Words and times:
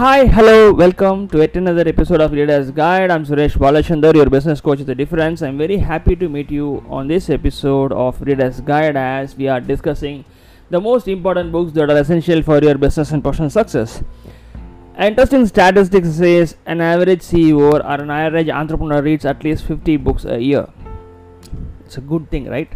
Hi, 0.00 0.24
hello, 0.24 0.72
welcome 0.72 1.28
to 1.28 1.40
yet 1.40 1.54
another 1.56 1.86
episode 1.86 2.22
of 2.22 2.32
Leaders 2.32 2.70
Guide. 2.70 3.10
I'm 3.10 3.26
Suresh 3.26 3.54
Balachandar, 3.62 4.14
your 4.14 4.30
business 4.34 4.58
coach 4.58 4.78
with 4.78 4.86
the 4.86 4.94
difference. 4.94 5.42
I'm 5.42 5.58
very 5.58 5.76
happy 5.76 6.16
to 6.16 6.26
meet 6.26 6.50
you 6.50 6.82
on 6.88 7.06
this 7.06 7.28
episode 7.28 7.92
of 7.92 8.18
Leaders 8.22 8.62
Guide 8.62 8.96
as 8.96 9.36
we 9.36 9.46
are 9.46 9.60
discussing 9.60 10.24
the 10.70 10.80
most 10.80 11.06
important 11.06 11.52
books 11.52 11.72
that 11.72 11.90
are 11.90 11.98
essential 11.98 12.42
for 12.42 12.62
your 12.62 12.78
business 12.78 13.12
and 13.12 13.22
personal 13.22 13.50
success. 13.50 14.02
Interesting 14.98 15.46
statistics 15.46 16.12
says 16.12 16.56
an 16.64 16.80
average 16.80 17.20
CEO 17.20 17.60
or 17.60 18.00
an 18.00 18.10
average 18.10 18.48
entrepreneur 18.48 19.02
reads 19.02 19.26
at 19.26 19.44
least 19.44 19.66
50 19.66 19.98
books 19.98 20.24
a 20.24 20.40
year. 20.40 20.66
It's 21.84 21.98
a 21.98 22.00
good 22.00 22.30
thing, 22.30 22.48
right? 22.48 22.72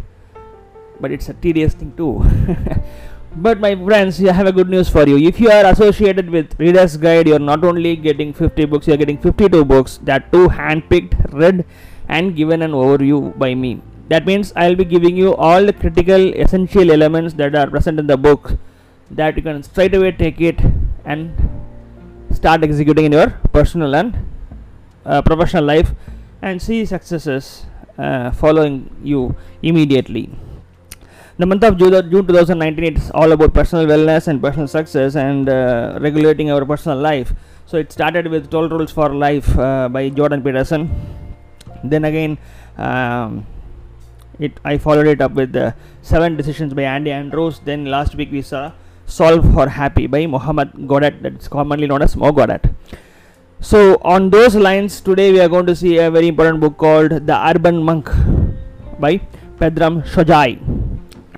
But 0.99 1.11
it's 1.11 1.27
a 1.27 1.33
tedious 1.33 1.73
thing 1.73 1.91
too. 1.97 2.23
But 3.37 3.59
my 3.59 3.75
friends, 3.75 4.23
I 4.23 4.31
have 4.31 4.47
a 4.47 4.51
good 4.53 4.69
news 4.69 4.87
for 4.87 5.05
you. 5.05 5.17
If 5.17 5.41
you 5.41 5.49
are 5.51 5.65
associated 5.65 6.29
with 6.29 6.57
Reader's 6.57 6.95
Guide, 6.95 7.27
you 7.27 7.35
are 7.35 7.45
not 7.47 7.65
only 7.65 7.97
getting 7.97 8.31
50 8.31 8.63
books, 8.63 8.87
you 8.87 8.93
are 8.93 8.97
getting 8.97 9.17
52 9.17 9.65
books 9.65 9.99
that 10.03 10.31
too 10.31 10.47
handpicked, 10.47 11.33
read, 11.33 11.65
and 12.07 12.33
given 12.33 12.61
an 12.61 12.71
overview 12.71 13.37
by 13.37 13.53
me. 13.53 13.81
That 14.07 14.25
means 14.25 14.53
I 14.55 14.69
will 14.69 14.77
be 14.77 14.85
giving 14.85 15.17
you 15.17 15.35
all 15.35 15.65
the 15.65 15.73
critical, 15.73 16.33
essential 16.33 16.89
elements 16.89 17.33
that 17.33 17.55
are 17.55 17.67
present 17.69 17.99
in 17.99 18.07
the 18.07 18.15
book 18.15 18.53
that 19.11 19.35
you 19.35 19.43
can 19.43 19.61
straight 19.63 19.93
away 19.93 20.13
take 20.13 20.39
it 20.39 20.61
and 21.03 21.35
start 22.31 22.63
executing 22.63 23.05
in 23.05 23.11
your 23.11 23.31
personal 23.51 23.95
and 23.95 24.15
uh, 25.05 25.21
professional 25.21 25.65
life 25.65 25.91
and 26.41 26.61
see 26.61 26.85
successes 26.85 27.65
uh, 27.97 28.31
following 28.31 28.89
you 29.03 29.35
immediately 29.61 30.29
the 31.37 31.45
month 31.45 31.63
of 31.63 31.77
June, 31.77 31.91
June 32.09 32.25
2019 32.27 32.83
it's 32.95 33.11
all 33.11 33.31
about 33.31 33.53
personal 33.53 33.85
wellness 33.85 34.27
and 34.27 34.41
personal 34.41 34.67
success 34.67 35.15
and 35.15 35.49
uh, 35.49 35.97
regulating 36.01 36.49
our 36.49 36.65
personal 36.65 36.97
life. 36.97 37.33
So 37.65 37.77
it 37.77 37.91
started 37.91 38.27
with 38.27 38.49
12 38.49 38.71
rules 38.71 38.91
for 38.91 39.13
life 39.13 39.57
uh, 39.59 39.89
by 39.89 40.09
jordan 40.09 40.41
peterson. 40.43 40.89
Then 41.83 42.05
again 42.05 42.37
um, 42.77 43.45
it 44.39 44.59
i 44.63 44.77
followed 44.77 45.07
it 45.07 45.21
up 45.21 45.33
with 45.33 45.51
the 45.51 45.75
seven 46.01 46.37
decisions 46.37 46.73
by 46.73 46.83
andy 46.83 47.11
andrews. 47.11 47.59
Then 47.65 47.85
last 47.85 48.15
week 48.15 48.31
we 48.31 48.41
saw 48.41 48.71
solve 49.05 49.43
for 49.53 49.67
happy 49.67 50.07
by 50.07 50.25
mohammed 50.25 50.71
Gawdat 50.73 51.21
that's 51.21 51.47
commonly 51.47 51.85
known 51.85 52.01
as 52.01 52.15
mo 52.15 52.31
Gawdat 52.31 52.73
so 53.59 53.97
on 54.01 54.29
those 54.31 54.55
lines 54.55 54.99
today 54.99 55.31
we 55.31 55.39
are 55.39 55.47
going 55.47 55.67
to 55.67 55.75
see 55.75 55.97
a 55.97 56.09
very 56.09 56.27
important 56.27 56.59
book 56.59 56.75
called 56.77 57.11
the 57.11 57.37
urban 57.49 57.83
monk 57.83 58.09
by 58.99 59.21
pedram 59.59 60.01
shojai 60.13 60.74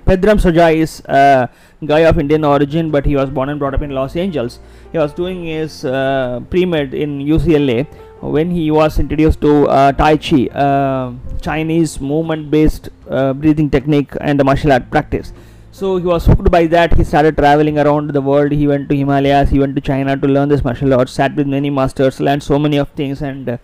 Pedram 0.08 0.38
Shojai 0.42 0.76
is 0.76 1.00
a 1.04 1.50
guy 1.84 1.98
of 2.10 2.18
Indian 2.18 2.42
origin, 2.42 2.90
but 2.90 3.04
he 3.04 3.14
was 3.14 3.28
born 3.28 3.50
and 3.50 3.58
brought 3.58 3.74
up 3.74 3.82
in 3.82 3.90
Los 3.90 4.16
Angeles. 4.16 4.58
He 4.90 4.96
was 4.96 5.12
doing 5.12 5.44
his 5.44 5.84
uh, 5.84 6.40
pre-med 6.48 6.94
in 6.94 7.18
UCLA 7.18 7.86
when 8.20 8.50
he 8.50 8.70
was 8.70 8.98
introduced 8.98 9.42
to 9.42 9.68
uh, 9.68 9.92
Tai 9.92 10.16
Chi, 10.16 10.46
uh, 10.46 11.12
Chinese 11.42 12.00
movement-based 12.00 12.88
uh, 13.10 13.34
breathing 13.34 13.68
technique 13.68 14.14
and 14.22 14.40
the 14.40 14.44
martial 14.44 14.72
art 14.72 14.90
practice. 14.90 15.34
So 15.72 15.98
he 15.98 16.06
was 16.06 16.24
hooked 16.24 16.50
by 16.50 16.66
that. 16.68 16.96
He 16.96 17.04
started 17.04 17.36
traveling 17.36 17.78
around 17.78 18.10
the 18.12 18.22
world. 18.22 18.50
He 18.50 18.66
went 18.66 18.88
to 18.88 18.96
Himalayas. 18.96 19.50
He 19.50 19.58
went 19.58 19.76
to 19.76 19.82
China 19.82 20.16
to 20.16 20.26
learn 20.26 20.48
this 20.48 20.64
martial 20.64 20.94
arts. 20.94 21.12
Sat 21.12 21.36
with 21.36 21.46
many 21.46 21.68
masters, 21.68 22.18
learned 22.18 22.42
so 22.42 22.58
many 22.58 22.78
of 22.78 22.88
things, 23.02 23.20
and 23.20 23.46
uh, 23.46 23.58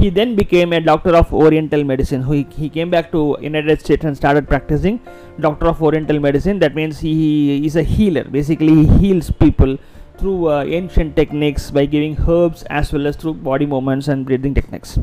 he 0.00 0.10
then 0.10 0.34
became 0.34 0.72
a 0.72 0.80
doctor 0.80 1.14
of 1.16 1.32
Oriental 1.32 1.84
medicine. 1.84 2.24
He, 2.24 2.46
he 2.50 2.68
came 2.68 2.90
back 2.90 3.12
to 3.12 3.38
United 3.40 3.80
States 3.80 4.04
and 4.04 4.16
started 4.16 4.48
practicing 4.48 5.00
doctor 5.40 5.66
of 5.66 5.82
Oriental 5.82 6.20
medicine. 6.20 6.58
That 6.58 6.74
means 6.74 7.00
he, 7.00 7.64
is 7.66 7.76
a 7.76 7.82
healer. 7.82 8.24
Basically, 8.24 8.74
he 8.74 8.86
heals 8.98 9.30
people 9.30 9.78
through 10.18 10.48
uh, 10.48 10.64
ancient 10.64 11.16
techniques 11.16 11.70
by 11.70 11.86
giving 11.86 12.16
herbs 12.28 12.62
as 12.64 12.92
well 12.92 13.06
as 13.06 13.16
through 13.16 13.34
body 13.34 13.66
movements 13.66 14.08
and 14.08 14.24
breathing 14.24 14.54
techniques. 14.54 14.98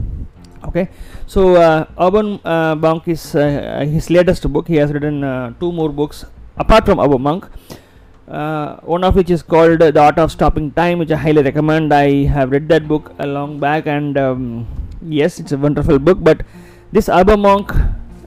Okay, 0.63 0.89
so 1.25 1.55
uh, 1.55 1.85
Urban 1.99 2.39
uh, 2.45 2.75
Monk 2.75 3.07
is 3.07 3.35
uh, 3.35 3.85
his 3.89 4.09
latest 4.09 4.47
book. 4.53 4.67
He 4.67 4.75
has 4.75 4.93
written 4.93 5.23
uh, 5.23 5.53
two 5.59 5.71
more 5.71 5.89
books 5.89 6.23
apart 6.57 6.85
from 6.85 6.99
Urban 6.99 7.21
Monk. 7.21 7.47
Uh, 8.27 8.77
one 8.81 9.03
of 9.03 9.15
which 9.15 9.29
is 9.29 9.41
called 9.41 9.79
The 9.79 9.99
Art 9.99 10.17
of 10.17 10.31
Stopping 10.31 10.71
Time, 10.71 10.99
which 10.99 11.11
I 11.11 11.17
highly 11.17 11.41
recommend. 11.41 11.93
I 11.93 12.25
have 12.25 12.51
read 12.51 12.69
that 12.69 12.87
book 12.87 13.11
a 13.19 13.27
long 13.27 13.59
back, 13.59 13.87
and 13.87 14.17
um, 14.17 14.67
yes, 15.01 15.39
it's 15.39 15.51
a 15.51 15.57
wonderful 15.57 15.99
book. 15.99 16.19
But 16.21 16.43
this 16.93 17.09
Urban 17.09 17.41
Monk 17.41 17.73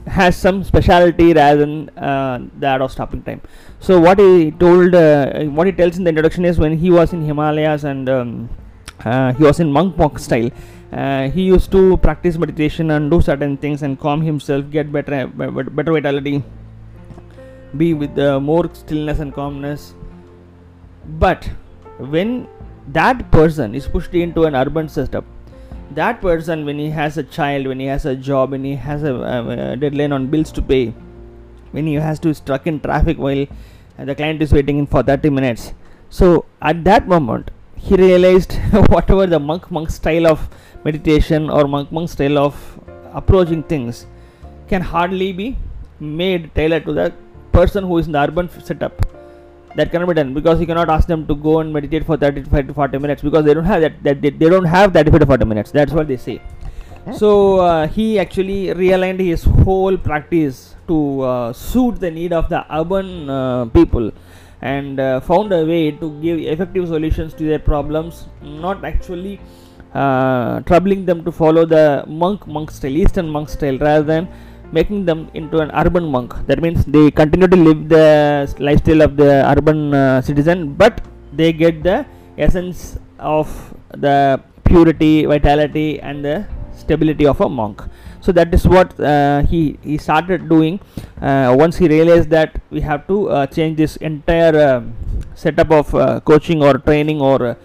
has 0.07 0.35
some 0.35 0.63
speciality 0.63 1.33
rather 1.33 1.59
than 1.59 1.89
uh, 1.97 2.39
the 2.59 2.67
Art 2.67 2.81
of 2.81 2.91
Stopping 2.91 3.23
Time. 3.23 3.41
So 3.79 3.99
what 3.99 4.19
he 4.19 4.51
told, 4.51 4.93
uh, 4.93 5.43
what 5.45 5.67
he 5.67 5.73
tells 5.73 5.97
in 5.97 6.03
the 6.03 6.09
introduction 6.09 6.45
is 6.45 6.59
when 6.59 6.77
he 6.77 6.91
was 6.91 7.13
in 7.13 7.25
Himalayas 7.25 7.83
and 7.83 8.07
um, 8.09 8.49
uh, 9.03 9.33
he 9.33 9.43
was 9.43 9.59
in 9.59 9.71
monk 9.71 9.97
monk 9.97 10.19
style. 10.19 10.49
Uh, 10.91 11.29
he 11.29 11.43
used 11.43 11.71
to 11.71 11.97
practice 11.97 12.37
meditation 12.37 12.91
and 12.91 13.11
do 13.11 13.19
certain 13.19 13.57
things 13.57 13.81
and 13.81 13.99
calm 13.99 14.21
himself, 14.21 14.69
get 14.69 14.91
better, 14.91 15.27
better 15.27 15.91
vitality, 15.91 16.43
be 17.75 17.93
with 17.93 18.17
uh, 18.17 18.39
more 18.39 18.69
stillness 18.73 19.19
and 19.19 19.33
calmness. 19.33 19.93
But 21.19 21.49
when 21.97 22.47
that 22.87 23.31
person 23.31 23.75
is 23.75 23.87
pushed 23.87 24.13
into 24.13 24.43
an 24.45 24.55
urban 24.55 24.87
setup, 24.87 25.25
that 25.95 26.21
person 26.21 26.65
when 26.65 26.77
he 26.77 26.89
has 26.89 27.17
a 27.17 27.23
child, 27.23 27.67
when 27.67 27.79
he 27.79 27.85
has 27.87 28.05
a 28.05 28.15
job, 28.15 28.51
when 28.51 28.63
he 28.63 28.75
has 28.75 29.03
a, 29.03 29.13
a 29.15 29.75
deadline 29.77 30.11
on 30.11 30.27
bills 30.27 30.51
to 30.51 30.61
pay, 30.61 30.93
when 31.71 31.87
he 31.87 31.95
has 31.95 32.19
to 32.19 32.33
stuck 32.33 32.67
in 32.67 32.79
traffic 32.79 33.17
while 33.17 33.45
the 33.97 34.15
client 34.15 34.41
is 34.41 34.51
waiting 34.51 34.77
in 34.79 34.87
for 34.87 35.03
30 35.03 35.29
minutes. 35.29 35.73
So 36.09 36.45
at 36.61 36.83
that 36.83 37.07
moment, 37.07 37.51
he 37.75 37.95
realized 37.95 38.53
whatever 38.89 39.25
the 39.27 39.39
monk 39.39 39.69
monk 39.71 39.89
style 39.89 40.27
of 40.27 40.49
meditation 40.83 41.49
or 41.49 41.67
monk 41.67 41.91
monk 41.91 42.09
style 42.09 42.37
of 42.37 42.55
approaching 43.13 43.63
things 43.63 44.05
can 44.69 44.81
hardly 44.81 45.31
be 45.31 45.57
made 45.99 46.53
tailored 46.55 46.85
to 46.85 46.93
the 46.93 47.13
person 47.51 47.83
who 47.83 47.97
is 47.97 48.07
in 48.07 48.13
the 48.13 48.19
urban 48.19 48.49
setup 48.69 49.05
that 49.75 49.91
cannot 49.91 50.07
be 50.07 50.13
done 50.13 50.33
because 50.33 50.59
you 50.59 50.67
cannot 50.67 50.89
ask 50.89 51.07
them 51.07 51.25
to 51.27 51.35
go 51.35 51.59
and 51.59 51.71
meditate 51.71 52.05
for 52.05 52.17
35 52.17 52.67
to 52.67 52.73
40 52.73 52.97
minutes 52.99 53.21
because 53.21 53.45
they 53.45 53.53
don't 53.53 53.65
have 53.65 53.81
that, 53.81 54.03
that 54.03 54.21
they, 54.21 54.29
they 54.29 54.49
don't 54.49 54.65
have 54.65 54.93
35 54.93 55.19
to 55.19 55.25
40 55.25 55.45
minutes. 55.45 55.71
That's 55.71 55.91
what 55.91 56.07
they 56.07 56.17
say. 56.17 56.41
So 57.13 57.59
uh, 57.59 57.87
he 57.87 58.17
actually 58.17 58.67
realigned 58.73 59.19
his 59.19 59.43
whole 59.43 59.95
practice 59.95 60.75
to 60.87 61.21
uh, 61.21 61.53
suit 61.53 61.99
the 61.99 62.09
need 62.09 62.33
of 62.33 62.49
the 62.49 62.65
urban 62.75 63.29
uh, 63.29 63.65
people 63.65 64.11
and 64.61 64.99
uh, 64.99 65.19
found 65.19 65.51
a 65.51 65.63
way 65.65 65.91
to 65.91 66.19
give 66.21 66.39
effective 66.39 66.87
solutions 66.87 67.33
to 67.35 67.43
their 67.43 67.59
problems 67.59 68.25
not 68.41 68.83
actually 68.83 69.39
uh, 69.93 70.61
troubling 70.61 71.05
them 71.05 71.23
to 71.23 71.31
follow 71.31 71.65
the 71.65 72.03
monk 72.07 72.47
monk 72.47 72.71
style 72.71 72.97
eastern 73.03 73.29
monk 73.29 73.49
style 73.49 73.77
rather 73.77 74.03
than 74.03 74.27
making 74.71 75.05
them 75.05 75.29
into 75.33 75.59
an 75.59 75.71
urban 75.73 76.05
monk. 76.05 76.33
That 76.47 76.61
means 76.61 76.85
they 76.85 77.11
continue 77.11 77.47
to 77.47 77.55
live 77.55 77.89
the 77.89 78.53
lifestyle 78.59 79.01
of 79.01 79.17
the 79.17 79.43
urban 79.53 79.93
uh, 79.93 80.21
citizen 80.21 80.73
but 80.73 81.01
they 81.33 81.51
get 81.53 81.83
the 81.83 82.05
essence 82.37 82.97
of 83.19 83.47
the 83.91 84.41
purity 84.63 85.25
vitality 85.25 85.99
and 85.99 86.23
the 86.23 86.45
stability 86.75 87.25
of 87.25 87.39
a 87.41 87.49
monk. 87.49 87.81
So 88.21 88.31
that 88.31 88.53
is 88.53 88.67
what 88.67 88.99
uh, 88.99 89.43
he 89.43 89.77
he 89.83 89.97
started 89.97 90.49
doing 90.49 90.79
uh, 91.21 91.55
once 91.57 91.77
he 91.77 91.87
realized 91.87 92.29
that 92.31 92.61
we 92.71 92.81
have 92.81 93.07
to 93.07 93.29
uh, 93.29 93.45
change 93.47 93.77
this 93.77 93.97
entire 93.97 94.55
uh, 94.57 94.81
setup 95.35 95.71
of 95.71 95.93
uh, 95.93 96.19
coaching 96.21 96.63
or 96.63 96.77
training 96.79 97.21
or 97.21 97.37
uh, 97.45 97.55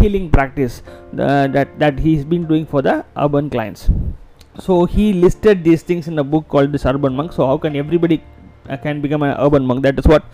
healing 0.00 0.30
practice 0.30 0.82
that 1.12 1.78
that 1.78 1.98
he's 1.98 2.24
been 2.24 2.46
doing 2.46 2.64
for 2.64 2.80
the 2.80 3.04
urban 3.16 3.50
clients 3.50 3.90
so 4.58 4.84
he 4.84 5.12
listed 5.12 5.64
these 5.64 5.82
things 5.82 6.08
in 6.08 6.18
a 6.18 6.24
book 6.24 6.48
called 6.48 6.72
this 6.72 6.86
urban 6.86 7.14
monk. 7.14 7.32
So 7.32 7.46
how 7.46 7.58
can 7.58 7.76
everybody 7.76 8.22
uh, 8.68 8.76
can 8.76 9.00
become 9.00 9.22
an 9.22 9.36
urban 9.38 9.64
monk? 9.64 9.82
That 9.82 9.98
is 9.98 10.06
what 10.06 10.24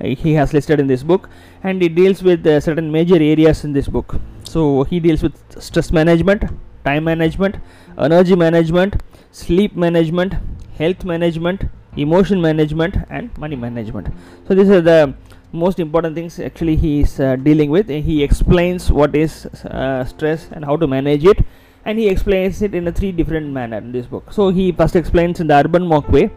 uh, 0.00 0.06
he 0.06 0.34
has 0.34 0.52
listed 0.52 0.80
in 0.80 0.86
this 0.86 1.02
book. 1.02 1.28
And 1.62 1.80
he 1.80 1.88
deals 1.88 2.22
with 2.22 2.46
uh, 2.46 2.60
certain 2.60 2.92
major 2.92 3.16
areas 3.16 3.64
in 3.64 3.72
this 3.72 3.88
book. 3.88 4.20
So 4.44 4.84
he 4.84 5.00
deals 5.00 5.22
with 5.22 5.34
stress 5.62 5.92
management 5.92 6.44
time 6.84 7.04
management 7.04 7.56
energy 7.98 8.34
management 8.34 9.02
sleep 9.30 9.76
management 9.76 10.34
health 10.78 11.04
management 11.04 11.64
emotion 11.96 12.40
management 12.40 12.96
and 13.10 13.36
money 13.36 13.56
management. 13.56 14.08
So 14.46 14.54
these 14.54 14.70
are 14.70 14.80
the 14.80 15.14
most 15.52 15.80
important 15.80 16.14
things 16.14 16.38
actually 16.38 16.76
he 16.76 17.00
is 17.00 17.18
uh, 17.20 17.36
dealing 17.36 17.70
with. 17.70 17.88
He 17.88 18.22
explains 18.22 18.90
what 18.90 19.14
is 19.14 19.46
uh, 19.46 20.04
stress 20.04 20.48
and 20.52 20.64
how 20.64 20.76
to 20.76 20.86
manage 20.86 21.24
it 21.24 21.44
and 21.84 21.98
he 21.98 22.08
explains 22.08 22.62
it 22.62 22.74
in 22.74 22.86
a 22.88 22.92
three 22.92 23.12
different 23.12 23.48
manner 23.48 23.78
in 23.78 23.92
this 23.92 24.06
book. 24.06 24.32
So 24.32 24.50
he 24.50 24.72
first 24.72 24.96
explains 24.96 25.40
in 25.40 25.46
the 25.46 25.54
urban 25.54 25.86
monk 25.86 26.08
way 26.08 26.30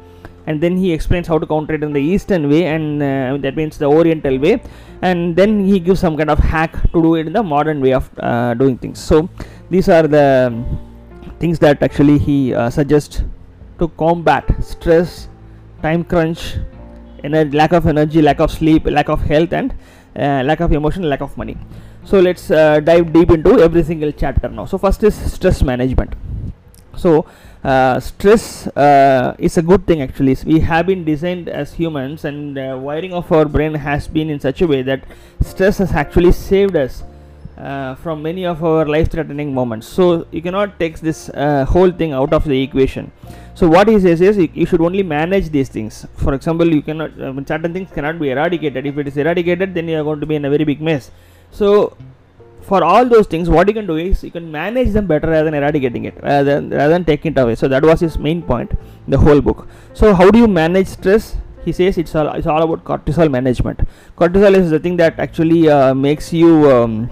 and 0.47 0.61
then 0.61 0.75
he 0.77 0.91
explains 0.91 1.27
how 1.27 1.37
to 1.39 1.45
counter 1.45 1.73
it 1.75 1.83
in 1.83 1.93
the 1.93 2.01
eastern 2.01 2.49
way 2.49 2.65
and 2.65 3.01
uh, 3.01 3.37
that 3.37 3.55
means 3.55 3.77
the 3.77 3.85
oriental 3.85 4.37
way. 4.37 4.61
And 5.01 5.35
then 5.35 5.65
he 5.65 5.79
gives 5.79 5.99
some 5.99 6.17
kind 6.17 6.29
of 6.29 6.39
hack 6.39 6.73
to 6.91 7.01
do 7.01 7.15
it 7.15 7.27
in 7.27 7.33
the 7.33 7.43
modern 7.43 7.81
way 7.81 7.93
of 7.93 8.09
uh, 8.19 8.53
doing 8.53 8.77
things. 8.77 8.99
So 8.99 9.29
these 9.69 9.89
are 9.89 10.03
the 10.03 10.63
things 11.39 11.59
that 11.59 11.81
actually 11.81 12.17
he 12.17 12.53
uh, 12.53 12.69
suggests 12.69 13.23
to 13.79 13.87
combat 13.89 14.45
stress 14.63 15.27
time 15.81 16.03
crunch 16.03 16.55
ener- 17.23 17.53
lack 17.53 17.73
of 17.73 17.87
energy 17.93 18.21
lack 18.21 18.39
of 18.39 18.51
sleep 18.51 18.85
lack 18.85 19.09
of 19.09 19.21
health 19.21 19.51
and 19.51 19.73
uh, 20.15 20.41
lack 20.49 20.59
of 20.59 20.71
emotion 20.71 21.03
lack 21.03 21.21
of 21.21 21.35
money 21.37 21.57
so 22.05 22.19
let's 22.19 22.51
uh, 22.51 22.79
dive 22.79 23.13
deep 23.13 23.31
into 23.31 23.59
every 23.59 23.83
single 23.83 24.11
chapter 24.11 24.49
now. 24.49 24.65
So 24.65 24.77
first 24.77 25.03
is 25.03 25.15
stress 25.31 25.61
management. 25.61 26.13
So 26.97 27.25
uh, 27.63 27.99
stress 27.99 28.67
uh, 28.67 29.35
is 29.39 29.57
a 29.57 29.61
good 29.61 29.87
thing 29.87 30.01
actually. 30.01 30.37
We 30.45 30.59
have 30.59 30.87
been 30.87 31.05
designed 31.05 31.47
as 31.47 31.73
humans 31.73 32.25
and 32.25 32.57
uh, 32.57 32.77
wiring 32.79 33.13
of 33.13 33.31
our 33.31 33.45
brain 33.45 33.73
has 33.73 34.07
been 34.07 34.29
in 34.29 34.39
such 34.39 34.61
a 34.61 34.67
way 34.67 34.81
that 34.81 35.05
stress 35.41 35.77
has 35.77 35.93
actually 35.93 36.33
saved 36.33 36.75
us 36.75 37.03
uh, 37.57 37.95
from 37.95 38.21
many 38.21 38.45
of 38.45 38.63
our 38.63 38.85
life 38.85 39.11
threatening 39.11 39.53
moments. 39.53 39.87
So 39.87 40.27
you 40.31 40.41
cannot 40.41 40.77
take 40.79 40.99
this 40.99 41.29
uh, 41.29 41.63
whole 41.65 41.91
thing 41.91 42.11
out 42.11 42.33
of 42.33 42.43
the 42.43 42.61
equation. 42.61 43.11
So 43.55 43.69
what 43.69 43.87
he 43.87 43.99
says 43.99 44.19
is 44.19 44.37
you, 44.37 44.49
you 44.53 44.65
should 44.65 44.81
only 44.81 45.03
manage 45.03 45.49
these 45.49 45.69
things. 45.69 46.05
For 46.17 46.33
example 46.33 46.67
you 46.67 46.81
cannot 46.81 47.11
certain 47.47 47.71
things 47.71 47.91
cannot 47.91 48.19
be 48.19 48.31
eradicated. 48.31 48.85
If 48.85 48.97
it 48.97 49.07
is 49.07 49.15
eradicated 49.15 49.73
then 49.73 49.87
you 49.87 50.01
are 50.01 50.03
going 50.03 50.19
to 50.19 50.25
be 50.25 50.35
in 50.35 50.43
a 50.43 50.49
very 50.49 50.65
big 50.65 50.81
mess 50.81 51.11
so 51.59 51.95
for 52.69 52.83
all 52.89 53.05
those 53.13 53.27
things 53.27 53.49
what 53.55 53.67
you 53.69 53.75
can 53.79 53.87
do 53.93 53.97
is 54.03 54.23
you 54.23 54.31
can 54.37 54.51
manage 54.51 54.91
them 54.97 55.05
better 55.05 55.29
rather 55.33 55.45
than 55.49 55.55
eradicating 55.61 56.05
it 56.05 56.15
rather 56.23 56.43
than, 56.43 56.69
rather 56.69 56.93
than 56.93 57.05
taking 57.05 57.31
it 57.33 57.37
away. 57.37 57.55
So 57.55 57.67
that 57.67 57.83
was 57.83 57.99
his 57.99 58.17
main 58.17 58.41
point 58.41 58.71
in 58.71 59.11
the 59.11 59.17
whole 59.17 59.41
book. 59.41 59.67
So 59.93 60.13
how 60.13 60.31
do 60.31 60.39
you 60.39 60.47
manage 60.47 60.87
stress? 60.87 61.35
He 61.65 61.71
says 61.71 61.97
it's 61.97 62.15
all 62.15 62.29
it's 62.33 62.47
all 62.47 62.63
about 62.63 62.83
cortisol 62.83 63.29
management. 63.29 63.81
Cortisol 64.17 64.55
is 64.55 64.69
the 64.69 64.79
thing 64.79 64.97
that 64.97 65.19
actually 65.19 65.69
uh, 65.69 65.93
makes 65.93 66.33
you 66.33 66.71
um, 66.71 67.09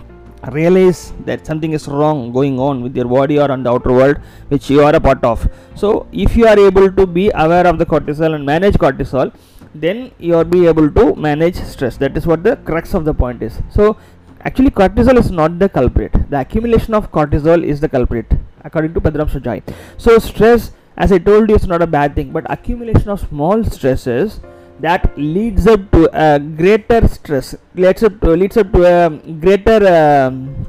realize 0.52 1.14
that 1.26 1.46
something 1.46 1.74
is 1.74 1.88
wrong 1.88 2.34
going 2.34 2.60
on 2.60 2.82
with 2.82 2.96
your 2.96 3.06
body 3.06 3.40
or 3.40 3.52
on 3.52 3.64
the 3.64 3.72
outer 3.72 3.94
world 3.94 4.18
which 4.48 4.70
you 4.70 4.82
are 4.82 4.96
a 4.96 5.00
part 5.00 5.24
of. 5.24 5.48
So 5.76 6.08
if 6.12 6.36
you 6.36 6.48
are 6.48 6.60
able 6.60 6.92
to 6.92 7.06
be 7.06 7.32
aware 7.34 7.68
of 7.68 7.78
the 7.78 7.86
cortisol 7.86 8.36
and 8.36 8.46
manage 8.46 8.76
cortisol 8.76 9.34
then 9.74 10.12
you 10.20 10.34
will 10.34 10.44
be 10.44 10.66
able 10.68 10.90
to 10.92 11.16
manage 11.16 11.56
stress. 11.56 11.98
That 11.98 12.18
is 12.18 12.28
what 12.28 12.44
the 12.44 12.58
crux 12.58 12.94
of 12.94 13.06
the 13.06 13.14
point 13.14 13.42
is. 13.42 13.62
So 13.70 13.98
actually 14.44 14.72
cortisol 14.72 15.18
is 15.18 15.32
not 15.32 15.60
the 15.60 15.70
culprit. 15.70 16.14
The 16.30 16.40
accumulation 16.40 16.94
of 16.94 17.12
cortisol 17.12 17.64
is 17.64 17.80
the 17.80 17.90
culprit 17.90 18.26
according 18.64 18.94
to 18.94 19.02
Pedram 19.02 19.30
Shojai 19.30 19.62
so 19.98 20.18
stress 20.20 20.72
as 20.98 21.12
I 21.12 21.18
told 21.18 21.50
you 21.50 21.56
is 21.56 21.68
not 21.68 21.82
a 21.82 21.88
bad 21.88 22.16
thing 22.16 22.32
but 22.32 22.46
accumulation 22.50 23.10
of 23.10 23.20
small 23.20 23.64
stresses 23.64 24.40
that 24.80 25.18
leads 25.18 25.68
up 25.68 25.92
to 25.92 26.10
a 26.14 26.40
greater 26.40 27.08
stress 27.08 27.56
leads 27.76 28.04
up 28.04 28.20
to, 28.22 28.32
leads 28.32 28.58
up 28.58 28.72
to 28.74 28.84
a 28.84 29.10
greater 29.46 29.80
um, 29.88 30.66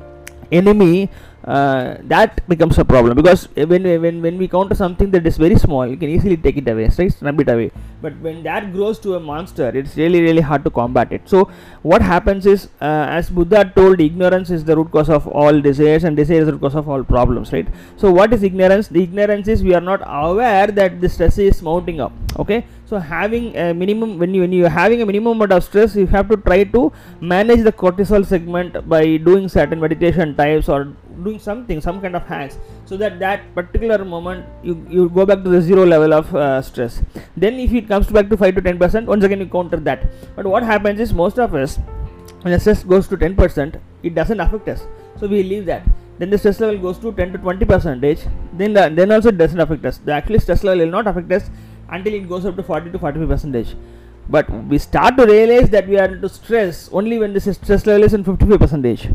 enemy 0.50 1.10
uh, 1.44 1.96
that 2.02 2.46
becomes 2.48 2.78
a 2.78 2.84
problem 2.84 3.16
because 3.16 3.48
when, 3.56 3.82
when 4.00 4.22
when 4.22 4.38
we 4.38 4.46
counter 4.46 4.74
something 4.74 5.10
that 5.10 5.26
is 5.26 5.36
very 5.36 5.56
small 5.56 5.86
you 5.86 5.96
can 5.96 6.08
easily 6.08 6.36
take 6.36 6.56
it 6.56 6.68
away 6.68 6.88
right 6.98 7.12
snap 7.12 7.40
it 7.40 7.48
away. 7.48 7.70
But 8.00 8.16
when 8.20 8.42
that 8.44 8.72
grows 8.72 8.98
to 9.00 9.14
a 9.14 9.20
monster 9.20 9.68
it's 9.68 9.96
really 9.96 10.22
really 10.22 10.40
hard 10.40 10.64
to 10.64 10.70
combat 10.70 11.12
it. 11.12 11.22
So 11.28 11.50
what 11.82 12.02
happens 12.02 12.46
is 12.46 12.68
uh, 12.80 13.06
as 13.18 13.30
buddha 13.30 13.72
told 13.74 14.00
ignorance 14.00 14.50
is 14.50 14.64
the 14.64 14.76
root 14.76 14.90
cause 14.92 15.10
of 15.10 15.26
all 15.26 15.60
desires 15.60 16.04
and 16.04 16.16
desire 16.16 16.40
is 16.42 16.46
the 16.46 16.52
root 16.52 16.60
cause 16.60 16.76
of 16.76 16.88
all 16.88 17.02
problems 17.02 17.52
right? 17.52 17.66
So 17.96 18.10
what 18.12 18.32
is 18.32 18.42
ignorance? 18.42 18.88
The 18.88 19.02
ignorance 19.02 19.48
is 19.48 19.62
we 19.62 19.74
are 19.74 19.80
not 19.80 20.02
aware 20.06 20.68
that 20.68 21.00
the 21.00 21.08
stress 21.08 21.38
is 21.38 21.60
mounting 21.62 22.00
up 22.00 22.12
okay 22.38 22.64
so 22.92 22.98
having 22.98 23.44
a 23.56 23.66
minimum 23.82 24.10
when 24.22 24.34
you 24.34 24.40
when 24.44 24.52
you 24.56 24.64
are 24.68 24.74
having 24.78 25.00
a 25.02 25.06
minimum 25.10 25.36
amount 25.36 25.52
of 25.56 25.62
stress 25.66 25.94
you 26.00 26.06
have 26.14 26.26
to 26.32 26.36
try 26.48 26.58
to 26.74 26.80
manage 27.32 27.62
the 27.68 27.72
cortisol 27.82 28.26
segment 28.32 28.74
by 28.94 29.02
doing 29.28 29.48
certain 29.54 29.80
meditation 29.84 30.34
types 30.40 30.68
or 30.74 30.80
doing 31.26 31.38
something 31.38 31.80
some 31.86 32.02
kind 32.02 32.16
of 32.20 32.26
hacks. 32.32 32.58
So 32.84 32.98
that 33.02 33.18
that 33.24 33.46
particular 33.54 33.98
moment 34.04 34.44
you 34.68 34.74
you 34.96 35.08
go 35.20 35.24
back 35.30 35.42
to 35.46 35.54
the 35.54 35.62
zero 35.70 35.86
level 35.94 36.12
of 36.18 36.34
uh, 36.34 36.60
stress. 36.68 37.00
Then 37.44 37.58
if 37.64 37.72
it 37.80 37.88
comes 37.94 38.12
back 38.18 38.28
to 38.34 38.40
5 38.44 38.60
to 38.60 38.66
10 38.68 38.78
percent 38.84 39.12
once 39.14 39.24
again 39.30 39.40
you 39.46 39.50
counter 39.56 39.80
that. 39.88 40.06
But 40.36 40.52
what 40.54 40.70
happens 40.74 41.00
is 41.08 41.16
most 41.24 41.42
of 41.48 41.58
us 41.64 41.80
when 42.42 42.52
the 42.58 42.60
stress 42.60 42.84
goes 42.94 43.08
to 43.14 43.22
10 43.26 43.40
percent 43.42 43.82
it 44.02 44.14
doesn't 44.20 44.46
affect 44.48 44.72
us. 44.76 44.86
So 45.18 45.34
we 45.34 45.42
leave 45.54 45.66
that. 45.74 45.90
Then 46.18 46.30
the 46.36 46.38
stress 46.44 46.60
level 46.60 46.78
goes 46.86 46.98
to 46.98 47.18
10 47.24 47.32
to 47.32 47.38
20 47.38 47.64
percentage 47.74 48.30
then 48.52 48.74
the, 48.74 48.88
then 49.00 49.10
also 49.12 49.30
it 49.30 49.38
doesn't 49.38 49.68
affect 49.68 49.86
us. 49.86 49.98
The 49.98 50.12
actually 50.12 50.40
stress 50.40 50.62
level 50.62 50.84
will 50.84 50.96
not 51.00 51.06
affect 51.06 51.32
us 51.32 51.50
until 51.92 52.14
it 52.14 52.28
goes 52.28 52.44
up 52.44 52.56
to 52.56 52.62
40 52.62 52.90
to 52.92 52.98
45 52.98 53.28
percentage. 53.28 53.76
But 54.28 54.48
we 54.72 54.78
start 54.78 55.16
to 55.18 55.26
realize 55.26 55.70
that 55.70 55.88
we 55.88 55.98
are 55.98 56.06
into 56.14 56.28
stress 56.28 56.88
only 56.92 57.18
when 57.18 57.32
the 57.32 57.40
stress 57.40 57.86
level 57.86 58.04
is 58.04 58.14
in 58.14 58.24
55 58.24 58.58
percentage. 58.58 59.08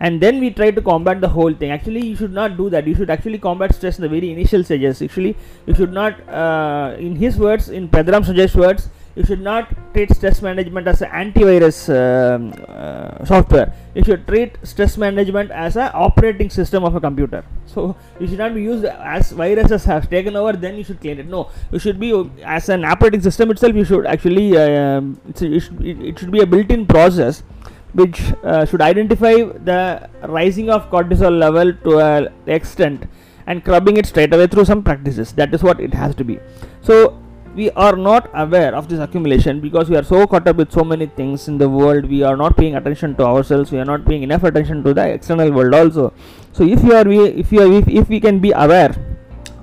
And 0.00 0.20
then 0.20 0.38
we 0.40 0.50
try 0.50 0.70
to 0.70 0.80
combat 0.80 1.20
the 1.20 1.28
whole 1.28 1.52
thing. 1.52 1.70
Actually 1.70 2.06
you 2.06 2.16
should 2.16 2.32
not 2.32 2.56
do 2.56 2.70
that. 2.70 2.86
You 2.86 2.94
should 2.94 3.10
actually 3.10 3.38
combat 3.38 3.74
stress 3.74 3.98
in 3.98 4.02
the 4.02 4.08
very 4.08 4.30
initial 4.32 4.64
stages. 4.64 5.02
Actually 5.02 5.36
you 5.66 5.74
should 5.74 5.92
not 5.92 6.28
uh, 6.28 6.96
in 6.98 7.16
his 7.16 7.36
words 7.36 7.68
in 7.68 7.88
pedram 7.88 8.24
Shojai's 8.24 8.54
words 8.54 8.88
you 9.16 9.24
should 9.24 9.40
not 9.40 9.68
treat 9.92 10.14
stress 10.14 10.40
management 10.42 10.86
as 10.86 11.02
an 11.02 11.10
antivirus 11.10 11.78
um, 11.90 12.52
uh, 12.68 13.24
software. 13.24 13.72
You 13.94 14.04
should 14.04 14.26
treat 14.26 14.56
stress 14.62 14.96
management 14.96 15.50
as 15.50 15.76
an 15.76 15.90
operating 15.92 16.50
system 16.50 16.84
of 16.84 16.94
a 16.94 17.00
computer. 17.00 17.44
So 17.66 17.96
you 18.20 18.26
should 18.28 18.38
not 18.38 18.54
be 18.54 18.62
used 18.62 18.84
as 18.84 19.32
viruses 19.32 19.84
have 19.84 20.08
taken 20.08 20.36
over 20.36 20.52
then 20.52 20.76
you 20.76 20.84
should 20.84 21.00
clean 21.00 21.18
it. 21.18 21.26
No 21.26 21.50
you 21.72 21.78
should 21.78 21.98
be 21.98 22.30
as 22.44 22.68
an 22.68 22.84
operating 22.84 23.20
system 23.20 23.50
itself 23.50 23.74
you 23.74 23.84
should 23.84 24.06
actually 24.06 24.56
uh, 24.56 25.00
it, 25.28 25.60
should, 25.60 25.84
it 25.84 26.18
should 26.18 26.30
be 26.30 26.40
a 26.40 26.46
built-in 26.46 26.86
process 26.86 27.42
which 27.92 28.20
uh, 28.44 28.64
should 28.64 28.82
identify 28.82 29.34
the 29.70 30.08
rising 30.22 30.70
of 30.70 30.90
cortisol 30.90 31.36
level 31.36 31.72
to 31.72 31.98
an 32.00 32.28
extent 32.46 33.08
and 33.46 33.64
clubbing 33.64 33.96
it 33.96 34.06
straight 34.06 34.32
away 34.32 34.46
through 34.46 34.64
some 34.64 34.82
practices. 34.82 35.32
That 35.32 35.54
is 35.54 35.62
what 35.62 35.80
it 35.80 35.94
has 35.94 36.14
to 36.16 36.24
be. 36.24 36.38
So 36.82 37.18
we 37.58 37.70
are 37.84 37.96
not 37.96 38.30
aware 38.42 38.72
of 38.78 38.88
this 38.88 39.00
accumulation 39.04 39.60
because 39.60 39.90
we 39.90 39.96
are 40.00 40.04
so 40.10 40.26
caught 40.32 40.46
up 40.50 40.56
with 40.62 40.70
so 40.70 40.84
many 40.84 41.06
things 41.06 41.48
in 41.48 41.58
the 41.62 41.68
world. 41.68 42.04
We 42.14 42.22
are 42.22 42.36
not 42.36 42.56
paying 42.56 42.76
attention 42.80 43.16
to 43.16 43.24
ourselves. 43.24 43.72
We 43.72 43.80
are 43.84 43.84
not 43.84 44.04
paying 44.04 44.22
enough 44.22 44.44
attention 44.50 44.84
to 44.84 44.94
the 44.98 45.06
external 45.14 45.50
world 45.50 45.74
also. 45.74 46.12
So 46.52 46.68
if 46.76 46.84
you 46.84 46.94
are 46.98 47.08
if 47.08 47.50
you 47.52 47.62
are 47.62 47.72
if, 47.78 47.88
if 47.88 48.08
we 48.08 48.20
can 48.20 48.38
be 48.38 48.52
aware 48.66 48.94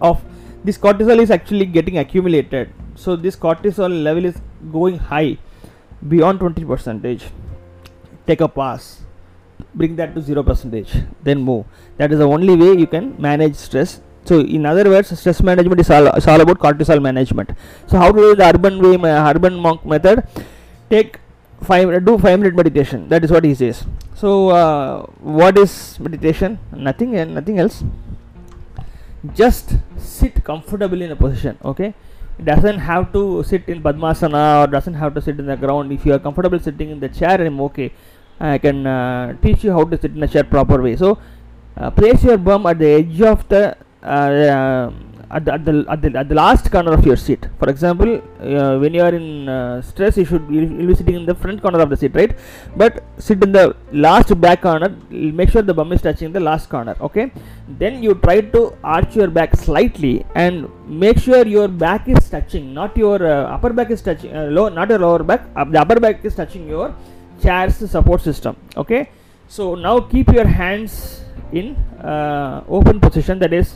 of 0.02 0.22
this 0.66 0.78
cortisol 0.78 1.22
is 1.28 1.32
actually 1.32 1.68
getting 1.78 1.98
accumulated. 1.98 2.74
So 2.96 3.16
this 3.16 3.38
cortisol 3.48 4.04
level 4.10 4.26
is 4.26 4.42
going 4.74 4.98
high 4.98 5.38
beyond 6.16 6.40
20 6.40 6.66
percentage. 6.66 7.26
Take 8.28 8.42
a 8.42 8.50
pass. 8.50 9.04
Bring 9.74 9.96
that 9.96 10.16
to 10.16 10.22
0 10.22 10.44
percentage. 10.44 10.94
Then 11.24 11.42
move. 11.52 11.66
That 11.98 12.12
is 12.12 12.20
the 12.20 12.28
only 12.28 12.56
way 12.56 12.78
you 12.78 12.88
can 12.88 13.16
manage 13.30 13.56
stress 13.56 14.02
so 14.26 14.40
in 14.40 14.66
other 14.66 14.86
words 14.90 15.18
stress 15.20 15.42
management 15.42 15.80
is 15.80 15.90
all, 15.90 16.08
is 16.20 16.28
all 16.28 16.42
about 16.42 16.60
cortisol 16.60 17.02
management. 17.02 17.52
So 17.88 17.98
how 17.98 18.12
to 18.12 18.20
do 18.20 18.36
the 18.36 18.46
urban 18.46 18.82
way 18.82 18.96
urban 19.32 19.56
monk 19.56 19.86
method? 19.86 20.28
Take 20.90 21.20
five 21.62 22.06
do 22.06 22.18
5 22.18 22.40
minute 22.40 22.56
meditation. 22.56 23.08
That 23.10 23.24
is 23.24 23.32
what 23.32 23.44
he 23.44 23.54
says. 23.56 23.86
So 24.16 24.50
uh, 24.50 25.06
what 25.42 25.58
is 25.58 26.00
meditation? 26.00 26.60
Nothing 26.72 27.16
and 27.16 27.36
nothing 27.36 27.60
else. 27.60 27.84
Just 29.34 29.76
sit 29.98 30.44
comfortably 30.44 31.06
in 31.06 31.12
a 31.12 31.16
position 31.16 31.58
okay? 31.64 31.94
It 32.38 32.46
doesn't 32.46 32.80
have 32.80 33.14
to 33.14 33.44
sit 33.44 33.70
in 33.70 33.82
padmasana 33.82 34.64
or 34.64 34.68
doesn't 34.68 34.96
have 34.96 35.14
to 35.14 35.22
sit 35.22 35.40
in 35.40 35.46
the 35.46 35.56
ground. 35.56 35.92
If 35.92 36.06
you 36.06 36.14
are 36.14 36.20
comfortable 36.20 36.60
sitting 36.60 36.90
in 36.90 37.00
the 37.00 37.10
chair 37.10 37.42
i'm 37.42 37.62
okay. 37.62 37.94
I 38.40 38.58
can 38.58 38.86
uh, 38.86 39.38
teach 39.42 39.64
you 39.64 39.72
how 39.72 39.86
to 39.86 40.00
sit 40.00 40.12
in 40.12 40.22
a 40.22 40.28
chair 40.28 40.44
proper 40.44 40.82
way. 40.82 40.96
So 40.98 41.18
uh, 41.78 41.92
place 41.92 42.24
your 42.24 42.38
bum 42.38 42.66
at 42.66 42.80
the 42.80 42.88
edge 42.88 43.22
of 43.22 43.48
the, 43.48 43.72
uh, 43.72 43.76
at 45.32 45.44
the, 45.46 45.54
at 45.54 45.66
the 45.66 45.86
at 45.90 46.02
the 46.02 46.20
at 46.20 46.30
the 46.30 46.36
last 46.36 46.72
corner 46.72 46.94
of 46.94 47.06
your 47.06 47.16
seat. 47.16 47.48
For 47.60 47.70
example, 47.70 48.22
uh, 48.40 48.78
when 48.78 48.94
you 48.94 49.02
are 49.02 49.14
in 49.14 49.50
uh, 49.50 49.82
stress, 49.82 50.18
you 50.18 50.26
should 50.26 50.46
you'll, 50.50 50.70
you'll 50.72 50.88
be 50.88 50.96
sitting 50.96 51.16
in 51.16 51.26
the 51.26 51.36
front 51.36 51.62
corner 51.62 51.80
of 51.80 51.90
the 51.90 51.98
seat, 51.98 52.14
right? 52.14 52.38
But 52.76 53.04
sit 53.18 53.44
in 53.44 53.52
the 53.52 53.76
last 53.92 54.40
back 54.40 54.62
corner. 54.62 54.90
Make 55.10 55.50
sure 55.50 55.62
the 55.62 55.74
bum 55.74 55.92
is 55.94 56.02
touching 56.02 56.32
the 56.32 56.40
last 56.40 56.70
corner. 56.70 56.96
Okay. 57.02 57.32
Then 57.68 58.04
you 58.04 58.16
try 58.16 58.42
to 58.42 58.78
arch 58.84 59.16
your 59.16 59.28
back 59.28 59.56
slightly 59.56 60.26
and 60.36 60.70
make 60.88 61.18
sure 61.18 61.46
your 61.48 61.68
back 61.68 62.08
is 62.08 62.30
touching, 62.30 62.74
not 62.74 62.96
your 62.96 63.26
uh, 63.26 63.56
upper 63.56 63.74
back 63.74 63.90
is 63.90 64.02
touching. 64.02 64.32
low, 64.54 64.70
not 64.70 64.90
your 64.90 65.00
lower 65.00 65.24
back. 65.24 65.52
the 65.72 65.82
upper 65.82 66.00
back 66.00 66.24
is 66.24 66.36
touching 66.36 66.68
your 66.68 66.96
chairs 67.42 67.76
support 67.90 68.22
system 68.22 68.56
okay 68.78 69.10
so 69.48 69.76
now 69.76 70.00
keep 70.00 70.28
your 70.30 70.48
hands 70.48 71.22
in 71.52 71.76
uh, 72.02 72.64
open 72.68 73.00
position 73.00 73.40
that 73.40 73.54
is 73.54 73.76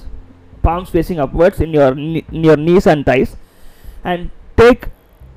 palms 0.62 0.89
facing 0.89 1.20
upwards 1.20 1.60
in 1.60 1.72
your 1.74 1.92
in 1.94 2.44
your 2.44 2.58
knees 2.58 2.88
and 2.88 3.06
thighs 3.06 3.36
and 4.04 4.30
take 4.56 4.88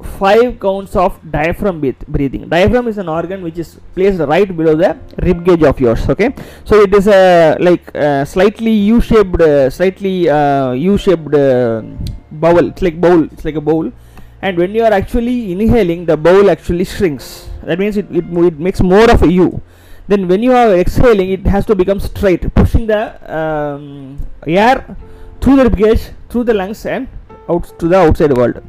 five 0.03 0.59
counts 0.59 0.97
of 0.97 1.19
diaphragm 1.31 1.81
breathing. 2.09 2.49
Diaphragm 2.49 2.89
is 2.89 2.99
an 2.99 3.09
organ 3.09 3.43
which 3.43 3.59
is 3.59 3.79
placed 3.95 4.19
right 4.21 4.57
below 4.57 4.75
the 4.75 4.99
rib 5.23 5.45
cage 5.47 5.63
of 5.63 5.81
yours 5.81 6.09
okay? 6.09 6.35
So 6.65 6.81
it 6.81 6.95
is 6.95 7.07
a 7.07 7.57
like 7.61 7.85
slightly 8.27 8.73
u-shaped 8.73 9.41
uh, 9.41 9.71
slightly 9.71 10.29
uh, 10.29 10.73
u-shaped 10.73 11.35
uh, 11.35 11.83
bowl. 12.31 12.67
It's 12.69 12.83
like 12.83 13.01
bowl. 13.01 13.25
It's 13.25 13.45
like 13.45 13.55
a 13.55 13.61
bowl. 13.61 13.93
And 14.41 14.59
when 14.59 14.75
you 14.75 14.83
are 14.83 14.93
actually 14.93 15.53
inhaling 15.53 16.07
the 16.07 16.17
bowl 16.17 16.51
actually 16.51 16.85
shrinks. 16.85 17.49
That 17.63 17.79
means 17.79 17.97
it, 17.97 18.11
it, 18.11 18.25
it 18.25 18.59
makes 18.59 18.81
more 18.81 19.09
of 19.09 19.23
a 19.23 19.33
U 19.33 19.63
then 20.09 20.29
when 20.29 20.43
you 20.43 20.53
are 20.53 20.75
exhaling 20.75 21.31
it 21.31 21.47
has 21.47 21.65
to 21.67 21.75
become 21.75 22.01
straight. 22.01 22.43
Pushing 22.55 22.87
the 22.87 23.03
um, 23.39 24.19
air 24.47 24.97
through 25.41 25.57
the 25.57 25.65
rib 25.65 25.77
cage 25.77 26.11
through 26.29 26.45
the 26.45 26.55
lungs 26.55 26.85
and 26.87 27.09
out 27.49 27.79
to 27.79 27.89
the 27.89 27.97
outside 27.97 28.33
world. 28.37 28.63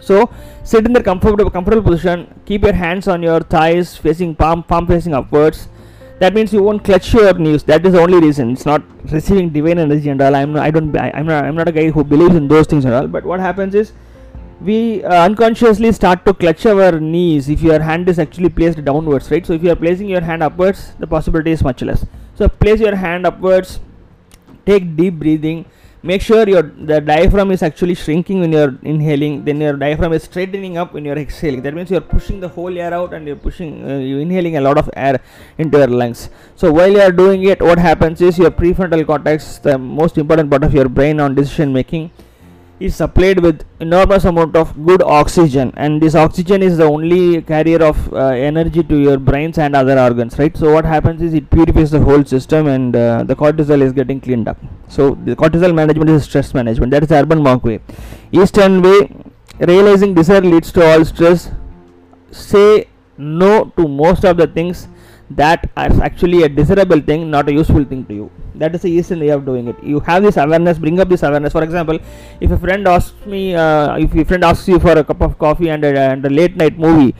So 0.00 0.30
sit 0.64 0.86
in 0.86 0.92
the 0.92 1.02
comfortable 1.02 1.50
comfortable 1.50 1.82
position. 1.82 2.26
Keep 2.46 2.64
your 2.64 2.72
hands 2.72 3.08
on 3.08 3.22
your 3.22 3.40
thighs 3.40 3.96
facing 3.96 4.34
palm 4.34 4.62
palm 4.62 4.86
facing 4.86 5.14
upwards. 5.14 5.68
That 6.20 6.34
means 6.34 6.52
you 6.52 6.62
won't 6.62 6.84
clutch 6.84 7.14
your 7.14 7.32
knees. 7.32 7.62
That 7.64 7.84
is 7.86 7.92
the 7.94 8.00
only 8.00 8.20
reason. 8.20 8.50
It's 8.50 8.66
not 8.66 8.82
receiving 9.10 9.50
divine 9.50 9.78
energy 9.78 10.10
and 10.10 10.20
all. 10.20 10.34
I'm 10.34 10.52
not, 10.52 10.62
i 10.62 10.70
don't 10.70 10.94
I, 10.96 11.10
i'm 11.14 11.26
not 11.26 11.44
i'm 11.44 11.54
not 11.54 11.68
a 11.68 11.72
guy 11.72 11.90
who 11.90 12.04
believes 12.04 12.34
in 12.34 12.48
those 12.48 12.66
things 12.66 12.84
and 12.84 12.94
all. 12.94 13.06
But 13.06 13.24
what 13.24 13.40
happens 13.40 13.74
is 13.74 13.92
we 14.60 15.02
uh, 15.04 15.24
unconsciously 15.24 15.90
start 15.92 16.24
to 16.26 16.34
clutch 16.34 16.66
our 16.66 17.00
knees 17.00 17.48
if 17.48 17.62
your 17.62 17.80
hand 17.80 18.08
is 18.08 18.18
actually 18.18 18.50
placed 18.50 18.84
downwards 18.84 19.30
right? 19.30 19.46
So 19.46 19.54
if 19.54 19.62
you 19.62 19.70
are 19.70 19.76
placing 19.76 20.08
your 20.08 20.20
hand 20.20 20.42
upwards 20.42 20.92
the 20.98 21.06
possibility 21.06 21.52
is 21.52 21.62
much 21.62 21.82
less. 21.82 22.04
So 22.34 22.48
place 22.48 22.80
your 22.80 22.94
hand 22.94 23.26
upwards 23.26 23.80
take 24.66 24.96
deep 24.96 25.14
breathing 25.14 25.64
make 26.02 26.20
sure 26.20 26.48
your 26.48 26.62
the 26.62 27.00
diaphragm 27.00 27.50
is 27.50 27.62
actually 27.62 27.94
shrinking 27.94 28.40
when 28.40 28.52
you're 28.52 28.74
inhaling 28.82 29.44
then 29.44 29.60
your 29.60 29.74
diaphragm 29.74 30.12
is 30.12 30.24
straightening 30.24 30.76
up 30.76 30.92
when 30.92 31.04
you're 31.04 31.18
exhaling. 31.18 31.62
That 31.62 31.74
means 31.74 31.90
you're 31.90 32.00
pushing 32.00 32.40
the 32.40 32.48
whole 32.48 32.76
air 32.76 32.92
out 32.92 33.14
and 33.14 33.26
you're 33.26 33.36
pushing 33.36 33.90
uh, 33.90 33.96
you're 33.96 34.20
inhaling 34.20 34.56
a 34.56 34.60
lot 34.60 34.76
of 34.76 34.90
air 34.94 35.20
into 35.56 35.78
your 35.78 35.88
lungs. 35.88 36.28
So 36.56 36.70
while 36.70 36.90
you 36.90 37.00
are 37.00 37.12
doing 37.12 37.44
it 37.44 37.62
what 37.62 37.78
happens 37.78 38.20
is 38.20 38.38
your 38.38 38.50
prefrontal 38.50 39.06
cortex 39.06 39.58
the 39.58 39.78
most 39.78 40.18
important 40.18 40.50
part 40.50 40.64
of 40.64 40.74
your 40.74 40.88
brain 40.88 41.18
on 41.18 41.34
decision 41.34 41.72
making 41.72 42.10
is 42.80 42.96
supplied 42.96 43.38
with 43.40 43.64
enormous 43.78 44.24
amount 44.24 44.56
of 44.56 44.68
good 44.86 45.02
oxygen 45.02 45.72
and 45.76 46.02
this 46.02 46.14
oxygen 46.14 46.62
is 46.62 46.78
the 46.78 46.84
only 46.84 47.42
carrier 47.42 47.82
of 47.82 48.12
uh, 48.12 48.28
energy 48.50 48.82
to 48.82 48.96
your 48.98 49.18
brains 49.18 49.58
and 49.58 49.76
other 49.76 49.98
organs 49.98 50.38
right? 50.38 50.56
So 50.56 50.72
what 50.72 50.84
happens 50.84 51.20
is 51.20 51.34
it 51.34 51.50
purifies 51.50 51.90
the 51.90 52.00
whole 52.00 52.24
system 52.24 52.66
and 52.66 52.96
uh, 52.96 53.22
the 53.24 53.36
cortisol 53.36 53.82
is 53.82 53.92
getting 53.92 54.20
cleaned 54.20 54.48
up. 54.48 54.58
So 54.88 55.16
the 55.26 55.36
cortisol 55.36 55.74
management 55.74 56.10
is 56.10 56.24
stress 56.24 56.54
management 56.54 56.90
that 56.92 57.02
is 57.02 57.12
urban 57.12 57.42
monk 57.42 57.64
way. 57.64 57.80
Eastern 58.32 58.80
way 58.82 59.10
realizing 59.58 60.14
desire 60.14 60.40
leads 60.40 60.72
to 60.72 60.84
all 60.84 61.04
stress. 61.04 61.50
Say 62.30 62.88
no 63.18 63.72
to 63.76 63.86
most 63.86 64.24
of 64.24 64.38
the 64.38 64.46
things 64.46 64.88
that 65.30 65.70
is 65.76 66.00
actually 66.00 66.42
a 66.42 66.48
desirable 66.48 67.00
thing 67.00 67.30
not 67.30 67.48
a 67.48 67.52
useful 67.52 67.84
thing 67.84 68.04
to 68.06 68.14
you. 68.14 68.30
That 68.56 68.74
is 68.74 68.82
the 68.82 68.90
eastern 68.90 69.20
way 69.20 69.28
of 69.28 69.44
doing 69.46 69.68
it. 69.68 69.82
You 69.82 70.00
have 70.00 70.22
this 70.22 70.36
awareness 70.36 70.78
bring 70.78 70.98
up 71.00 71.08
this 71.08 71.22
awareness. 71.22 71.52
For 71.52 71.62
example 71.62 71.98
if 72.40 72.50
a 72.50 72.58
friend 72.58 72.86
asks 72.86 73.26
me 73.26 73.54
uh, 73.54 73.96
if 73.96 74.14
your 74.14 74.24
friend 74.24 74.44
asks 74.44 74.66
you 74.68 74.78
for 74.80 74.92
a 74.92 75.04
cup 75.04 75.20
of 75.22 75.38
coffee 75.38 75.70
and 75.70 75.84
a, 75.84 75.98
and 75.98 76.24
a 76.24 76.30
late 76.30 76.56
night 76.56 76.78
movie 76.78 77.14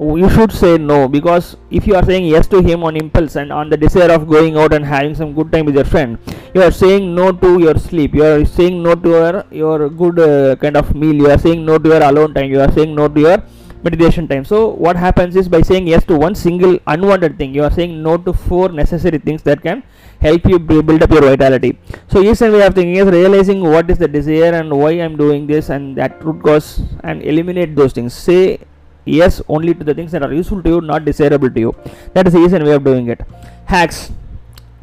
you 0.00 0.28
should 0.30 0.50
say 0.50 0.78
no 0.78 1.06
because 1.06 1.56
if 1.70 1.86
you 1.86 1.94
are 1.94 2.04
saying 2.04 2.24
yes 2.24 2.46
to 2.48 2.62
him 2.62 2.82
on 2.82 2.96
impulse 2.96 3.36
and 3.36 3.52
on 3.52 3.68
the 3.68 3.76
desire 3.76 4.10
of 4.10 4.26
going 4.26 4.56
out 4.56 4.72
and 4.72 4.84
having 4.84 5.14
some 5.14 5.34
good 5.34 5.52
time 5.52 5.66
with 5.66 5.74
your 5.74 5.84
friend 5.84 6.18
you 6.54 6.60
are 6.60 6.70
saying 6.70 7.14
no 7.14 7.32
to 7.32 7.58
your 7.60 7.78
sleep. 7.78 8.14
You 8.14 8.24
are 8.24 8.44
saying 8.44 8.82
no 8.82 8.94
to 8.94 9.08
your 9.08 9.44
your 9.50 9.88
good 9.88 10.18
uh, 10.18 10.56
kind 10.56 10.76
of 10.76 10.94
meal. 10.94 11.14
You 11.14 11.30
are 11.30 11.38
saying 11.38 11.64
no 11.64 11.78
to 11.78 11.88
your 11.88 12.02
alone 12.02 12.34
time. 12.34 12.50
You 12.50 12.60
are 12.60 12.70
saying 12.72 12.94
no 12.94 13.08
to 13.08 13.20
your 13.20 13.38
meditation 13.82 14.28
time. 14.28 14.44
So 14.44 14.68
what 14.68 14.96
happens 14.96 15.36
is 15.36 15.48
by 15.48 15.62
saying 15.62 15.88
yes 15.88 16.04
to 16.04 16.16
one 16.16 16.34
single 16.34 16.78
unwanted 16.86 17.38
thing 17.38 17.54
you 17.54 17.64
are 17.64 17.70
saying 17.70 18.02
no 18.02 18.16
to 18.16 18.32
four 18.32 18.68
necessary 18.68 19.18
things 19.18 19.42
that 19.42 19.62
can 19.62 19.82
help 20.20 20.44
you 20.46 20.58
build 20.58 21.02
up 21.02 21.10
your 21.10 21.22
vitality. 21.22 21.78
So 22.08 22.22
eastern 22.22 22.52
way 22.52 22.64
of 22.66 22.74
thinking 22.74 22.96
is 22.96 23.06
realizing 23.06 23.62
what 23.62 23.90
is 23.90 23.98
the 23.98 24.08
desire 24.08 24.52
and 24.60 24.70
why 24.70 24.92
i'm 24.92 25.16
doing 25.16 25.46
this 25.46 25.68
and 25.68 25.96
that 25.96 26.24
root 26.24 26.42
cause 26.42 26.82
and 27.02 27.22
eliminate 27.22 27.74
those 27.74 27.92
things. 27.92 28.14
Say 28.14 28.60
yes 29.04 29.42
only 29.48 29.74
to 29.74 29.84
the 29.84 29.94
things 29.94 30.12
that 30.12 30.22
are 30.22 30.32
useful 30.32 30.62
to 30.62 30.70
you 30.70 30.80
not 30.80 31.04
desirable 31.04 31.50
to 31.50 31.60
you. 31.60 31.74
That 32.14 32.26
is 32.26 32.34
the 32.34 32.44
eastern 32.44 32.64
way 32.64 32.72
of 32.72 32.84
doing 32.84 33.08
it. 33.08 33.20
Hacks 33.64 34.12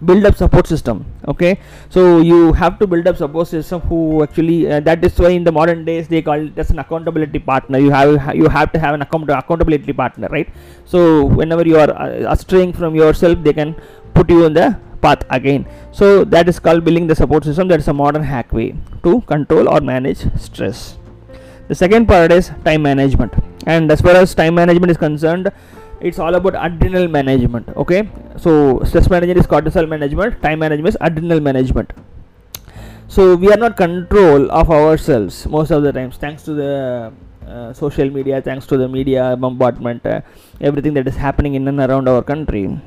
build 0.05 0.25
up 0.25 0.35
support 0.35 0.67
system 0.67 1.05
okay? 1.27 1.59
So 1.89 2.19
you 2.19 2.53
have 2.53 2.79
to 2.79 2.87
build 2.87 3.07
up 3.07 3.17
support 3.17 3.47
system 3.47 3.81
who 3.81 4.23
actually 4.23 4.71
uh, 4.71 4.79
that 4.81 5.03
is 5.03 5.17
why 5.19 5.29
in 5.29 5.43
the 5.43 5.51
modern 5.51 5.85
days 5.85 6.07
they 6.07 6.21
call 6.21 6.47
it 6.47 6.57
as 6.57 6.69
an 6.69 6.79
accountability 6.79 7.39
partner. 7.39 7.79
You 7.79 7.91
have 7.91 8.35
you 8.35 8.47
have 8.47 8.71
to 8.73 8.79
have 8.79 8.93
an 8.93 9.01
account 9.01 9.29
accountability 9.29 9.93
partner 9.93 10.27
right? 10.29 10.49
So 10.85 11.25
whenever 11.25 11.67
you 11.67 11.77
are 11.77 11.91
uh, 11.91 12.35
straying 12.35 12.73
from 12.73 12.95
yourself 12.95 13.43
they 13.43 13.53
can 13.53 13.75
put 14.13 14.29
you 14.29 14.45
in 14.45 14.53
the 14.53 14.77
path 15.01 15.23
again. 15.29 15.65
So 15.91 16.23
that 16.25 16.49
is 16.49 16.59
called 16.59 16.83
building 16.85 17.07
the 17.07 17.15
support 17.15 17.43
system. 17.43 17.67
That 17.67 17.79
is 17.79 17.87
a 17.87 17.93
modern 17.93 18.23
hack 18.23 18.51
way 18.53 18.75
to 19.03 19.21
control 19.21 19.69
or 19.69 19.81
manage 19.81 20.25
stress. 20.39 20.97
The 21.67 21.75
second 21.75 22.07
part 22.07 22.31
is 22.31 22.51
time 22.65 22.81
management. 22.81 23.33
And 23.67 23.91
as 23.91 24.01
far 24.01 24.15
as 24.15 24.33
time 24.33 24.55
management 24.55 24.89
is 24.91 24.97
concerned 24.97 25.51
it's 26.01 26.19
all 26.19 26.35
about 26.35 26.55
adrenal 26.55 27.07
management 27.07 27.67
okay? 27.75 28.09
So 28.37 28.81
stress 28.83 29.09
management 29.09 29.39
is 29.39 29.47
cortisol 29.47 29.87
management 29.87 30.41
time 30.41 30.59
management 30.59 30.95
is 30.95 30.97
adrenal 31.01 31.39
management. 31.39 31.91
So 33.07 33.35
we 33.35 33.51
are 33.51 33.57
not 33.57 33.75
control 33.75 34.51
of 34.51 34.69
ourselves 34.69 35.45
most 35.47 35.71
of 35.71 35.83
the 35.83 35.91
times. 35.91 36.17
Thanks 36.17 36.43
to 36.43 36.53
the 36.53 37.13
uh, 37.47 37.73
social 37.73 38.09
media 38.09 38.41
thanks 38.41 38.67
to 38.67 38.77
the 38.77 38.87
media 38.87 39.35
bombardment 39.35 40.05
uh, 40.05 40.21
everything 40.61 40.93
that 40.93 41.07
is 41.07 41.15
happening 41.15 41.55
in 41.55 41.67
and 41.67 41.79
around 41.79 42.07
our 42.07 42.21
country 42.21 42.79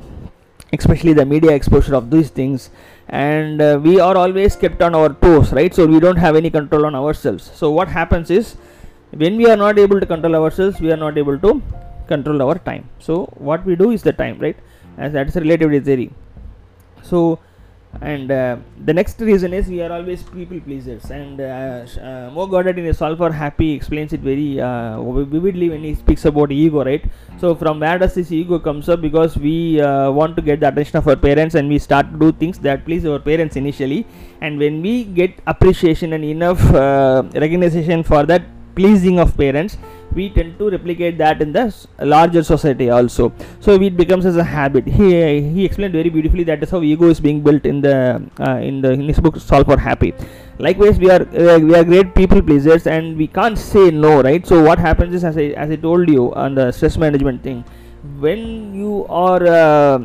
especially 0.73 1.13
the 1.13 1.25
media 1.27 1.51
exposure 1.51 1.95
of 1.95 2.11
these 2.11 2.31
things. 2.31 2.71
And 3.09 3.61
uh, 3.61 3.79
we 3.83 4.01
are 4.01 4.17
always 4.17 4.57
kept 4.57 4.81
on 4.81 4.95
our 4.95 5.11
toes 5.11 5.53
right? 5.53 5.75
So 5.75 5.87
we 5.87 6.01
don't 6.01 6.17
have 6.17 6.37
any 6.37 6.49
control 6.49 6.87
on 6.87 6.95
ourselves. 6.95 7.51
So 7.55 7.71
what 7.71 7.89
happens 7.89 8.31
is 8.31 8.57
when 9.11 9.37
we 9.37 9.47
are 9.51 9.57
not 9.57 9.79
able 9.79 10.01
to 10.01 10.07
control 10.07 10.35
ourselves 10.37 10.81
we 10.81 10.91
are 10.91 10.97
not 10.97 11.19
able 11.19 11.39
to 11.39 11.63
control 12.15 12.43
our 12.47 12.59
time. 12.71 12.85
So 13.07 13.15
what 13.51 13.65
we 13.71 13.77
do 13.85 13.91
is 13.97 14.03
the 14.11 14.15
time 14.25 14.39
right? 14.47 14.59
As 14.99 15.13
that 15.13 15.29
is 15.29 15.37
relativity 15.45 15.81
theory. 15.89 16.11
So 17.11 17.39
and 18.01 18.31
uh, 18.31 18.57
the 18.85 18.95
next 18.95 19.21
reason 19.21 19.53
is 19.53 19.69
we 19.69 19.83
are 19.83 19.93
always 19.93 20.23
people 20.23 20.59
pleasers. 20.61 21.11
And 21.11 21.41
uh, 21.41 21.85
uh, 22.01 22.31
Mo 22.33 22.47
Gawdat 22.47 22.79
in 22.79 22.87
a 22.87 22.95
solve 22.95 23.19
for 23.19 23.31
happy 23.31 23.73
explains 23.73 24.13
it 24.13 24.21
very 24.21 24.61
uh, 24.61 25.01
vividly 25.25 25.69
when 25.69 25.85
he 25.85 25.95
speaks 25.95 26.25
about 26.25 26.51
ego 26.51 26.85
right? 26.85 27.05
So 27.39 27.55
from 27.55 27.81
where 27.81 27.99
does 27.99 28.15
this 28.15 28.33
ego 28.33 28.59
comes 28.59 28.89
up? 28.89 29.03
Because 29.03 29.37
we 29.37 29.81
uh, 29.81 30.11
want 30.11 30.37
to 30.37 30.43
get 30.43 30.61
the 30.61 30.69
attention 30.69 30.97
of 30.97 31.07
our 31.07 31.17
parents 31.17 31.55
and 31.55 31.69
we 31.69 31.79
start 31.79 32.11
to 32.13 32.19
do 32.19 32.33
things 32.33 32.59
that 32.61 32.85
please 32.87 33.05
our 33.05 33.19
parents 33.19 33.57
initially. 33.57 34.07
And 34.41 34.59
when 34.59 34.81
we 34.81 35.05
get 35.05 35.39
appreciation 35.47 36.15
and 36.15 36.25
enough 36.25 36.63
uh, 36.73 37.25
recognition 37.35 38.03
for 38.03 38.25
that 38.25 38.43
pleasing 38.75 39.19
of 39.19 39.37
parents 39.37 39.77
we 40.15 40.29
tend 40.29 40.59
to 40.59 40.71
replicate 40.71 41.17
that 41.19 41.41
in 41.41 41.53
the 41.53 41.75
larger 42.01 42.43
society 42.43 42.91
also. 42.91 43.33
So 43.61 43.81
it 43.81 43.97
becomes 43.97 44.27
as 44.27 44.37
a 44.37 44.45
habit. 44.45 44.87
He 44.87 45.41
he 45.41 45.65
explained 45.65 45.95
very 45.95 46.11
beautifully 46.11 46.45
that 46.45 46.63
is 46.63 46.71
how 46.71 46.83
ego 46.83 47.09
is 47.09 47.21
being 47.21 47.43
built 47.43 47.65
in 47.65 47.81
the 47.81 48.23
uh, 48.39 48.57
in 48.57 48.81
the 48.83 48.93
in 48.93 49.09
his 49.09 49.21
book 49.21 49.37
solve 49.37 49.67
for 49.67 49.79
happy. 49.79 50.13
Likewise 50.59 50.99
we 50.99 51.11
are 51.11 51.23
uh, 51.23 51.59
we 51.59 51.75
are 51.75 51.85
great 51.85 52.15
people 52.15 52.43
pleasers 52.43 52.87
and 52.87 53.17
we 53.17 53.27
can't 53.27 53.59
say 53.59 53.91
no 53.91 54.21
right? 54.23 54.47
So 54.47 54.63
what 54.63 54.79
happens 54.79 55.15
is 55.15 55.25
as 55.25 55.39
i 55.39 55.47
as 55.67 55.71
i 55.71 55.77
told 55.77 56.09
you 56.09 56.33
on 56.35 56.55
the 56.55 56.71
stress 56.73 56.99
management 56.99 57.43
thing 57.43 57.65
when 58.19 58.75
you 58.75 59.07
are 59.09 59.47
uh, 59.47 59.99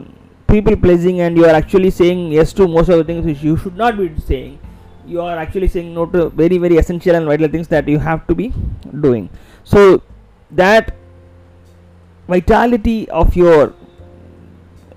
people 0.48 0.78
pleasing 0.78 1.22
and 1.22 1.36
you 1.36 1.46
are 1.46 1.56
actually 1.56 1.90
saying 1.90 2.32
yes 2.32 2.54
to 2.54 2.68
most 2.68 2.90
of 2.90 2.98
the 2.98 3.04
things 3.04 3.26
which 3.26 3.42
you 3.42 3.58
should 3.58 3.76
not 3.76 3.98
be 3.98 4.10
saying 4.20 4.60
you 5.08 5.22
are 5.22 5.38
actually 5.38 5.68
saying 5.68 5.94
no 5.94 6.06
to 6.06 6.30
very 6.30 6.58
very 6.58 6.78
essential 6.78 7.16
and 7.16 7.26
vital 7.26 7.48
things 7.48 7.68
that 7.68 7.88
you 7.88 8.00
have 8.00 8.26
to 8.28 8.36
be 8.36 8.54
doing 9.08 9.30
so 9.64 10.02
that 10.52 10.94
vitality 12.28 13.10
of 13.10 13.36
your 13.36 13.74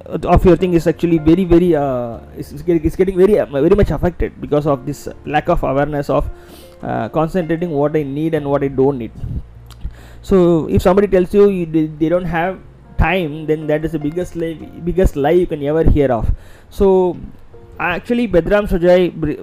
of 0.07 0.45
your 0.45 0.57
thing 0.57 0.75
is 0.75 0.87
actually 0.87 1.19
very 1.19 1.45
very 1.45 1.75
uh, 1.77 2.19
is, 2.37 2.63
getting, 2.63 2.83
is 2.83 2.97
getting 2.97 3.17
very 3.17 3.39
uh, 3.39 3.47
very 3.47 3.77
much 3.77 3.91
affected 3.91 4.41
because 4.41 4.67
of 4.67 4.85
this 4.87 5.09
lack 5.25 5.49
of 5.49 5.63
awareness 5.63 6.11
of 6.11 6.29
uh, 6.83 7.09
concentrating 7.11 7.71
what 7.71 7.97
I 7.97 8.03
need 8.03 8.35
and 8.35 8.49
what 8.51 8.65
I 8.65 8.69
don't 8.69 8.99
need. 8.99 9.13
So 10.23 10.69
if 10.69 10.83
somebody 10.83 11.09
tells 11.09 11.33
you, 11.33 11.49
you 11.49 11.67
they 11.67 12.09
don't 12.09 12.25
have 12.25 12.59
time, 12.99 13.47
then 13.47 13.67
that 13.67 13.85
is 13.85 13.93
the 13.93 13.99
biggest 13.99 14.37
lie, 14.37 14.55
biggest 14.85 15.17
lie 15.17 15.31
you 15.31 15.47
can 15.47 15.63
ever 15.63 15.85
hear 15.85 16.13
of. 16.13 16.31
So 16.69 17.17
actually 17.89 18.29
Pedram 18.29 18.69
Shojai 18.69 19.03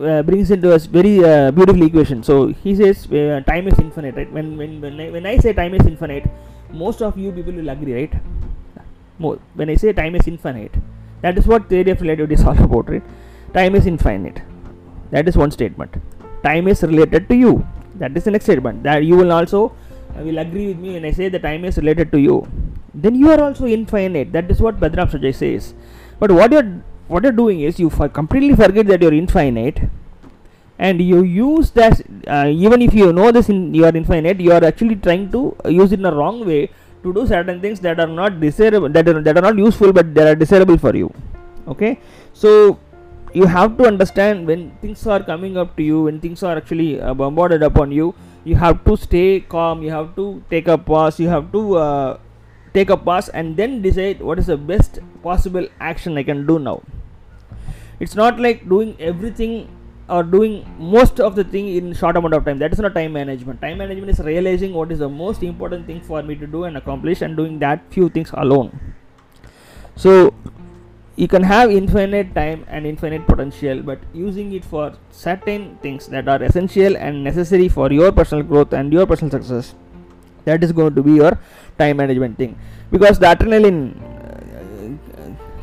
uh, 0.09 0.23
brings 0.23 0.51
into 0.51 0.71
a 0.71 0.79
very 0.79 1.23
uh, 1.23 1.51
beautiful 1.51 1.81
equation. 1.83 2.23
So 2.23 2.47
he 2.47 2.75
says 2.75 3.11
uh, 3.11 3.41
time 3.45 3.67
is 3.67 3.79
infinite, 3.79 4.15
right? 4.15 4.31
When 4.31 4.57
when 4.57 4.81
when 4.81 4.99
I, 4.99 5.09
when 5.09 5.25
I 5.25 5.37
say 5.37 5.53
time 5.53 5.73
is 5.73 5.85
infinite, 5.85 6.29
most 6.71 7.01
of 7.01 7.17
you 7.17 7.31
people 7.31 7.53
will 7.53 7.69
agree, 7.69 7.93
right? 7.93 8.13
More, 9.19 9.39
when 9.55 9.69
I 9.69 9.75
say 9.75 9.93
time 9.93 10.15
is 10.15 10.27
infinite, 10.27 10.73
that 11.21 11.37
is 11.37 11.47
what 11.47 11.67
theory 11.69 11.89
of 11.91 12.01
relativity 12.01 12.35
is 12.35 12.43
all 12.43 12.61
about, 12.63 12.89
right? 12.89 13.03
Time 13.53 13.73
is 13.75 13.87
infinite. 13.87 14.41
That 15.09 15.27
is 15.27 15.35
one 15.35 15.51
statement. 15.51 15.95
Time 16.43 16.67
is 16.67 16.83
related 16.83 17.27
to 17.29 17.35
you. 17.35 17.65
That 17.95 18.15
is 18.15 18.25
the 18.25 18.31
next 18.31 18.45
statement. 18.45 18.83
That 18.83 19.03
you 19.03 19.15
will 19.15 19.31
also 19.31 19.73
uh, 20.15 20.21
will 20.21 20.37
agree 20.37 20.67
with 20.67 20.77
me 20.77 20.93
when 20.93 21.05
I 21.05 21.11
say 21.11 21.29
the 21.29 21.39
time 21.39 21.65
is 21.65 21.77
related 21.77 22.11
to 22.11 22.19
you. 22.19 22.47
Then 22.93 23.15
you 23.15 23.31
are 23.31 23.41
also 23.41 23.65
infinite. 23.65 24.31
That 24.33 24.51
is 24.51 24.61
what 24.61 24.79
Pedram 24.79 25.09
Shojai 25.09 25.33
says. 25.33 25.73
But 26.19 26.31
what 26.31 26.51
you're 26.51 26.83
what 27.07 27.23
you're 27.23 27.39
doing 27.43 27.61
is 27.61 27.79
you 27.79 27.89
for 27.89 28.09
completely 28.09 28.55
forget 28.55 28.87
that 28.87 29.01
you're 29.01 29.13
infinite 29.13 29.79
and 30.79 31.01
you 31.01 31.23
use 31.23 31.71
that 31.71 32.01
uh, 32.27 32.47
even 32.47 32.81
if 32.81 32.93
you 32.93 33.11
know 33.11 33.31
this 33.31 33.49
in 33.49 33.73
you 33.73 33.85
are 33.85 33.95
infinite 33.95 34.39
you 34.39 34.51
are 34.51 34.63
actually 34.63 34.95
trying 34.95 35.31
to 35.31 35.55
use 35.65 35.91
it 35.91 35.99
in 35.99 36.05
a 36.05 36.13
wrong 36.13 36.45
way 36.45 36.69
to 37.03 37.13
do 37.13 37.25
certain 37.27 37.61
things 37.61 37.79
that 37.79 37.99
are 37.99 38.11
not 38.21 38.39
desirable 38.39 38.89
that 38.89 39.07
are, 39.07 39.21
that 39.21 39.37
are 39.37 39.45
not 39.49 39.57
useful 39.57 39.93
but 39.93 40.13
they 40.13 40.29
are 40.29 40.35
desirable 40.35 40.77
for 40.77 40.95
you. 40.95 41.13
Okay? 41.67 41.99
So 42.33 42.79
you 43.33 43.45
have 43.45 43.77
to 43.77 43.85
understand 43.85 44.47
when 44.47 44.71
things 44.81 45.05
are 45.05 45.21
coming 45.21 45.57
up 45.57 45.75
to 45.77 45.83
you 45.83 46.03
when 46.03 46.19
things 46.19 46.43
are 46.43 46.57
actually 46.57 46.99
uh, 46.99 47.13
bombarded 47.13 47.61
upon 47.61 47.91
you 47.91 48.15
you 48.45 48.55
have 48.55 48.83
to 48.85 48.95
stay 48.95 49.41
calm 49.41 49.83
you 49.83 49.91
have 49.91 50.15
to 50.15 50.41
take 50.49 50.67
a 50.67 50.77
pause 50.77 51.19
you 51.19 51.27
have 51.27 51.51
to 51.51 51.75
uh, 51.75 52.17
take 52.73 52.89
a 52.89 52.95
pause 52.95 53.27
and 53.29 53.57
then 53.57 53.81
decide 53.81 54.21
what 54.21 54.39
is 54.39 54.47
the 54.47 54.55
best 54.55 54.99
possible 55.21 55.67
action 55.79 56.17
i 56.17 56.23
can 56.23 56.45
do 56.47 56.57
now 56.57 56.81
it's 57.99 58.15
not 58.15 58.39
like 58.39 58.67
doing 58.69 58.95
everything 58.99 59.69
or 60.09 60.23
doing 60.23 60.65
most 60.79 61.19
of 61.19 61.35
the 61.35 61.43
thing 61.43 61.67
in 61.67 61.93
short 61.93 62.15
amount 62.15 62.33
of 62.33 62.45
time. 62.45 62.59
That 62.59 62.71
is 62.71 62.79
not 62.79 62.93
time 62.93 63.13
management. 63.13 63.61
Time 63.61 63.77
management 63.79 64.09
is 64.09 64.19
realizing 64.19 64.73
what 64.73 64.91
is 64.91 64.99
the 64.99 65.09
most 65.09 65.43
important 65.43 65.85
thing 65.85 66.01
for 66.01 66.23
me 66.23 66.35
to 66.35 66.47
do 66.47 66.63
and 66.63 66.77
accomplish 66.77 67.21
and 67.21 67.35
doing 67.35 67.59
that 67.59 67.81
few 67.89 68.09
things 68.09 68.29
alone. 68.33 68.79
So 69.95 70.33
you 71.15 71.27
can 71.27 71.43
have 71.43 71.71
infinite 71.71 72.33
time 72.35 72.63
and 72.67 72.85
infinite 72.85 73.25
potential 73.25 73.81
but 73.81 73.99
using 74.13 74.53
it 74.53 74.63
for 74.63 74.93
certain 75.09 75.77
things 75.81 76.05
that 76.07 76.27
are 76.27 76.41
essential 76.43 76.95
and 76.95 77.23
necessary 77.23 77.67
for 77.67 77.91
your 77.91 78.11
personal 78.11 78.43
growth 78.43 78.71
and 78.71 78.93
your 78.93 79.07
personal 79.07 79.31
success 79.31 79.73
that 80.45 80.63
is 80.63 80.71
going 80.71 80.93
to 80.93 81.01
be 81.01 81.13
your 81.13 81.39
time 81.79 81.97
management 81.97 82.37
thing. 82.37 82.57
Because 82.91 83.19
the 83.19 83.25
adrenaline 83.25 84.16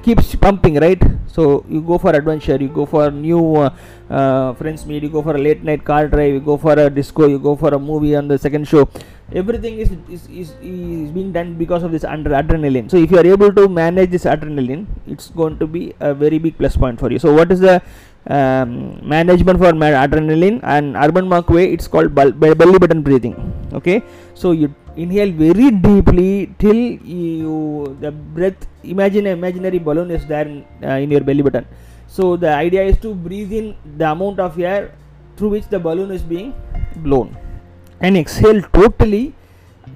keeps 0.04 0.34
pumping 0.44 0.76
right? 0.84 1.02
So 1.34 1.64
you 1.68 1.80
go 1.80 1.96
for 1.98 2.10
adventure 2.18 2.56
you 2.64 2.68
go 2.68 2.84
for 2.86 3.10
new 3.10 3.40
uh, 3.56 3.70
uh, 4.10 4.52
friends 4.54 4.84
meet 4.86 5.02
you 5.02 5.08
go 5.08 5.22
for 5.22 5.34
a 5.36 5.42
late 5.46 5.62
night 5.68 5.82
car 5.90 6.06
drive 6.12 6.32
you 6.34 6.40
go 6.40 6.56
for 6.64 6.74
a 6.84 6.88
disco 6.98 7.26
you 7.26 7.38
go 7.38 7.56
for 7.56 7.70
a 7.78 7.78
movie 7.78 8.14
on 8.14 8.28
the 8.28 8.38
second 8.38 8.68
show. 8.68 8.88
Everything 9.32 9.78
is, 9.78 9.90
is, 10.10 10.28
is, 10.28 10.48
is 10.62 11.10
being 11.10 11.32
done 11.32 11.54
because 11.54 11.82
of 11.82 11.90
this 11.90 12.04
under 12.04 12.30
adrenaline. 12.30 12.90
So 12.90 12.98
if 12.98 13.10
you 13.10 13.18
are 13.18 13.26
able 13.26 13.52
to 13.54 13.68
manage 13.68 14.10
this 14.10 14.24
adrenaline 14.24 14.86
it's 15.06 15.30
going 15.30 15.58
to 15.58 15.66
be 15.66 15.94
a 16.00 16.12
very 16.14 16.38
big 16.38 16.58
plus 16.58 16.76
point 16.76 17.00
for 17.00 17.10
you. 17.10 17.18
So 17.18 17.32
what 17.32 17.50
is 17.50 17.60
the 17.60 17.82
um, 18.26 19.00
management 19.08 19.58
for 19.58 19.72
adrenaline? 19.72 20.60
And 20.62 20.96
urban 20.96 21.28
monk 21.28 21.48
way 21.48 21.72
it's 21.72 21.88
called 21.88 22.14
belly 22.14 22.78
button 22.78 23.02
breathing 23.02 23.36
okay? 23.72 24.02
So 24.34 24.52
you 24.52 24.74
inhale 24.96 25.32
very 25.32 25.70
deeply 25.70 26.54
till 26.58 26.80
you 27.16 27.96
the 28.00 28.10
breath 28.10 28.66
imagine 28.82 29.26
an 29.26 29.38
imaginary 29.38 29.78
balloon 29.78 30.10
is 30.10 30.26
there 30.26 30.46
in, 30.46 30.64
uh, 30.82 30.98
in 31.04 31.10
your 31.10 31.20
belly 31.20 31.42
button. 31.42 31.66
So 32.06 32.36
the 32.36 32.52
idea 32.54 32.82
is 32.84 32.98
to 33.00 33.14
breathe 33.14 33.52
in 33.52 33.76
the 33.98 34.10
amount 34.10 34.38
of 34.38 34.58
air 34.58 34.94
through 35.36 35.50
which 35.50 35.68
the 35.68 35.78
balloon 35.78 36.10
is 36.10 36.22
being 36.22 36.54
blown. 36.96 37.36
And 38.00 38.16
exhale 38.16 38.62
totally 38.62 39.34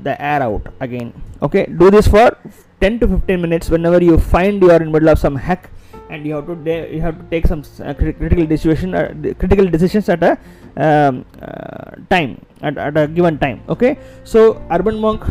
the 0.02 0.20
air 0.20 0.42
out 0.42 0.66
again. 0.80 1.12
Okay 1.42 1.66
do 1.66 1.90
this 1.90 2.08
for 2.08 2.36
10 2.80 3.00
to 3.00 3.08
15 3.08 3.40
minutes. 3.40 3.70
Whenever 3.70 4.02
you 4.02 4.18
find 4.18 4.62
you 4.62 4.70
are 4.70 4.82
in 4.82 4.90
middle 4.90 5.08
of 5.08 5.18
some 5.18 5.36
hack 5.36 5.70
and 6.10 6.26
you 6.26 6.34
have 6.34 6.46
to 6.46 6.56
de- 6.56 6.94
you 6.94 7.00
have 7.00 7.16
to 7.18 7.24
take 7.30 7.46
some 7.46 7.62
uh, 7.84 7.94
critical 7.94 8.46
decision 8.46 8.94
uh, 8.94 9.12
critical 9.38 9.66
decisions 9.66 10.08
at 10.08 10.22
a 10.22 10.38
um, 10.84 11.24
uh, 11.42 11.90
time 12.12 12.30
at, 12.62 12.78
at 12.86 12.96
a 13.02 13.06
given 13.08 13.38
time 13.44 13.60
okay? 13.68 13.98
So 14.24 14.62
urban 14.70 14.98
monk 15.04 15.24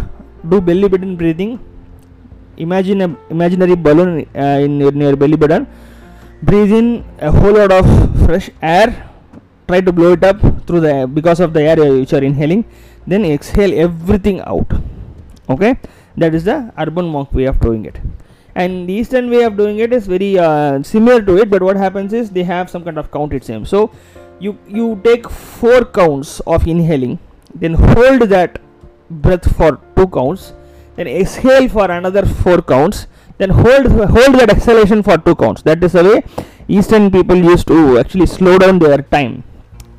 do 0.47 0.61
belly 0.61 0.87
button 0.87 1.15
breathing. 1.15 1.59
Imagine 2.57 3.01
a 3.01 3.09
imaginary 3.29 3.75
balloon 3.75 4.27
uh, 4.35 4.59
in, 4.65 4.79
your 4.79 5.15
belly 5.15 5.37
button. 5.37 5.67
Breathe 6.41 6.71
in 6.71 7.05
a 7.19 7.31
whole 7.31 7.53
lot 7.53 7.71
of 7.71 7.85
fresh 8.25 8.49
air. 8.61 8.89
Try 9.67 9.81
to 9.81 9.91
blow 9.91 10.13
it 10.13 10.23
up 10.23 10.39
through 10.65 10.81
the 10.81 11.09
because 11.13 11.39
of 11.39 11.53
the 11.53 11.61
air 11.61 11.77
which 11.77 12.13
are 12.13 12.23
inhaling. 12.23 12.65
Then 13.05 13.25
exhale 13.25 13.73
everything 13.87 14.41
out 14.41 14.71
okay? 15.49 15.77
That 16.15 16.33
is 16.33 16.43
the 16.43 16.71
urban 16.77 17.07
monk 17.07 17.33
way 17.33 17.45
of 17.45 17.59
doing 17.59 17.85
it. 17.85 17.99
And 18.55 18.89
the 18.89 18.93
eastern 18.93 19.29
way 19.29 19.43
of 19.43 19.55
doing 19.55 19.77
it 19.79 19.93
is 19.93 20.07
very 20.07 20.39
uh, 20.39 20.81
similar 20.81 21.21
to 21.21 21.37
it 21.37 21.49
but 21.49 21.61
what 21.61 21.77
happens 21.77 22.11
is 22.11 22.31
they 22.31 22.43
have 22.43 22.69
some 22.71 22.83
kind 22.83 22.97
of 22.97 23.11
count 23.11 23.31
it 23.33 23.43
same 23.43 23.65
so 23.65 23.91
you 24.39 24.57
you 24.67 24.99
take 25.03 25.29
four 25.29 25.83
counts 25.85 26.39
of 26.41 26.67
inhaling 26.67 27.19
then 27.55 27.73
hold 27.73 28.21
that 28.35 28.59
breath 29.09 29.47
for 29.57 29.79
two 29.95 30.07
counts 30.07 30.53
then 30.95 31.07
exhale 31.07 31.67
for 31.69 31.89
another 31.89 32.25
four 32.25 32.61
counts 32.61 33.07
then 33.37 33.49
hold 33.49 33.87
hold 34.15 34.35
that 34.39 34.49
exhalation 34.49 35.03
for 35.03 35.17
two 35.17 35.35
counts. 35.35 35.61
That 35.61 35.83
is 35.83 35.91
the 35.93 36.03
way 36.03 36.23
eastern 36.67 37.11
people 37.11 37.35
used 37.35 37.67
to 37.67 37.99
actually 37.99 38.25
slow 38.25 38.57
down 38.57 38.79
their 38.79 39.01
time 39.01 39.43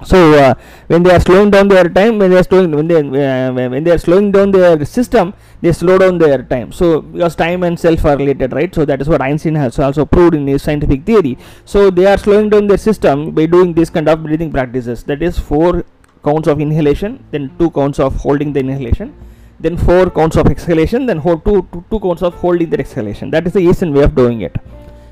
so 0.04 0.32
uh, 0.34 0.54
when 0.86 1.02
they 1.02 1.12
are 1.12 1.20
slowing 1.20 1.50
down 1.50 1.68
their 1.68 1.88
time 1.88 2.18
when 2.18 2.30
they 2.30 2.38
are 2.38 2.44
slowing 2.44 2.70
when 2.70 2.86
they 2.86 3.00
uh, 3.00 3.52
when 3.52 3.82
they 3.82 3.90
are 3.90 3.98
slowing 3.98 4.30
down 4.30 4.52
their 4.52 4.84
system 4.84 5.34
they 5.60 5.72
slow 5.72 5.98
down 5.98 6.18
their 6.18 6.42
time. 6.42 6.70
So 6.70 7.02
because 7.02 7.34
time 7.34 7.64
and 7.64 7.78
self 7.78 8.04
are 8.04 8.16
related 8.16 8.52
right? 8.52 8.72
So 8.72 8.84
that 8.84 9.00
is 9.00 9.08
what 9.08 9.20
einstein 9.20 9.56
has 9.56 9.78
also 9.78 10.04
proved 10.04 10.34
in 10.34 10.46
his 10.46 10.62
scientific 10.62 11.04
theory. 11.04 11.36
So 11.64 11.90
they 11.90 12.06
are 12.06 12.16
slowing 12.16 12.48
down 12.48 12.68
their 12.68 12.78
system 12.78 13.32
by 13.32 13.46
doing 13.46 13.74
this 13.74 13.90
kind 13.90 14.08
of 14.08 14.22
breathing 14.22 14.52
practices. 14.52 15.02
That 15.04 15.20
is 15.22 15.38
four 15.38 15.84
counts 16.24 16.48
of 16.48 16.60
inhalation 16.60 17.24
then 17.30 17.50
two 17.58 17.70
counts 17.70 17.98
of 17.98 18.14
holding 18.16 18.52
the 18.52 18.60
inhalation 18.60 19.14
then 19.60 19.76
four 19.76 20.10
counts 20.10 20.36
of 20.36 20.46
exhalation 20.46 21.06
then 21.06 21.18
hold 21.18 21.44
two, 21.44 21.66
two, 21.72 21.84
two 21.90 22.00
counts 22.00 22.22
of 22.22 22.34
holding 22.34 22.70
the 22.70 22.78
exhalation. 22.78 23.30
That 23.30 23.46
is 23.46 23.52
the 23.52 23.60
eastern 23.60 23.92
way 23.92 24.04
of 24.04 24.14
doing 24.14 24.42
it. 24.42 24.56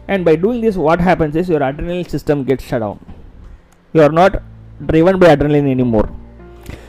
And 0.07 0.25
by 0.25 0.37
doing 0.37 0.61
this 0.61 0.77
what 0.77 1.01
happens 1.01 1.35
is 1.35 1.49
your 1.49 1.62
adrenal 1.62 2.05
system 2.05 2.44
gets 2.44 2.62
shut 2.62 2.81
down. 2.81 3.05
You 3.92 4.03
are 4.03 4.12
not 4.12 4.42
driven 4.85 5.19
by 5.19 5.35
adrenaline 5.35 5.71
anymore. 5.71 6.09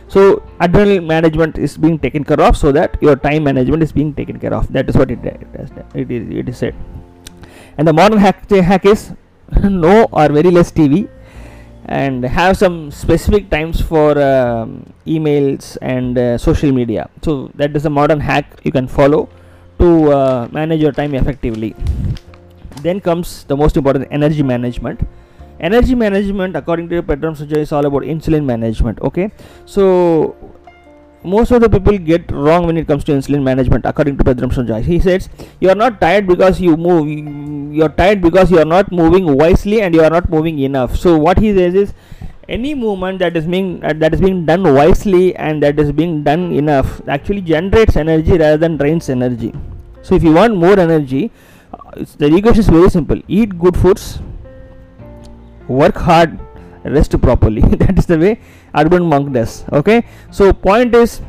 So 0.07 0.37
adrenaline 0.59 1.05
management 1.05 1.57
is 1.57 1.77
being 1.77 1.99
taken 1.99 2.23
care 2.23 2.39
of 2.39 2.55
so 2.55 2.71
that 2.71 2.97
your 3.01 3.15
time 3.15 3.43
management 3.43 3.83
is 3.83 3.91
being 3.91 4.13
taken 4.13 4.39
care 4.39 4.53
of. 4.53 4.71
That 4.71 4.89
is 4.89 4.95
what 4.95 5.11
it, 5.11 5.23
it, 5.23 6.11
is, 6.11 6.29
it 6.29 6.49
is 6.49 6.57
said. 6.57 6.75
And 7.77 7.87
the 7.87 7.93
modern 7.93 8.17
hack, 8.17 8.49
hack 8.49 8.85
is 8.85 9.13
no 9.63 10.05
or 10.11 10.29
very 10.29 10.51
less 10.51 10.71
tv 10.71 11.09
and 11.85 12.23
have 12.23 12.57
some 12.57 12.91
specific 12.91 13.49
times 13.49 13.79
for 13.79 14.11
um, 14.21 14.85
emails 15.05 15.77
and 15.81 16.17
uh, 16.17 16.37
social 16.37 16.71
media. 16.71 17.09
So 17.21 17.51
that 17.55 17.75
is 17.75 17.85
a 17.85 17.89
modern 17.89 18.19
hack 18.19 18.59
you 18.63 18.71
can 18.71 18.87
follow 18.87 19.29
to 19.79 20.11
uh, 20.11 20.47
manage 20.51 20.81
your 20.81 20.91
time 20.91 21.13
effectively. 21.13 21.75
Then 22.81 22.99
comes 22.99 23.43
the 23.45 23.55
most 23.55 23.77
important 23.77 24.07
energy 24.11 24.43
management 24.43 25.07
energy 25.59 25.95
management 25.95 26.55
according 26.55 26.89
to 26.89 27.01
Pedram 27.01 27.35
Shojai 27.37 27.57
is 27.57 27.71
all 27.71 27.85
about 27.85 28.03
insulin 28.03 28.45
management 28.45 28.99
okay? 29.01 29.31
So 29.65 30.35
most 31.23 31.51
of 31.51 31.61
the 31.61 31.69
people 31.69 31.97
get 31.97 32.31
wrong 32.31 32.65
when 32.65 32.77
it 32.77 32.87
comes 32.87 33.03
to 33.05 33.11
insulin 33.11 33.43
management 33.43 33.85
according 33.85 34.17
to 34.17 34.23
Pedram 34.23 34.51
Shojai 34.51 34.83
he 34.83 34.99
says 34.99 35.29
you 35.59 35.69
are 35.69 35.75
not 35.75 35.99
tired 35.99 36.27
because 36.27 36.61
you 36.61 36.77
move 36.77 37.07
you 37.07 37.83
are 37.83 37.89
tired 37.89 38.21
because 38.21 38.51
you 38.51 38.59
are 38.59 38.65
not 38.65 38.91
moving 38.91 39.35
wisely 39.37 39.81
and 39.81 39.93
you 39.93 40.03
are 40.03 40.09
not 40.09 40.29
moving 40.29 40.59
enough. 40.59 40.95
So 40.95 41.17
what 41.17 41.37
he 41.37 41.53
says 41.55 41.73
is 41.73 41.93
any 42.47 42.73
movement 42.75 43.19
that 43.19 43.35
is 43.35 43.45
being 43.45 43.83
uh, 43.83 43.93
that 43.93 44.13
is 44.13 44.21
being 44.21 44.45
done 44.45 44.63
wisely 44.73 45.35
and 45.35 45.61
that 45.63 45.79
is 45.79 45.91
being 45.91 46.23
done 46.23 46.51
enough 46.53 47.01
actually 47.07 47.41
generates 47.41 47.95
energy 47.95 48.31
rather 48.31 48.57
than 48.57 48.77
drains 48.77 49.09
energy. 49.09 49.53
So 50.01 50.15
if 50.15 50.23
you 50.23 50.33
want 50.33 50.55
more 50.55 50.79
energy 50.79 51.31
uh, 51.73 52.05
the 52.17 52.33
equation 52.35 52.59
is 52.59 52.69
very 52.69 52.89
simple. 52.89 53.21
Eat 53.27 53.57
good 53.59 53.75
foods 53.75 54.19
work 55.67 55.95
hard 55.95 56.39
rest 56.83 57.19
properly. 57.21 57.61
That 57.81 57.97
is 57.97 58.05
the 58.05 58.17
way 58.17 58.39
urban 58.75 59.05
monk 59.05 59.33
does 59.33 59.65
okay? 59.71 60.05
So 60.31 60.53
point 60.53 60.95
is 60.95 61.21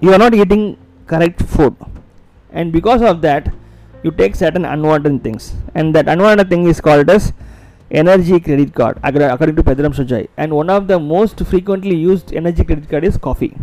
you 0.00 0.12
are 0.12 0.18
not 0.18 0.34
eating 0.34 0.76
correct 1.06 1.42
food. 1.42 1.76
And 2.52 2.72
because 2.72 3.02
of 3.02 3.20
that 3.22 3.52
you 4.02 4.10
take 4.10 4.34
certain 4.34 4.64
unwanted 4.64 5.22
things. 5.22 5.54
And 5.74 5.94
that 5.94 6.08
unwanted 6.08 6.48
thing 6.48 6.66
is 6.66 6.80
called 6.80 7.10
as 7.10 7.32
energy 7.90 8.40
credit 8.40 8.74
card. 8.74 8.98
According 9.02 9.56
to 9.56 9.62
Pedram 9.62 9.94
Shojai 9.94 10.28
and 10.36 10.52
one 10.52 10.70
of 10.70 10.88
the 10.88 10.98
most 10.98 11.44
frequently 11.46 11.96
used 11.96 12.32
energy 12.32 12.64
credit 12.64 12.88
card 12.88 13.04
is 13.04 13.16
coffee. 13.16 13.56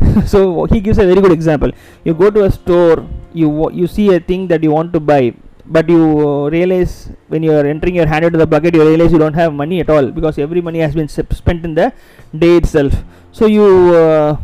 So 0.26 0.64
he 0.64 0.80
gives 0.80 0.98
a 0.98 1.06
very 1.06 1.20
good 1.20 1.32
example. 1.32 1.70
You 2.04 2.14
go 2.14 2.30
to 2.30 2.44
a 2.44 2.50
store 2.50 3.06
you 3.32 3.70
you 3.70 3.86
see 3.86 4.12
a 4.14 4.18
thing 4.18 4.48
that 4.48 4.62
you 4.62 4.72
want 4.72 4.92
to 4.92 5.00
buy 5.00 5.34
but 5.66 5.88
you 5.88 6.48
realize 6.48 7.10
when 7.28 7.42
you 7.42 7.52
are 7.52 7.66
entering 7.66 7.94
your 7.94 8.06
hand 8.06 8.24
into 8.24 8.38
the 8.38 8.46
bucket 8.46 8.74
you 8.74 8.82
realize 8.86 9.12
you 9.12 9.18
don't 9.18 9.34
have 9.34 9.52
money 9.52 9.80
at 9.80 9.90
all 9.90 10.10
because 10.10 10.38
every 10.38 10.60
money 10.60 10.80
has 10.80 10.94
been 10.94 11.08
spent 11.08 11.64
in 11.64 11.74
the 11.74 11.92
day 12.36 12.56
itself. 12.56 12.92
So 13.32 13.46
you 13.46 13.64
uh, 13.94 14.36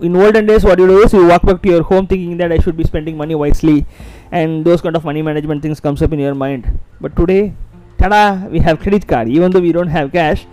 in 0.00 0.16
olden 0.16 0.46
days 0.46 0.64
what 0.64 0.78
you 0.78 0.86
do 0.86 0.98
is 1.00 1.12
you 1.12 1.26
walk 1.26 1.42
back 1.42 1.62
to 1.62 1.68
your 1.68 1.82
home 1.82 2.06
thinking 2.06 2.36
that 2.38 2.50
i 2.50 2.58
should 2.58 2.76
be 2.76 2.84
spending 2.84 3.16
money 3.16 3.34
wisely 3.34 3.84
and 4.32 4.64
those 4.64 4.80
kind 4.80 4.96
of 4.96 5.04
money 5.04 5.20
management 5.20 5.60
things 5.60 5.80
comes 5.80 6.00
up 6.02 6.12
in 6.12 6.18
your 6.18 6.34
mind. 6.34 6.78
But 7.00 7.16
today 7.16 7.54
tada 7.98 8.50
we 8.50 8.60
have 8.60 8.80
credit 8.80 9.06
card. 9.06 9.28
Even 9.28 9.52
though 9.52 9.60
we 9.60 9.72
don't 9.72 9.88
have 9.88 10.12
cash 10.12 10.46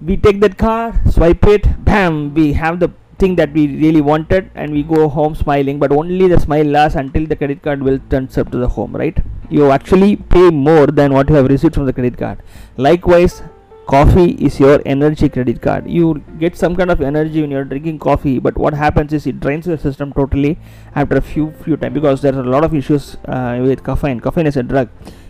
we 0.00 0.16
take 0.16 0.40
that 0.40 0.56
card 0.56 0.94
swipe 1.10 1.44
it 1.46 1.66
bam 1.84 2.32
we 2.34 2.52
have 2.52 2.78
the 2.78 2.90
thing 3.18 3.36
that 3.36 3.52
we 3.52 3.66
really 3.84 4.00
wanted 4.00 4.50
and 4.54 4.72
we 4.72 4.82
go 4.82 5.08
home 5.08 5.34
smiling 5.34 5.78
but 5.78 5.92
only 5.92 6.28
the 6.28 6.38
smile 6.40 6.64
lasts 6.64 6.96
until 6.96 7.26
the 7.26 7.36
credit 7.36 7.62
card 7.62 7.82
will 7.82 7.98
turns 8.10 8.38
up 8.38 8.50
to 8.50 8.58
the 8.58 8.68
home 8.68 8.94
right? 8.94 9.18
You 9.50 9.70
actually 9.70 10.16
pay 10.16 10.50
more 10.50 10.86
than 10.86 11.12
what 11.12 11.28
you 11.28 11.34
have 11.36 11.48
received 11.48 11.74
from 11.74 11.86
the 11.86 11.92
credit 11.92 12.16
card. 12.16 12.42
Likewise 12.76 13.42
coffee 13.86 14.32
is 14.46 14.60
your 14.60 14.80
energy 14.84 15.28
credit 15.28 15.62
card. 15.62 15.90
You 15.90 16.22
get 16.38 16.56
some 16.56 16.76
kind 16.76 16.90
of 16.90 17.00
energy 17.00 17.40
when 17.40 17.50
you're 17.50 17.64
drinking 17.64 17.98
coffee 17.98 18.38
but 18.38 18.56
what 18.56 18.74
happens 18.74 19.12
is 19.12 19.26
it 19.26 19.40
drains 19.40 19.66
your 19.66 19.78
system 19.78 20.12
totally 20.12 20.58
after 20.94 21.16
a 21.16 21.20
few 21.20 21.50
few 21.64 21.76
time 21.76 21.92
because 21.92 22.20
there 22.22 22.34
are 22.34 22.42
a 22.42 22.50
lot 22.56 22.64
of 22.64 22.74
issues 22.74 23.16
uh, 23.26 23.58
with 23.62 23.84
caffeine. 23.84 24.20
Caffeine 24.20 24.46
is 24.46 24.56
a 24.56 24.62
drug 24.62 24.88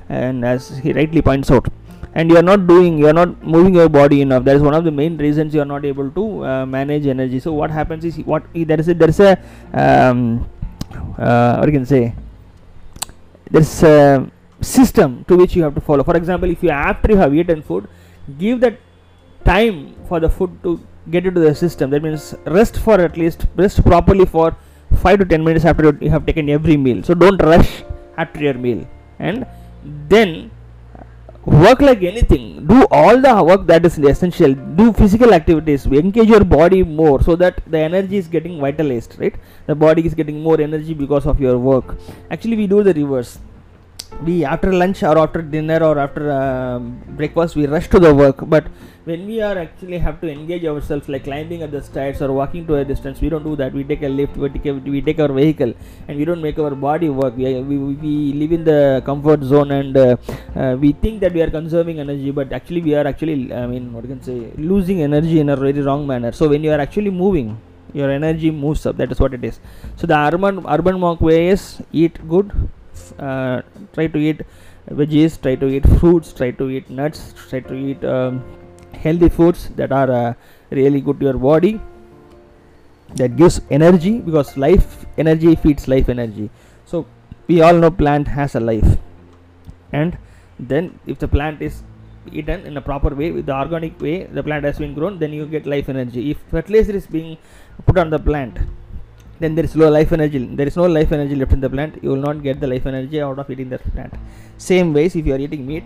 and 0.09 0.45
as 0.45 0.79
he 0.79 0.93
rightly 0.93 1.23
points 1.23 1.51
out 1.51 1.69
and 2.19 2.31
you 2.33 2.37
are 2.41 2.47
not 2.51 2.67
doing 2.71 2.99
you 3.01 3.09
are 3.11 3.17
not 3.19 3.33
moving 3.55 3.75
your 3.81 3.89
body 3.89 4.21
enough. 4.23 4.45
That 4.45 4.57
is 4.57 4.63
one 4.69 4.75
of 4.79 4.85
the 4.85 4.95
main 5.01 5.17
reasons 5.25 5.55
you 5.55 5.61
are 5.65 5.71
not 5.75 5.85
able 5.85 6.11
to 6.19 6.25
uh, 6.45 6.67
manage 6.67 7.07
energy. 7.07 7.39
So 7.39 7.53
what 7.53 7.71
happens 7.71 8.05
is 8.05 8.19
what 8.33 8.43
there 8.55 8.81
is 8.81 8.89
a 8.89 8.95
there 8.95 9.13
is 9.15 9.21
a 9.21 9.31
um, 9.85 10.49
uh, 11.19 11.57
what 11.59 11.69
you 11.69 11.77
can 11.79 11.87
say 11.87 12.03
there's 13.51 13.83
a 13.83 13.99
system 14.61 15.25
to 15.29 15.37
which 15.37 15.55
you 15.55 15.63
have 15.63 15.75
to 15.77 15.81
follow. 15.81 16.03
For 16.03 16.17
example 16.17 16.51
if 16.51 16.63
you 16.63 16.71
after 16.71 17.13
you 17.13 17.19
have 17.19 17.35
eaten 17.35 17.63
food 17.63 17.89
give 18.45 18.61
that 18.67 18.81
time 19.45 19.95
for 20.09 20.21
the 20.21 20.29
food 20.29 20.61
to 20.65 20.81
get 21.11 21.27
into 21.27 21.41
the 21.41 21.55
system. 21.55 21.91
That 21.91 22.03
means 22.03 22.35
rest 22.59 22.79
for 22.79 23.01
at 23.01 23.17
least 23.17 23.47
rest 23.57 23.85
properly 23.85 24.27
for 24.27 24.57
5 25.03 25.19
to 25.21 25.25
10 25.25 25.45
minutes 25.45 25.65
after 25.65 25.97
you 26.01 26.11
have 26.11 26.27
taken 26.27 26.49
every 26.49 26.77
meal. 26.77 27.03
So 27.03 27.15
don't 27.15 27.41
rush 27.43 27.83
after 28.17 28.41
your 28.41 28.55
meal. 28.55 28.87
And 29.19 29.47
then 30.09 30.51
work 31.49 31.81
like 31.81 32.03
anything. 32.03 32.67
Do 32.67 32.87
all 32.91 33.21
the 33.21 33.43
work 33.43 33.67
that 33.67 33.85
is 33.85 33.99
essential. 33.99 34.55
Do 34.55 34.93
physical 34.93 35.33
activities. 35.33 35.87
Engage 35.87 36.29
your 36.29 36.45
body 36.45 36.83
more 36.83 37.23
so 37.23 37.37
that 37.37 37.61
the 37.67 37.79
energy 37.79 38.17
is 38.17 38.29
getting 38.29 38.61
vitalized 38.61 39.17
right? 39.19 39.35
The 39.67 39.75
body 39.75 40.07
is 40.07 40.15
getting 40.15 40.43
more 40.43 40.61
energy 40.61 40.95
because 40.95 41.27
of 41.27 41.41
your 41.41 41.59
work. 41.59 41.97
Actually 42.31 42.57
we 42.57 42.67
do 42.67 42.83
the 42.83 42.95
reverse 42.95 43.39
we 44.23 44.45
after 44.45 44.73
lunch 44.73 45.03
or 45.03 45.17
after 45.19 45.43
dinner 45.43 45.79
or 45.89 45.99
after 45.99 46.31
uh, 46.31 46.79
breakfast 47.21 47.57
we 47.57 47.67
rush 47.67 47.89
to 47.89 47.99
the 47.99 48.13
work. 48.15 48.39
But 48.43 48.67
when 49.05 49.27
we 49.27 49.41
are 49.41 49.57
actually 49.57 49.99
have 49.99 50.21
to 50.21 50.31
engage 50.31 50.65
ourselves 50.65 51.09
like 51.09 51.25
climbing 51.25 51.63
at 51.63 51.71
the 51.71 51.83
stairs 51.83 52.21
or 52.21 52.33
walking 52.33 52.67
to 52.67 52.75
a 52.77 52.85
distance 52.85 53.21
we 53.21 53.29
don't 53.29 53.45
do 53.45 53.55
that. 53.57 53.73
We 53.73 53.85
take 53.85 54.03
a 54.03 54.09
lift 54.09 54.37
we 54.37 54.49
take, 54.49 54.67
a, 54.67 54.73
we 54.75 55.01
take 55.01 55.21
our 55.21 55.33
vehicle 55.33 55.73
and 56.09 56.19
we 56.19 56.25
don't 56.25 56.43
make 56.43 56.59
our 56.59 56.75
body 56.75 57.09
work. 57.09 57.37
We, 57.37 57.61
we, 57.61 57.77
we 57.79 58.33
live 58.33 58.53
in 58.53 58.65
the 58.65 59.03
comfort 59.05 59.43
zone 59.43 59.71
and 59.71 59.97
uh, 59.97 60.17
uh, 60.57 60.77
we 60.79 60.93
think 60.93 61.21
that 61.21 61.33
we 61.33 61.43
are 61.43 61.51
conserving 61.51 62.01
energy 62.01 62.31
but 62.31 62.53
actually 62.53 62.83
we 62.83 62.95
are 62.95 63.07
actually 63.07 63.53
i 63.53 63.67
mean 63.67 63.93
what 63.93 64.05
can 64.05 64.23
say 64.23 64.53
losing 64.57 65.03
energy 65.03 65.41
in 65.41 65.49
a 65.49 65.57
very 65.57 65.81
wrong 65.81 66.07
manner. 66.07 66.33
So 66.33 66.49
when 66.49 66.65
you 66.65 66.73
are 66.73 66.81
actually 66.81 67.11
moving 67.11 67.59
your 67.93 68.11
energy 68.11 68.51
moves 68.51 68.85
up. 68.87 68.97
That 68.97 69.13
is 69.13 69.21
what 69.21 69.35
it 69.35 69.45
is. 69.45 69.61
So 69.97 70.07
the 70.07 70.17
urban 70.17 70.65
urban 70.69 71.01
monk 71.01 71.21
way 71.21 71.49
is 71.49 71.81
eat 71.93 72.17
good 72.29 72.53
uh, 73.13 73.63
try 73.93 74.07
to 74.07 74.19
eat 74.19 74.43
veggies 74.91 75.41
try 75.41 75.55
to 75.55 75.69
eat 75.69 75.87
fruits 75.99 76.33
try 76.33 76.51
to 76.51 76.69
eat 76.71 76.89
nuts 76.89 77.35
try 77.49 77.61
to 77.61 77.75
eat 77.75 78.05
um, 78.05 78.43
healthy 78.93 79.29
foods 79.29 79.69
that 79.77 79.93
are 79.93 80.11
uh, 80.11 80.35
really 80.71 81.01
good 81.01 81.21
to 81.21 81.27
your 81.27 81.39
body. 81.39 81.81
That 83.17 83.37
gives 83.37 83.61
energy 83.71 84.19
because 84.21 84.57
life 84.57 85.07
energy 85.17 85.55
feeds 85.57 85.89
life 85.89 86.09
energy. 86.09 86.51
So 86.85 87.07
we 87.47 87.63
all 87.63 87.75
know 87.75 87.91
plant 87.91 88.29
has 88.29 88.55
a 88.55 88.61
life. 88.61 88.99
And 89.93 90.19
then 90.59 90.99
if 91.07 91.19
the 91.19 91.29
plant 91.29 91.63
is 91.63 91.83
eaten 92.31 92.67
in 92.67 92.77
a 92.77 92.81
proper 92.83 93.15
way 93.15 93.31
with 93.31 93.47
the 93.47 93.55
organic 93.55 93.99
way 94.03 94.25
the 94.25 94.43
plant 94.43 94.63
has 94.63 94.79
been 94.79 94.93
grown 94.93 95.19
then 95.19 95.33
you 95.33 95.47
get 95.47 95.65
life 95.65 95.89
energy. 95.89 96.31
If 96.31 96.39
fertilizer 96.51 96.93
is 96.93 97.07
being 97.07 97.39
put 97.87 97.97
on 97.97 98.11
the 98.11 98.19
plant 98.19 98.59
then 99.41 99.55
there 99.55 99.65
is 99.65 99.77
low 99.77 99.91
life 99.91 100.13
energy. 100.13 100.39
There 100.39 100.67
is 100.67 100.77
no 100.77 100.87
life 100.87 101.13
energy 101.13 101.35
left 101.35 101.53
in 101.53 101.61
the 101.61 101.71
plant. 101.71 102.03
You 102.03 102.11
will 102.11 102.25
not 102.29 102.43
get 102.43 102.61
the 102.61 102.67
life 102.67 102.87
energy 102.87 103.21
out 103.21 103.39
of 103.39 103.51
eating 103.51 103.69
that 103.71 103.83
plant. 103.93 104.15
Same 104.57 104.93
ways 104.93 105.15
if 105.17 105.27
you 105.27 105.35
are 105.35 105.39
eating 105.39 105.67
meat 105.67 105.85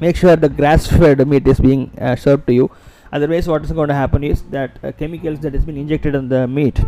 make 0.00 0.16
sure 0.16 0.36
the 0.36 0.48
grass 0.48 0.86
fed 0.86 1.26
meat 1.26 1.46
is 1.46 1.60
being 1.60 1.90
uh, 2.00 2.16
served 2.16 2.46
to 2.46 2.54
you. 2.54 2.70
Otherwise 3.12 3.46
what 3.48 3.64
is 3.64 3.72
going 3.72 3.88
to 3.88 3.94
happen 3.94 4.24
is 4.24 4.42
that 4.50 4.78
uh, 4.82 4.92
chemicals 4.92 5.40
that 5.40 5.54
has 5.54 5.64
been 5.64 5.76
injected 5.76 6.14
in 6.14 6.28
the 6.28 6.46
meat 6.48 6.80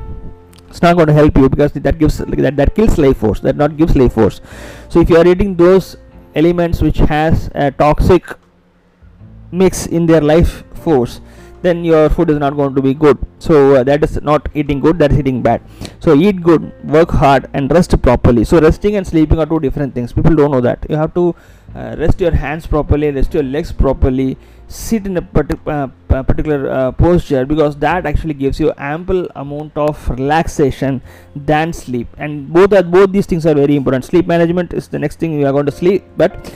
it's 0.68 0.82
not 0.82 0.96
going 0.96 1.06
to 1.06 1.12
help 1.12 1.36
you 1.36 1.48
because 1.48 1.72
that 1.72 1.98
gives 1.98 2.18
that, 2.18 2.56
that 2.56 2.74
kills 2.74 2.98
life 2.98 3.18
force. 3.18 3.40
That 3.40 3.56
not 3.56 3.76
gives 3.76 3.94
life 3.94 4.14
force. 4.14 4.40
So 4.88 5.00
if 5.00 5.08
you 5.08 5.16
are 5.16 5.26
eating 5.26 5.54
those 5.54 5.96
elements 6.34 6.82
which 6.82 6.98
has 6.98 7.48
a 7.54 7.70
toxic 7.70 8.24
mix 9.52 9.86
in 9.86 10.06
their 10.06 10.20
life 10.20 10.64
force 10.74 11.20
then 11.66 11.84
your 11.84 12.08
food 12.08 12.30
is 12.30 12.38
not 12.38 12.56
going 12.56 12.74
to 12.74 12.82
be 12.82 12.94
good. 12.94 13.18
So 13.38 13.76
uh, 13.76 13.82
that 13.84 14.04
is 14.04 14.20
not 14.22 14.48
eating 14.54 14.80
good 14.80 14.98
that 14.98 15.12
is 15.12 15.18
eating 15.18 15.42
bad. 15.42 15.60
So 16.00 16.14
eat 16.14 16.42
good 16.42 16.72
work 16.96 17.10
hard 17.10 17.48
and 17.52 17.70
rest 17.70 18.00
properly. 18.02 18.44
So 18.44 18.60
resting 18.60 18.96
and 18.96 19.06
sleeping 19.06 19.38
are 19.38 19.46
two 19.46 19.60
different 19.60 19.94
things. 19.94 20.12
People 20.12 20.34
don't 20.34 20.50
know 20.50 20.60
that. 20.60 20.86
You 20.88 20.96
have 20.96 21.14
to 21.14 21.34
uh, 21.74 21.94
rest 21.98 22.20
your 22.20 22.34
hands 22.34 22.66
properly 22.66 23.10
rest 23.10 23.34
your 23.34 23.42
legs 23.42 23.70
properly 23.70 24.38
sit 24.68 25.06
in 25.06 25.16
a 25.16 25.22
partic- 25.22 25.66
uh, 25.66 26.22
particular 26.22 26.70
uh, 26.70 26.92
posture 26.92 27.44
because 27.44 27.76
that 27.76 28.06
actually 28.06 28.34
gives 28.34 28.58
you 28.58 28.72
ample 28.78 29.28
amount 29.36 29.76
of 29.76 30.08
relaxation 30.08 31.02
than 31.34 31.72
sleep. 31.72 32.08
And 32.18 32.52
both 32.52 32.72
are 32.72 32.82
both 32.82 33.12
these 33.12 33.26
things 33.26 33.46
are 33.46 33.54
very 33.54 33.76
important. 33.76 34.04
Sleep 34.04 34.26
management 34.26 34.72
is 34.72 34.88
the 34.88 34.98
next 34.98 35.18
thing 35.18 35.38
you 35.38 35.46
are 35.46 35.52
going 35.52 35.66
to 35.66 35.72
sleep 35.72 36.04
but 36.16 36.52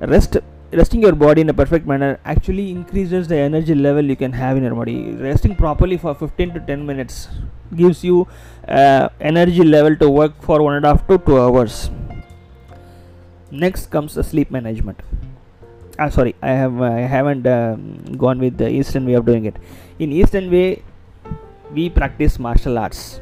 rest 0.00 0.38
resting 0.72 1.02
your 1.02 1.12
body 1.12 1.42
in 1.42 1.48
a 1.50 1.54
perfect 1.54 1.86
manner 1.86 2.18
actually 2.24 2.70
increases 2.70 3.28
the 3.28 3.36
energy 3.36 3.74
level 3.74 4.04
you 4.04 4.16
can 4.16 4.32
have 4.32 4.56
in 4.56 4.62
your 4.62 4.74
body. 4.74 5.12
Resting 5.12 5.54
properly 5.54 5.96
for 5.96 6.14
15 6.14 6.54
to 6.54 6.60
10 6.60 6.86
minutes 6.86 7.28
gives 7.76 8.02
you 8.04 8.26
uh, 8.68 9.08
energy 9.20 9.64
level 9.64 9.96
to 9.96 10.08
work 10.08 10.40
for 10.42 10.62
one 10.62 10.74
and 10.74 10.84
a 10.84 10.88
half 10.88 11.06
to 11.08 11.18
two 11.18 11.38
hours. 11.38 11.90
Next 13.50 13.90
comes 13.90 14.14
the 14.14 14.24
sleep 14.24 14.50
management. 14.50 15.00
Ah 15.98 16.08
sorry 16.08 16.34
i 16.40 16.52
have 16.58 16.80
i 16.80 17.00
haven't 17.14 17.46
um, 17.46 17.80
gone 18.16 18.38
with 18.44 18.56
the 18.56 18.68
eastern 18.76 19.04
way 19.06 19.12
of 19.12 19.26
doing 19.26 19.44
it. 19.44 19.56
In 19.98 20.10
eastern 20.10 20.50
way 20.50 20.82
we 21.70 21.90
practice 21.90 22.38
martial 22.38 22.78
arts 22.78 23.20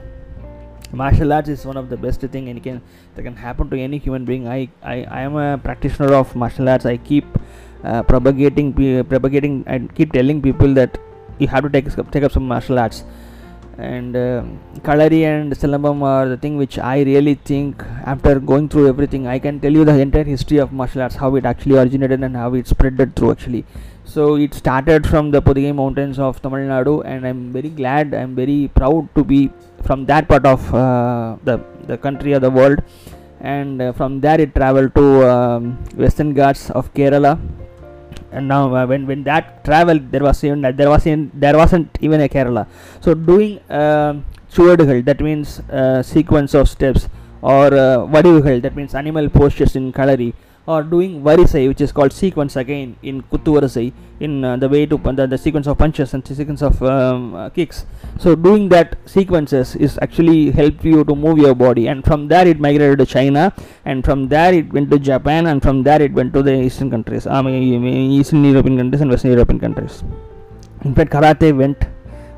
martial 0.92 1.32
arts 1.32 1.48
is 1.48 1.64
one 1.64 1.76
of 1.76 1.88
the 1.88 1.96
best 1.96 2.20
thing 2.20 2.48
and 2.48 2.62
can 2.62 2.82
that 3.14 3.22
can 3.22 3.36
happen 3.36 3.70
to 3.70 3.78
any 3.78 3.98
human 3.98 4.24
being. 4.24 4.48
I 4.48 4.68
i, 4.82 5.04
I 5.04 5.20
am 5.22 5.36
a 5.36 5.58
practitioner 5.58 6.14
of 6.14 6.34
martial 6.34 6.68
arts. 6.68 6.86
I 6.86 6.96
keep 6.96 7.24
uh, 7.84 8.02
propagating 8.02 8.72
propagating 9.04 9.64
and 9.66 9.94
keep 9.94 10.12
telling 10.12 10.42
people 10.42 10.74
that 10.74 10.98
you 11.38 11.48
have 11.48 11.64
to 11.64 11.70
take 11.70 11.88
take 12.10 12.22
up 12.22 12.32
some 12.32 12.46
martial 12.46 12.78
arts. 12.78 13.04
And 13.78 14.14
uh, 14.14 14.42
Kalari 14.82 15.22
and 15.24 15.52
Silambam 15.52 16.02
are 16.02 16.28
the 16.28 16.36
thing 16.36 16.58
which 16.58 16.78
I 16.78 17.00
really 17.00 17.36
think 17.36 17.82
after 18.04 18.38
going 18.38 18.68
through 18.68 18.88
everything 18.88 19.26
I 19.26 19.38
can 19.38 19.58
tell 19.58 19.72
you 19.72 19.86
the 19.86 19.98
entire 19.98 20.24
history 20.24 20.58
of 20.58 20.70
martial 20.70 21.00
arts 21.00 21.14
how 21.14 21.34
it 21.36 21.46
actually 21.46 21.78
originated 21.78 22.22
and 22.22 22.36
how 22.36 22.52
it 22.54 22.66
spreaded 22.66 23.16
through 23.16 23.30
actually. 23.30 23.64
So 24.04 24.34
it 24.36 24.52
started 24.52 25.06
from 25.06 25.30
the 25.30 25.40
Podigai 25.40 25.74
mountains 25.74 26.18
of 26.18 26.42
Tamil 26.42 26.68
Nadu 26.68 27.02
and 27.06 27.26
I'm 27.26 27.52
very 27.52 27.70
glad 27.70 28.12
I'm 28.12 28.34
very 28.34 28.70
proud 28.74 29.08
to 29.14 29.24
be 29.24 29.50
from 29.82 30.06
that 30.06 30.28
part 30.28 30.46
of 30.46 30.74
uh, 30.74 31.36
the, 31.44 31.60
the 31.86 31.96
country 31.98 32.34
or 32.34 32.40
the 32.40 32.50
world. 32.50 32.80
And 33.40 33.80
uh, 33.80 33.92
from 33.92 34.20
there 34.20 34.40
it 34.40 34.54
traveled 34.54 34.94
to 34.94 35.28
um, 35.28 35.78
western 35.96 36.34
ghats 36.34 36.70
of 36.70 36.92
Kerala. 36.92 37.40
And 38.32 38.46
now 38.46 38.74
uh, 38.74 38.86
when 38.86 39.06
when 39.06 39.24
that 39.24 39.64
traveled 39.64 40.12
there 40.12 40.22
was 40.22 40.44
even 40.44 40.60
there 40.62 40.88
was 40.88 41.04
in 41.06 41.32
there 41.34 41.56
wasn't 41.56 41.98
even 42.00 42.20
a 42.20 42.28
kerala. 42.28 42.68
So 43.00 43.14
doing 43.14 43.58
uh, 43.68 44.14
that 44.54 45.20
means 45.20 45.58
uh, 45.70 46.02
sequence 46.02 46.54
of 46.54 46.68
steps 46.68 47.08
or 47.42 47.74
uh, 47.74 48.06
that 48.06 48.76
means 48.76 48.94
animal 48.94 49.28
postures 49.28 49.74
in 49.74 49.92
kalari 49.92 50.32
or 50.70 50.80
doing 50.94 51.12
varisai 51.26 51.62
which 51.70 51.82
is 51.86 51.92
called 51.96 52.12
sequence 52.22 52.54
again 52.62 52.88
in 53.10 53.16
kuttu 53.30 53.52
varisai 53.56 53.86
in 54.26 54.32
uh, 54.44 54.56
the 54.62 54.68
way 54.74 54.82
to 54.90 54.96
the, 55.18 55.26
the 55.34 55.38
sequence 55.44 55.66
of 55.70 55.76
punches 55.82 56.10
and 56.14 56.22
the 56.30 56.34
sequence 56.40 56.62
of 56.68 56.74
um, 56.82 57.34
uh, 57.34 57.48
kicks. 57.56 57.78
So 58.22 58.34
doing 58.46 58.64
that 58.74 58.96
sequences 59.16 59.76
is 59.86 59.98
actually 60.02 60.50
help 60.60 60.84
you 60.90 61.04
to 61.10 61.14
move 61.24 61.38
your 61.38 61.54
body 61.54 61.86
and 61.92 62.04
from 62.08 62.28
there 62.32 62.46
it 62.52 62.60
migrated 62.66 62.98
to 63.02 63.06
china 63.16 63.44
and 63.84 64.04
from 64.08 64.28
there 64.34 64.52
it 64.60 64.72
went 64.76 64.90
to 64.92 64.98
japan 65.10 65.46
and 65.52 65.62
from 65.66 65.82
there 65.88 66.02
it 66.08 66.12
went 66.12 66.32
to 66.36 66.42
the 66.48 66.54
eastern 66.66 66.90
countries 66.94 67.26
i 67.26 67.40
mean 67.46 67.86
eastern 68.18 68.44
european 68.52 68.76
countries 68.80 69.00
and 69.04 69.10
western 69.10 69.32
european 69.36 69.60
countries. 69.66 69.96
In 70.84 70.94
fact 70.94 71.10
karate 71.14 71.48
went 71.62 71.80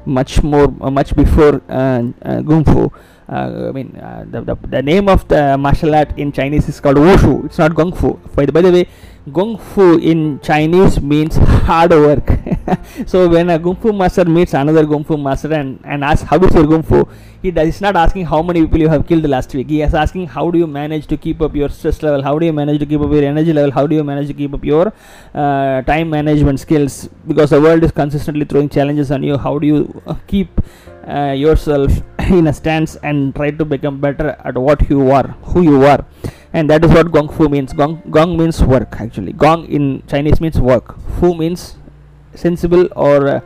much 0.05 0.43
more 0.43 0.75
uh, 0.81 0.91
much 0.91 1.15
before 1.15 1.63
uh, 1.69 2.03
uh, 2.23 2.43
kung 2.43 2.65
fu 2.65 2.91
uh, 3.29 3.69
I 3.69 3.73
mean, 3.73 3.97
uh, 3.97 4.25
the, 4.29 4.41
the, 4.43 4.57
the, 4.67 4.83
name 4.83 5.09
of 5.09 5.27
the 5.29 5.57
martial 5.57 5.95
art 5.95 6.19
in 6.19 6.33
Chinese 6.33 6.69
is 6.69 6.81
called 6.81 6.97
Wushu. 6.97 7.45
It's 7.47 7.59
not 7.59 7.75
Kung 7.75 7.93
Fu. 7.93 8.15
By 8.35 8.47
the, 8.47 8.53
by 8.53 8.63
the 8.63 8.73
way, 8.73 8.89
Kung 9.33 9.57
Fu 9.57 9.99
in 9.99 10.41
Chinese 10.41 11.01
means 11.01 11.37
hard 11.37 11.93
work. 11.93 12.29
so 13.07 13.29
when 13.29 13.49
a 13.51 13.59
Kung 13.59 13.77
Fu 13.77 13.93
master 13.93 14.25
meets 14.25 14.55
another 14.55 14.85
Kung 14.87 15.05
Fu 15.05 15.17
master 15.17 15.53
and, 15.55 15.79
and 15.85 16.03
asks 16.03 16.29
how 16.29 16.37
is 16.39 16.53
your 16.53 16.67
Kung 16.67 16.83
Fu, 16.83 17.07
he 17.41 17.51
he's 17.51 17.81
not 17.81 17.95
asking 17.97 18.27
how 18.27 18.43
many 18.43 18.63
people 18.63 18.81
you 18.81 18.89
have 18.89 19.07
killed 19.07 19.29
last 19.29 19.55
week. 19.55 19.69
He 19.69 19.83
is 19.83 19.95
asking 19.95 20.27
how 20.27 20.51
do 20.51 20.59
you 20.59 20.67
manage 20.67 21.07
to 21.07 21.17
keep 21.17 21.41
up 21.41 21.55
your 21.55 21.69
stress 21.69 22.03
level, 22.03 22.23
how 22.23 22.39
do 22.39 22.47
you 22.47 22.53
manage 22.53 22.81
to 22.81 22.87
keep 22.87 23.01
up 23.01 23.13
your 23.13 23.25
energy 23.25 23.53
level, 23.53 23.71
how 23.71 23.87
do 23.87 23.95
you 23.95 24.05
manage 24.05 24.27
to 24.29 24.35
keep 24.35 24.53
up 24.53 24.65
your 24.65 24.93
uh, 25.35 25.83
time 25.83 26.11
management 26.11 26.59
skills 26.59 27.09
because 27.27 27.51
the 27.51 27.61
world 27.61 27.85
is 27.85 27.93
consistently 27.93 28.45
throwing 28.45 28.69
challenges 28.69 29.11
on 29.13 29.23
you. 29.23 29.39
How 29.39 29.59
do 29.59 29.67
you 29.67 30.03
uh, 30.07 30.15
keep 30.27 30.61
uh, 31.07 31.33
yourself 31.33 32.03
in 32.31 32.47
a 32.47 32.53
stance 32.53 32.97
and 32.97 33.35
try 33.35 33.51
to 33.51 33.65
become 33.65 34.01
better 34.01 34.37
at 34.45 34.57
what 34.57 34.89
you 34.89 35.11
are, 35.11 35.29
who 35.43 35.63
you 35.63 35.85
are. 35.85 36.05
And 36.53 36.69
that 36.71 36.85
is 36.85 36.91
what 36.91 37.11
gong 37.11 37.29
fu 37.29 37.49
means. 37.49 37.73
Gong 37.73 38.03
gong 38.11 38.37
means 38.37 38.63
work 38.63 39.01
actually. 39.01 39.33
Gong 39.33 39.67
in 39.67 40.03
chinese 40.07 40.41
means 40.41 40.61
work. 40.61 40.99
Fu 41.19 41.35
means 41.35 41.77
sensible 42.35 42.89
or 42.95 43.29
uh, 43.29 43.41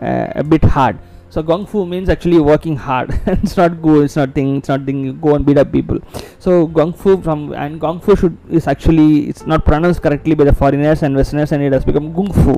uh, 0.00 0.32
a 0.34 0.42
bit 0.42 0.64
hard. 0.64 0.98
So 1.30 1.42
gung 1.42 1.68
fu 1.68 1.84
means 1.84 2.08
actually 2.08 2.40
working 2.40 2.76
hard. 2.76 3.10
It's 3.26 3.56
not 3.56 3.82
go 3.82 4.00
it's 4.00 4.16
not 4.16 4.34
thing 4.34 4.56
it's 4.56 4.68
not 4.68 4.86
thing. 4.86 5.04
You 5.04 5.12
go 5.12 5.34
and 5.34 5.44
beat 5.44 5.58
up 5.58 5.70
people. 5.70 5.98
So 6.38 6.66
gung 6.66 6.96
fu 6.96 7.20
from 7.20 7.52
and 7.52 7.78
gung 7.78 8.02
fu 8.02 8.16
should 8.16 8.38
is 8.50 8.66
actually 8.66 9.28
it's 9.28 9.46
not 9.46 9.66
pronounced 9.66 10.02
correctly 10.02 10.34
by 10.34 10.44
the 10.44 10.54
foreigners 10.54 11.02
and 11.02 11.14
westerners 11.14 11.52
and 11.52 11.62
it 11.62 11.72
has 11.74 11.84
become 11.84 12.14
gung 12.14 12.34
fu. 12.34 12.54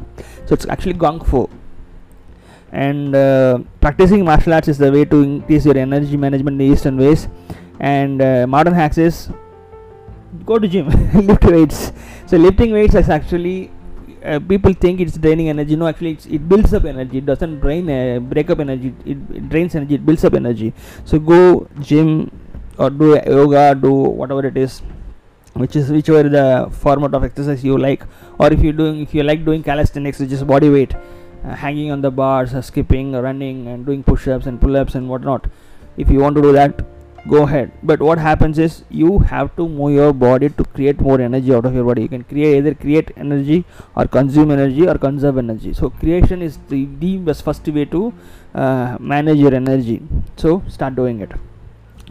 So 0.47 0.55
it's 0.55 0.67
actually 0.67 0.95
gung 0.95 1.27
fu 1.27 1.49
and 2.73 3.15
uh, 3.15 3.59
practicing 3.81 4.25
martial 4.25 4.55
arts 4.55 4.69
is 4.69 4.79
the 4.79 4.91
way 4.93 5.05
to 5.05 5.23
increase 5.23 5.65
your 5.65 5.77
energy 5.77 6.17
management 6.17 6.61
in 6.61 6.69
the 6.69 6.73
eastern 6.75 6.97
ways. 6.97 7.29
And 7.81 8.23
uh, 8.23 8.47
modern 8.47 8.75
hacks 8.75 8.99
is 8.99 9.31
go 10.47 10.59
to 10.59 10.69
gym 10.69 10.89
lift 11.27 11.45
weights. 11.45 11.93
So 12.27 12.37
lifting 12.37 12.73
weights 12.73 12.95
is 12.95 13.09
actually 13.09 13.71
uh, 14.25 14.39
people 14.39 14.73
think 14.73 15.01
it's 15.01 15.17
draining 15.19 15.49
energy. 15.49 15.77
No 15.77 15.89
actually 15.89 16.19
it 16.29 16.49
builds 16.49 16.73
up 16.73 16.85
energy. 16.85 17.19
It 17.19 17.27
doesn't 17.27 17.61
drain 17.61 17.91
uh, 17.91 18.21
break 18.21 18.51
up 18.51 18.61
energy. 18.61 18.95
It, 19.05 19.19
it, 19.35 19.49
drains 19.49 19.75
energy. 19.75 19.95
It 19.95 20.07
builds 20.07 20.25
up 20.25 20.35
energy. 20.35 20.73
So 21.05 21.19
go 21.19 21.67
gym 21.81 22.31
or 22.79 22.91
do 22.91 23.21
yoga 23.27 23.75
do 23.75 23.93
whatever 23.93 24.47
it 24.47 24.57
is 24.57 24.83
which 25.55 25.75
is 25.75 25.91
whichever 25.91 26.29
the 26.29 26.71
format 26.71 27.15
of 27.15 27.25
exercise 27.25 27.65
you 27.65 27.77
like. 27.77 28.05
Or 28.39 28.53
if 28.53 28.63
you 28.63 28.73
doing 28.73 29.01
if 29.01 29.15
you 29.15 29.25
like 29.25 29.45
doing 29.45 29.63
calisthenics 29.65 30.21
which 30.21 30.31
is 30.31 30.45
body 30.45 30.69
weight 30.69 30.95
uh, 31.45 31.55
hanging 31.55 31.91
on 31.91 32.01
the 32.01 32.11
bars 32.11 32.55
uh, 32.55 32.63
skipping 32.63 33.13
running 33.13 33.67
and 33.69 33.87
doing 33.87 34.03
push-ups 34.03 34.47
and 34.47 34.61
pull-ups 34.61 34.95
and 34.95 35.09
whatnot. 35.09 35.47
If 35.97 36.11
you 36.11 36.21
want 36.21 36.37
to 36.37 36.43
do 36.43 36.53
that 36.53 36.81
go 37.29 37.43
ahead. 37.43 37.73
But 37.83 38.01
what 38.01 38.19
happens 38.19 38.59
is 38.59 38.85
you 38.91 39.19
have 39.19 39.55
to 39.57 39.69
move 39.69 39.93
your 39.95 40.13
body 40.13 40.49
to 40.49 40.65
create 40.65 41.01
more 41.01 41.21
energy 41.21 41.55
out 41.55 41.67
of 41.67 41.75
your 41.75 41.85
body. 41.85 42.03
You 42.03 42.09
can 42.09 42.25
create 42.25 42.59
either 42.59 42.75
create 42.75 43.11
energy 43.17 43.65
or 43.95 44.07
consume 44.07 44.51
energy 44.51 44.87
or 44.89 44.97
conserve 44.97 45.39
energy. 45.39 45.73
So 45.73 45.91
creation 45.91 46.43
is 46.43 46.59
the, 46.69 46.87
the 46.99 47.19
best 47.19 47.45
first 47.45 47.67
way 47.69 47.85
to 47.87 48.13
uh, 48.55 48.97
manage 49.01 49.39
your 49.39 49.55
energy. 49.55 50.03
So 50.37 50.63
start 50.69 50.97
doing 50.97 51.21
it. 51.21 51.33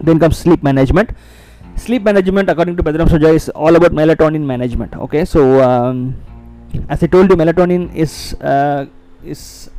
Then 0.02 0.20
comes 0.20 0.38
sleep 0.38 0.64
management. 0.64 1.12
Sleep 1.76 2.04
management 2.04 2.50
according 2.50 2.76
to 2.78 2.84
Pedram 2.84 3.08
Shojai 3.08 3.36
is 3.36 3.50
all 3.50 3.76
about 3.76 3.94
melatonin 3.94 4.42
management. 4.42 4.96
Okay? 4.96 5.26
So 5.26 5.62
um, 5.62 6.16
as 6.88 7.02
I 7.02 7.08
told 7.08 7.30
you 7.30 7.36
melatonin 7.36 7.94
is 7.96 8.36
uh, 8.42 8.86
is 9.24 9.70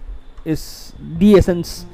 is 0.44 0.92
the 1.18 1.34
essence 1.34 1.86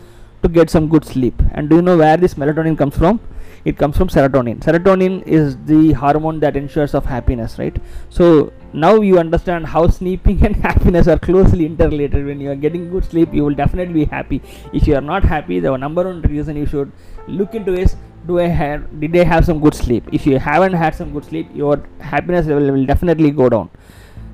to 0.42 0.48
get 0.48 0.70
some 0.70 0.88
good 0.88 1.04
sleep. 1.04 1.35
And 1.52 1.68
do 1.68 1.76
you 1.76 1.82
know 1.82 1.96
where 1.96 2.16
this 2.16 2.35
melatonin 2.35 2.78
comes 2.78 2.96
from? 2.96 3.20
It 3.64 3.76
comes 3.76 3.96
from 3.96 4.09
serotonin. 4.09 4.61
Serotonin 4.61 5.26
is 5.26 5.56
the 5.66 5.92
hormone 5.92 6.38
that 6.40 6.56
ensures 6.56 6.94
of 6.94 7.04
happiness 7.04 7.59
right? 7.59 7.76
So 8.11 8.52
now 8.72 8.94
you 9.00 9.18
understand 9.18 9.66
how 9.66 9.88
sleeping 9.88 10.44
and 10.46 10.54
happiness 10.54 11.09
are 11.09 11.18
closely 11.18 11.66
interrelated. 11.66 12.24
When 12.24 12.40
you 12.40 12.50
are 12.52 12.61
getting 12.66 12.90
good 12.90 13.04
sleep 13.04 13.35
you 13.35 13.44
will 13.44 13.54
definitely 13.54 13.94
be 13.94 14.04
happy. 14.04 14.40
If 14.72 14.87
you 14.87 14.94
are 14.94 15.00
not 15.00 15.24
happy 15.24 15.59
the 15.59 15.76
number 15.76 16.04
one 16.04 16.22
reason 16.22 16.56
you 16.56 16.66
should 16.66 16.92
look 17.26 17.54
into 17.54 17.74
is 17.74 17.96
do 18.28 18.38
i 18.40 18.46
have 18.46 19.00
did 19.00 19.16
i 19.16 19.24
have 19.24 19.44
some 19.44 19.61
good 19.61 19.74
sleep? 19.74 20.09
If 20.12 20.26
you 20.26 20.38
haven't 20.38 20.74
had 20.74 20.94
some 20.94 21.12
good 21.12 21.24
sleep 21.24 21.48
your 21.54 21.82
happiness 22.00 22.46
level 22.46 22.70
will 22.72 22.87
definitely 22.87 23.32
go 23.32 23.48
down 23.48 23.70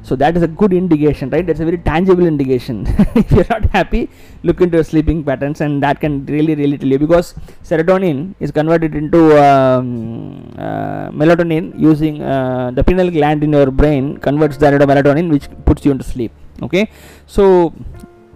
so 0.03 0.17
that 0.17 0.37
is 0.37 0.43
a 0.43 0.49
good 0.49 0.73
indication 0.73 1.31
right? 1.31 1.47
That's 1.47 1.61
a 1.61 1.65
very 1.65 1.79
tangible 1.79 2.27
indication. 2.27 2.87
If 3.15 3.31
you're 3.31 3.47
not 3.49 3.65
happy 3.67 4.11
look 4.43 4.61
into 4.61 4.77
your 4.79 4.85
sleeping 4.85 5.23
patterns 5.23 5.61
and 5.61 5.83
that 5.83 6.01
can 6.01 6.27
really 6.27 6.55
really 6.55 6.77
tell 6.79 6.88
you. 6.88 6.99
Because 6.99 7.35
serotonin 7.62 8.35
is 8.41 8.51
converted 8.51 8.95
into 8.95 9.21
um, 9.43 10.55
uh, 10.59 11.09
melatonin 11.11 11.79
using 11.79 12.23
uh, 12.23 12.71
the 12.73 12.83
pineal 12.83 13.11
gland 13.11 13.45
in 13.45 13.53
your 13.53 13.71
brain 13.71 14.17
converts 14.17 14.57
that 14.59 14.75
into 14.75 14.87
melatonin 14.87 15.31
which 15.31 15.49
puts 15.65 15.85
you 15.85 15.93
into 15.93 16.05
sleep 16.05 16.33
okay? 16.62 16.91
So 17.27 17.73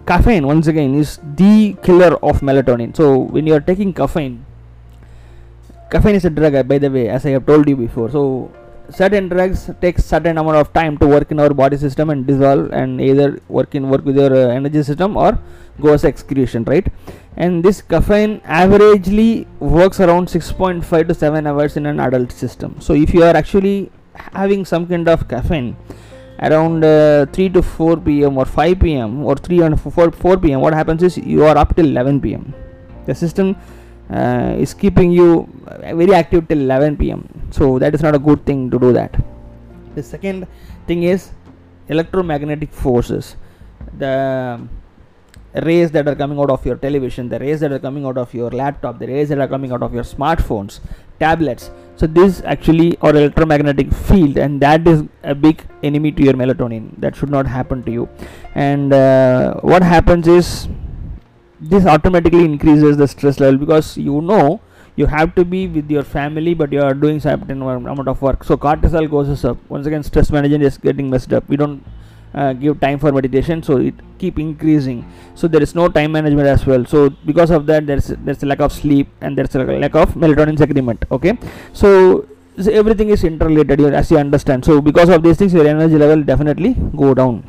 caffeine 0.05 0.47
once 0.47 0.67
again 0.67 0.95
is 0.95 1.19
the 1.35 1.75
killer 1.83 2.15
of 2.23 2.41
melatonin. 2.41 2.95
So 2.95 3.17
when 3.17 3.45
you 3.45 3.53
are 3.53 3.61
taking 3.61 3.93
caffeine 3.93 4.45
caffeine 5.89 6.15
is 6.15 6.25
a 6.25 6.29
drug 6.29 6.67
by 6.67 6.77
the 6.77 6.91
way 6.91 7.07
as 7.07 7.25
i 7.25 7.29
have 7.31 7.45
told 7.45 7.67
you 7.67 7.75
before. 7.75 8.09
So 8.09 8.51
certain 8.89 9.27
drugs 9.29 9.69
take 9.81 9.97
certain 9.99 10.37
amount 10.37 10.57
of 10.57 10.71
time 10.73 10.97
to 10.97 11.07
work 11.07 11.31
in 11.31 11.39
our 11.39 11.53
body 11.53 11.77
system 11.77 12.09
and 12.09 12.25
dissolve 12.25 12.71
and 12.71 13.01
either 13.01 13.39
work 13.47 13.75
in 13.75 13.89
work 13.89 14.03
with 14.05 14.15
your 14.15 14.33
uh, 14.33 14.49
energy 14.49 14.81
system 14.83 15.17
or 15.17 15.37
go 15.81 15.93
as 15.93 16.03
excretion 16.03 16.63
right? 16.63 16.87
And 17.35 17.63
this 17.63 17.81
caffeine 17.81 18.39
averagely 18.41 19.45
works 19.59 19.99
around 19.99 20.27
6.5 20.27 21.07
to 21.07 21.13
7 21.13 21.45
hours 21.45 21.77
in 21.77 21.85
an 21.85 21.99
adult 21.99 22.31
system. 22.31 22.79
So 22.79 22.93
if 22.93 23.13
you 23.13 23.23
are 23.23 23.35
actually 23.35 23.91
having 24.33 24.65
some 24.65 24.87
kind 24.87 25.07
of 25.07 25.27
caffeine 25.27 25.75
around 26.39 26.83
uh, 26.83 27.25
3 27.27 27.49
to 27.49 27.61
4 27.61 27.97
pm 27.97 28.37
or 28.37 28.45
5 28.45 28.79
pm 28.79 29.23
or 29.23 29.35
3 29.35 29.61
and 29.61 29.81
4, 29.81 30.11
4 30.11 30.37
pm 30.37 30.61
what 30.61 30.73
happens 30.73 31.01
is 31.03 31.17
you 31.17 31.43
are 31.43 31.57
up 31.57 31.75
till 31.75 31.85
11 31.85 32.21
pm 32.21 32.53
the 33.05 33.15
system 33.15 33.55
uh, 34.09 34.55
is 34.57 34.73
keeping 34.73 35.11
you 35.11 35.47
very 35.81 36.13
active 36.13 36.47
till 36.47 36.59
11 36.59 36.97
pm 36.97 37.27
so 37.51 37.79
that 37.79 37.93
is 37.93 38.01
not 38.01 38.15
a 38.15 38.19
good 38.19 38.45
thing 38.45 38.69
to 38.71 38.79
do 38.79 38.93
that. 38.93 39.15
The 39.95 40.03
second 40.03 40.47
thing 40.85 41.03
is 41.03 41.31
electromagnetic 41.87 42.71
forces. 42.71 43.35
The 43.97 44.67
rays 45.63 45.91
that 45.91 46.07
are 46.07 46.15
coming 46.15 46.39
out 46.39 46.49
of 46.51 46.65
your 46.65 46.75
television 46.75 47.29
the 47.29 47.39
rays 47.39 47.59
that 47.61 47.71
are 47.71 47.79
coming 47.79 48.05
out 48.05 48.17
of 48.17 48.31
your 48.33 48.51
laptop 48.51 48.99
the 48.99 49.07
rays 49.07 49.29
that 49.29 49.39
are 49.39 49.47
coming 49.47 49.71
out 49.71 49.81
of 49.81 49.93
your 49.93 50.03
smartphones 50.03 50.81
tablets. 51.19 51.71
So 51.95 52.05
this 52.05 52.43
actually 52.45 52.95
or 52.97 53.09
electromagnetic 53.09 53.91
field 53.91 54.37
and 54.37 54.61
that 54.61 54.87
is 54.87 55.03
a 55.23 55.33
big 55.33 55.63
enemy 55.81 56.11
to 56.11 56.23
your 56.23 56.33
melatonin. 56.33 56.91
That 56.99 57.15
should 57.15 57.31
not 57.31 57.47
happen 57.47 57.81
to 57.83 57.91
you. 57.91 58.09
And 58.53 58.93
uh, 58.93 59.55
what 59.61 59.81
happens 59.81 60.27
is 60.27 60.67
this 61.59 61.85
automatically 61.85 62.45
increases 62.45 62.97
the 62.97 63.07
stress 63.07 63.39
level 63.39 63.57
because 63.57 63.97
you 63.97 64.21
know 64.21 64.61
you 64.95 65.05
have 65.05 65.33
to 65.35 65.45
be 65.45 65.67
with 65.67 65.89
your 65.89 66.03
family 66.03 66.53
but 66.53 66.71
you 66.71 66.81
are 66.81 66.93
doing 66.93 67.19
certain 67.19 67.61
amount 67.61 68.07
of 68.07 68.21
work. 68.21 68.43
So 68.43 68.57
cortisol 68.57 69.09
goes 69.09 69.45
up. 69.45 69.57
Once 69.69 69.85
again 69.85 70.03
stress 70.03 70.31
management 70.31 70.63
is 70.63 70.77
getting 70.77 71.09
messed 71.09 71.33
up. 71.33 71.47
We 71.47 71.55
don't 71.55 71.83
uh, 72.33 72.53
give 72.53 72.79
time 72.79 72.99
for 72.99 73.11
meditation 73.11 73.61
so 73.63 73.77
it 73.77 73.93
keep 74.17 74.39
increasing. 74.39 75.09
So 75.35 75.47
there 75.47 75.61
is 75.61 75.75
no 75.75 75.87
time 75.87 76.11
management 76.11 76.47
as 76.47 76.65
well. 76.65 76.85
So 76.85 77.09
because 77.25 77.51
of 77.51 77.65
that 77.67 77.85
there's 77.85 78.07
there's 78.07 78.41
a 78.43 78.47
lack 78.47 78.59
of 78.59 78.71
sleep 78.71 79.07
and 79.21 79.37
there's 79.37 79.55
a 79.55 79.63
lack 79.63 79.95
of 79.95 80.15
melatonin 80.15 80.57
segment 80.57 81.05
okay? 81.11 81.37
So, 81.73 82.27
so 82.59 82.71
everything 82.71 83.09
is 83.09 83.23
interrelated 83.23 83.79
as 83.93 84.09
you 84.09 84.17
understand. 84.17 84.65
So 84.65 84.81
because 84.81 85.09
of 85.09 85.21
these 85.21 85.37
things 85.37 85.53
your 85.53 85.67
energy 85.67 85.97
level 85.97 86.23
definitely 86.23 86.75
go 86.95 87.13
down. 87.13 87.43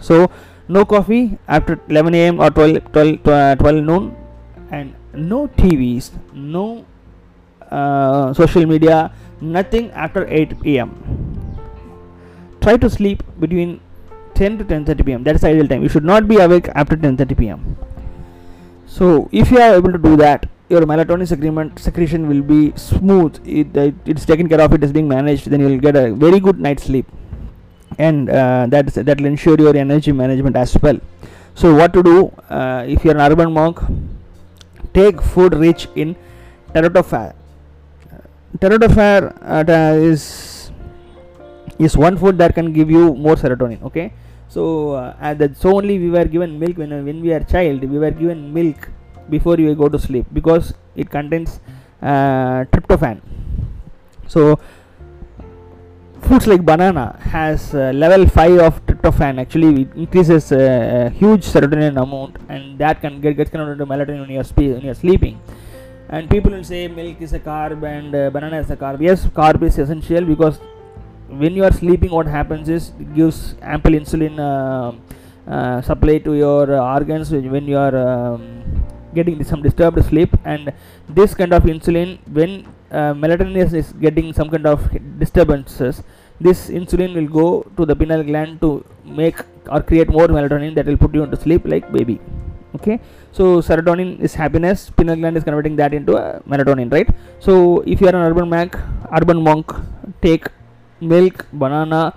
So 0.00 0.30
no 0.76 0.84
coffee 0.84 1.36
after 1.48 1.78
11 1.88 2.14
a.m. 2.14 2.40
or 2.40 2.50
12, 2.50 2.92
12, 2.92 3.28
uh, 3.28 3.56
12 3.56 3.84
noon 3.84 4.16
and 4.70 4.94
no 5.12 5.48
TVs, 5.48 6.10
no 6.32 6.84
uh, 7.70 8.32
social 8.32 8.66
media, 8.66 9.12
nothing 9.40 9.90
after 9.90 10.26
8 10.26 10.60
p.m. 10.62 10.90
Try 12.60 12.76
to 12.76 12.88
sleep 12.88 13.22
between 13.40 13.80
10 14.34 14.58
to 14.58 14.64
10:30 14.64 15.06
p.m. 15.06 15.24
That 15.24 15.36
is 15.36 15.44
ideal 15.44 15.66
time. 15.66 15.82
You 15.82 15.88
should 15.88 16.04
not 16.04 16.28
be 16.28 16.36
awake 16.46 16.68
after 16.74 16.96
10:30 16.96 17.38
p.m. 17.40 17.76
So 18.86 19.28
if 19.32 19.50
you 19.50 19.58
are 19.58 19.74
able 19.74 19.92
to 19.92 20.02
do 20.08 20.16
that, 20.16 20.48
your 20.68 20.82
melatonin 20.82 21.78
secretion 21.86 22.28
will 22.28 22.42
be 22.42 22.72
smooth. 22.76 23.40
It, 23.44 23.76
it 23.76 23.94
it's 24.04 24.24
taken 24.24 24.48
care 24.48 24.60
of. 24.60 24.72
It 24.78 24.84
is 24.84 24.92
being 24.92 25.08
managed. 25.08 25.50
Then 25.50 25.60
you 25.60 25.68
will 25.72 25.84
get 25.88 25.96
a 25.96 26.12
very 26.26 26.40
good 26.48 26.60
night's 26.60 26.84
sleep 26.84 27.06
and 27.98 28.30
uh, 28.30 28.66
that 28.68 28.86
that 28.94 29.18
will 29.18 29.26
ensure 29.26 29.56
your 29.58 29.76
energy 29.76 30.12
management 30.12 30.56
as 30.56 30.76
well. 30.80 30.98
So 31.54 31.74
what 31.74 31.92
to 31.92 32.02
do 32.02 32.32
uh, 32.48 32.84
if 32.86 33.04
you 33.04 33.10
are 33.10 33.16
an 33.16 33.32
urban 33.32 33.52
monk 33.52 33.80
take 34.94 35.20
food 35.20 35.54
rich 35.54 35.88
in 35.94 36.16
tryptophan 36.74 37.34
tryptophan 38.58 39.32
uh, 39.42 40.10
is 40.10 40.70
is 41.78 41.96
one 41.96 42.16
food 42.16 42.38
that 42.38 42.54
can 42.54 42.72
give 42.72 42.90
you 42.90 43.14
more 43.14 43.36
serotonin 43.36 43.82
okay? 43.82 44.12
So 44.48 44.92
uh, 44.92 45.34
that 45.34 45.56
so 45.56 45.76
only 45.76 45.98
we 45.98 46.10
were 46.10 46.24
given 46.24 46.58
milk 46.58 46.76
when 46.76 46.90
when 47.04 47.20
we 47.22 47.32
are 47.32 47.40
child. 47.40 47.84
We 47.84 47.98
were 47.98 48.10
given 48.10 48.52
milk 48.52 48.88
before 49.28 49.56
you 49.58 49.74
go 49.74 49.88
to 49.88 49.98
sleep 49.98 50.26
because 50.32 50.74
it 50.96 51.08
contains 51.08 51.60
uh, 52.02 52.64
tryptophan. 52.72 53.20
So 54.26 54.58
fruits 56.30 56.46
like 56.46 56.64
banana 56.64 57.04
has 57.34 57.74
uh, 57.74 57.90
level 58.02 58.24
5 58.24 58.58
of 58.66 58.74
tryptophan. 58.86 59.40
Actually 59.40 59.82
it 59.82 59.88
increases 60.02 60.52
uh, 60.52 60.58
a 60.58 61.10
huge 61.20 61.44
serotonin 61.52 61.96
amount 62.02 62.36
and 62.48 62.78
that 62.82 63.00
can 63.00 63.14
get 63.24 63.36
gets 63.38 63.50
converted 63.50 63.80
into 63.80 63.86
melatonin 63.92 64.20
when 64.24 64.30
you 64.34 64.38
are 64.42 64.48
spe- 64.52 64.70
when 64.74 64.84
you 64.86 64.92
are 64.94 65.00
sleeping. 65.04 65.40
And 66.08 66.30
people 66.34 66.52
will 66.56 66.68
say 66.72 66.82
milk 66.86 67.20
is 67.20 67.32
a 67.32 67.40
carb 67.48 67.82
and 67.94 68.14
uh, 68.14 68.30
banana 68.36 68.60
is 68.60 68.70
a 68.70 68.76
carb. 68.76 69.02
Yes 69.08 69.26
carb 69.40 69.64
is 69.70 69.78
essential 69.84 70.24
because 70.32 70.60
when 71.42 71.56
you 71.58 71.64
are 71.68 71.72
sleeping 71.82 72.12
what 72.18 72.28
happens 72.36 72.68
is 72.76 72.92
it 73.00 73.10
gives 73.18 73.40
ample 73.74 73.98
insulin 74.00 74.38
uh, 74.50 74.92
uh, 75.56 75.82
supply 75.90 76.18
to 76.28 76.34
your 76.44 76.62
uh, 76.76 76.94
organs 76.94 77.32
when 77.56 77.66
you 77.72 77.78
are 77.86 77.96
um, 78.06 78.42
getting 79.18 79.42
some 79.42 79.62
disturbed 79.62 80.04
sleep. 80.12 80.30
And 80.44 80.72
this 81.08 81.34
kind 81.34 81.52
of 81.52 81.64
insulin 81.64 82.18
when 82.38 82.52
uh, 82.90 83.14
melatonin 83.14 83.56
is, 83.66 83.72
is, 83.72 83.92
getting 84.06 84.32
some 84.32 84.48
kind 84.48 84.66
of 84.66 84.80
disturbances 85.18 86.02
this 86.40 86.68
insulin 86.68 87.14
will 87.14 87.30
go 87.40 87.46
to 87.76 87.84
the 87.84 87.94
pineal 87.94 88.22
gland 88.22 88.60
to 88.60 88.84
make 89.04 89.38
or 89.70 89.80
create 89.82 90.08
more 90.08 90.28
melatonin 90.28 90.74
that 90.74 90.86
will 90.86 90.96
put 90.96 91.14
you 91.14 91.22
into 91.22 91.36
sleep 91.36 91.66
like 91.66 91.90
baby. 91.92 92.18
Okay? 92.74 93.00
So 93.32 93.60
serotonin 93.60 94.20
is 94.20 94.34
happiness. 94.34 94.90
Pineal 94.90 95.16
gland 95.16 95.36
is 95.36 95.44
converting 95.44 95.76
that 95.76 95.92
into 95.92 96.16
a 96.16 96.40
melatonin 96.48 96.90
right? 96.92 97.08
So 97.40 97.80
if 97.86 98.00
you 98.00 98.06
are 98.08 98.16
an 98.16 98.22
urban 98.30 98.48
monk 98.48 98.76
urban 99.12 99.42
monk 99.42 99.72
take 100.22 100.46
milk 101.00 101.46
banana 101.52 102.14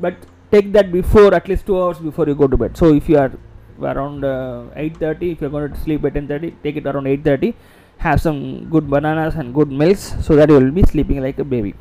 but 0.00 0.14
take 0.50 0.72
that 0.72 0.92
before 0.92 1.34
at 1.34 1.48
least 1.48 1.66
two 1.66 1.80
hours 1.80 1.98
before 1.98 2.26
you 2.26 2.34
go 2.34 2.46
to 2.46 2.56
bed. 2.56 2.76
So 2.76 2.94
if 2.94 3.08
you 3.08 3.18
are 3.18 3.32
around 3.82 4.24
uh, 4.24 4.64
8.30 4.74 5.32
if 5.32 5.40
you're 5.40 5.50
going 5.50 5.72
to 5.72 5.80
sleep 5.80 6.04
at 6.04 6.14
10.30 6.14 6.54
take 6.62 6.76
it 6.76 6.86
around 6.86 7.04
8.30 7.04 7.54
have 7.98 8.20
some 8.20 8.68
good 8.70 8.88
bananas 8.88 9.34
and 9.34 9.54
good 9.54 9.70
milks 9.70 10.14
so 10.24 10.36
that 10.36 10.48
you 10.48 10.54
will 10.58 10.70
be 10.70 10.82
sleeping 10.82 11.20
like 11.20 11.38
a 11.38 11.44
baby. 11.44 11.74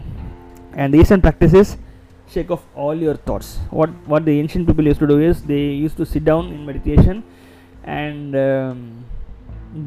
And 0.73 0.93
the 0.93 0.97
recent 0.97 1.23
practice 1.23 1.53
is 1.53 1.77
shake 2.31 2.51
off 2.51 2.63
all 2.75 2.95
your 2.95 3.15
thoughts. 3.15 3.57
What 3.69 3.89
what 4.05 4.25
the 4.25 4.39
ancient 4.39 4.67
people 4.67 4.85
used 4.85 4.99
to 4.99 5.07
do 5.07 5.19
is 5.19 5.43
they 5.43 5.65
used 5.85 5.97
to 5.97 6.05
sit 6.05 6.25
down 6.25 6.51
in 6.51 6.65
meditation 6.65 7.23
and 7.83 8.35
um, 8.35 9.05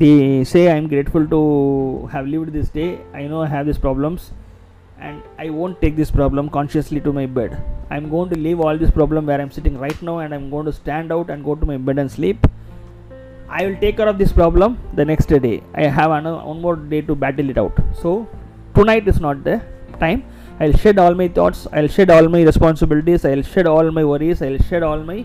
they 0.03 0.45
say 0.45 0.71
i'm 0.71 0.87
grateful 0.89 1.27
to 1.27 2.07
have 2.13 2.27
lived 2.27 2.53
this 2.53 2.69
day. 2.69 3.01
I 3.15 3.27
know 3.27 3.43
i 3.43 3.47
have 3.47 3.67
these 3.67 3.79
problems 3.79 4.33
and 5.01 5.23
i 5.39 5.49
won't 5.49 5.81
take 5.81 5.97
this 5.97 6.11
problem 6.11 6.49
consciously 6.51 7.01
to 7.01 7.13
my 7.13 7.27
bed. 7.27 7.63
I'm 7.91 8.11
going 8.11 8.31
to 8.31 8.39
leave 8.39 8.61
all 8.61 8.77
this 8.77 8.91
problem 8.91 9.27
where 9.27 9.41
i'm 9.41 9.51
sitting 9.51 9.79
right 9.79 10.01
now 10.03 10.19
and 10.19 10.35
i'm 10.35 10.51
going 10.51 10.67
to 10.67 10.73
stand 10.73 11.13
out 11.13 11.31
and 11.31 11.45
go 11.45 11.55
to 11.55 11.67
my 11.67 11.77
bed 11.77 11.99
and 11.99 12.11
sleep. 12.11 12.47
I 13.49 13.65
will 13.67 13.77
take 13.77 13.97
care 13.97 14.09
of 14.09 14.19
this 14.19 14.31
problem 14.31 14.79
the 14.93 15.05
next 15.07 15.27
day. 15.27 15.63
I 15.75 15.85
have 15.85 16.11
another 16.11 16.45
one 16.45 16.61
more 16.61 16.77
day 16.77 17.01
to 17.01 17.15
battle 17.15 17.49
it 17.49 17.57
out. 17.57 17.73
So 17.95 18.29
tonight 18.75 19.09
is 19.09 19.21
not 19.21 19.43
the 19.43 19.63
time 19.99 20.25
i'll 20.61 20.77
shed 20.83 20.99
all 20.99 21.15
my 21.15 21.29
thoughts 21.37 21.67
i'll 21.73 21.91
shed 21.97 22.11
all 22.15 22.29
my 22.29 22.43
responsibilities 22.51 23.25
i'll 23.25 23.47
shed 23.55 23.67
all 23.67 23.91
my 23.99 24.05
worries 24.05 24.41
i'll 24.43 24.63
shed 24.71 24.83
all 24.83 25.03
my 25.11 25.25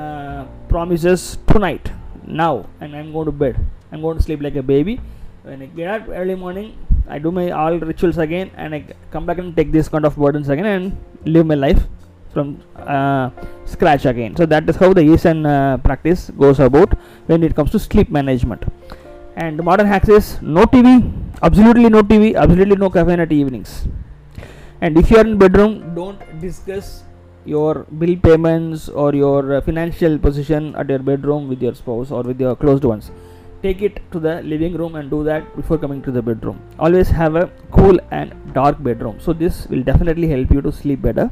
uh, 0.00 0.44
promises 0.68 1.38
tonight 1.52 1.90
now 2.26 2.66
and 2.80 2.94
i'm 2.96 3.12
going 3.12 3.26
to 3.26 3.32
bed. 3.32 3.56
I'm 3.92 4.02
going 4.02 4.18
to 4.18 4.22
sleep 4.22 4.42
like 4.42 4.56
a 4.56 4.62
baby. 4.62 5.00
When 5.42 5.62
i 5.62 5.66
get 5.66 5.88
up 5.88 6.08
early 6.08 6.34
morning 6.34 6.76
i 7.08 7.18
do 7.18 7.30
my 7.30 7.50
all 7.50 7.78
rituals 7.78 8.18
again 8.18 8.50
and 8.56 8.74
i 8.74 8.84
come 9.12 9.26
back 9.26 9.38
and 9.38 9.56
take 9.56 9.70
this 9.72 9.88
kind 9.88 10.04
of 10.04 10.16
burdens 10.16 10.48
again 10.48 10.66
and 10.66 10.96
live 11.24 11.46
my 11.46 11.54
life 11.54 11.82
from 12.32 12.62
uh, 12.76 13.30
scratch 13.64 14.04
again. 14.04 14.36
So 14.36 14.44
that 14.44 14.68
is 14.68 14.76
how 14.76 14.92
the 14.92 15.00
eastern 15.00 15.46
uh, 15.46 15.78
practice 15.78 16.30
goes 16.30 16.58
about 16.60 16.92
when 17.26 17.42
it 17.42 17.54
comes 17.56 17.70
to 17.70 17.78
sleep 17.78 18.10
management. 18.10 18.64
And 19.36 19.62
modern 19.62 19.86
hacks 19.86 20.08
is 20.08 20.42
no 20.42 20.64
tv 20.64 20.90
absolutely 21.42 21.88
no 21.88 22.02
tv 22.02 22.34
absolutely 22.42 22.76
no 22.76 22.88
caffeine 22.90 23.20
at 23.20 23.30
evenings 23.30 23.86
and 24.86 24.98
if 25.02 25.10
you 25.10 25.18
are 25.20 25.26
in 25.26 25.36
bedroom 25.44 25.72
don't 25.98 26.20
discuss 26.46 26.88
your 27.52 27.86
bill 28.00 28.16
payments 28.26 28.88
or 28.88 29.14
your 29.14 29.54
uh, 29.54 29.60
financial 29.60 30.18
position 30.18 30.74
at 30.76 30.88
your 30.88 30.98
bedroom 30.98 31.48
with 31.48 31.62
your 31.62 31.74
spouse 31.74 32.10
or 32.10 32.22
with 32.22 32.40
your 32.40 32.56
closed 32.56 32.84
ones. 32.84 33.10
Take 33.62 33.82
it 33.82 34.00
to 34.12 34.20
the 34.20 34.42
living 34.42 34.74
room 34.76 34.96
and 34.96 35.10
do 35.10 35.24
that 35.24 35.56
before 35.56 35.78
coming 35.78 36.02
to 36.02 36.10
the 36.10 36.22
bedroom. 36.22 36.60
Always 36.78 37.08
have 37.08 37.36
a 37.36 37.50
cool 37.70 37.98
and 38.10 38.34
dark 38.52 38.82
bedroom. 38.82 39.18
So 39.20 39.32
this 39.32 39.66
will 39.68 39.82
definitely 39.82 40.28
help 40.28 40.50
you 40.50 40.60
to 40.62 40.72
sleep 40.72 41.02
better. 41.02 41.30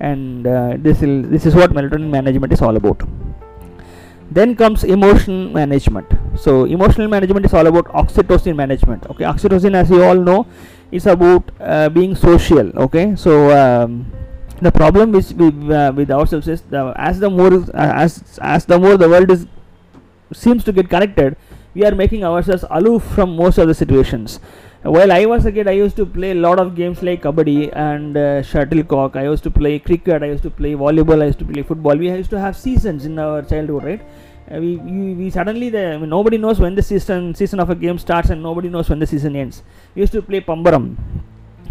And 0.00 0.46
uh, 0.46 0.74
this 0.78 1.00
will 1.00 1.22
this 1.22 1.46
is 1.46 1.54
what 1.54 1.70
melatonin 1.70 2.10
management 2.10 2.52
is 2.52 2.60
all 2.60 2.76
about. 2.76 3.02
Then 4.30 4.56
comes 4.56 4.84
emotion 4.84 5.52
management. 5.52 6.06
So 6.36 6.64
emotional 6.64 7.08
management 7.08 7.46
is 7.46 7.54
all 7.54 7.66
about 7.66 7.86
oxytocin 7.86 8.56
management. 8.56 9.06
Okay 9.10 9.24
oxytocin 9.24 9.74
as 9.74 9.90
you 9.90 10.02
all 10.02 10.16
know 10.16 10.46
is 10.94 11.06
about 11.06 11.50
uh, 11.60 11.88
being 11.88 12.14
social 12.14 12.70
okay? 12.86 13.16
So 13.16 13.50
um, 13.50 14.12
the 14.60 14.70
problem 14.70 15.12
with, 15.12 15.32
uh, 15.70 15.92
with 15.94 16.10
ourselves 16.10 16.48
is 16.48 16.62
the 16.62 16.92
as 16.96 17.18
the 17.18 17.30
more 17.30 17.54
uh, 17.54 18.04
as 18.04 18.38
as 18.40 18.64
the 18.64 18.78
more 18.78 18.96
the 18.96 19.08
world 19.08 19.30
is 19.30 19.46
seems 20.32 20.64
to 20.64 20.72
get 20.72 20.88
connected 20.88 21.36
we 21.74 21.84
are 21.84 21.94
making 21.94 22.24
ourselves 22.24 22.64
aloof 22.70 23.02
from 23.14 23.34
most 23.36 23.58
of 23.58 23.66
the 23.66 23.74
situations. 23.74 24.38
While 24.82 25.12
i 25.12 25.24
was 25.26 25.46
a 25.46 25.52
kid 25.56 25.66
i 25.72 25.72
used 25.76 25.96
to 25.96 26.04
play 26.16 26.30
a 26.32 26.40
lot 26.46 26.60
of 26.62 26.74
games 26.76 27.02
like 27.08 27.22
kabaddi 27.22 27.70
and 27.84 28.16
uh, 28.16 28.42
shuttlecock. 28.50 29.16
I 29.16 29.24
used 29.24 29.42
to 29.44 29.50
play 29.50 29.78
cricket. 29.78 30.22
I 30.22 30.26
used 30.26 30.44
to 30.44 30.50
play 30.50 30.74
volleyball. 30.82 31.22
I 31.22 31.26
used 31.32 31.40
to 31.40 31.46
play 31.52 31.62
football. 31.70 31.96
We 32.04 32.10
used 32.10 32.30
to 32.36 32.40
have 32.46 32.56
seasons 32.56 33.06
in 33.10 33.18
our 33.18 33.42
childhood 33.42 33.84
right 33.90 34.02
uh, 34.50 34.58
we, 34.64 34.76
we, 34.76 35.14
we 35.14 35.30
suddenly 35.30 35.68
the 35.70 35.94
I 35.94 35.98
mean, 35.98 36.10
nobody 36.10 36.38
knows 36.38 36.60
when 36.60 36.74
the 36.74 36.82
season 36.82 37.34
season 37.34 37.60
of 37.60 37.70
a 37.70 37.74
game 37.74 37.98
starts 37.98 38.30
and 38.30 38.42
nobody 38.42 38.68
knows 38.68 38.88
when 38.90 38.98
the 38.98 39.06
season 39.06 39.36
ends. 39.36 39.62
We 39.94 40.00
used 40.02 40.12
to 40.12 40.22
play 40.22 40.40
pambaram. 40.40 40.96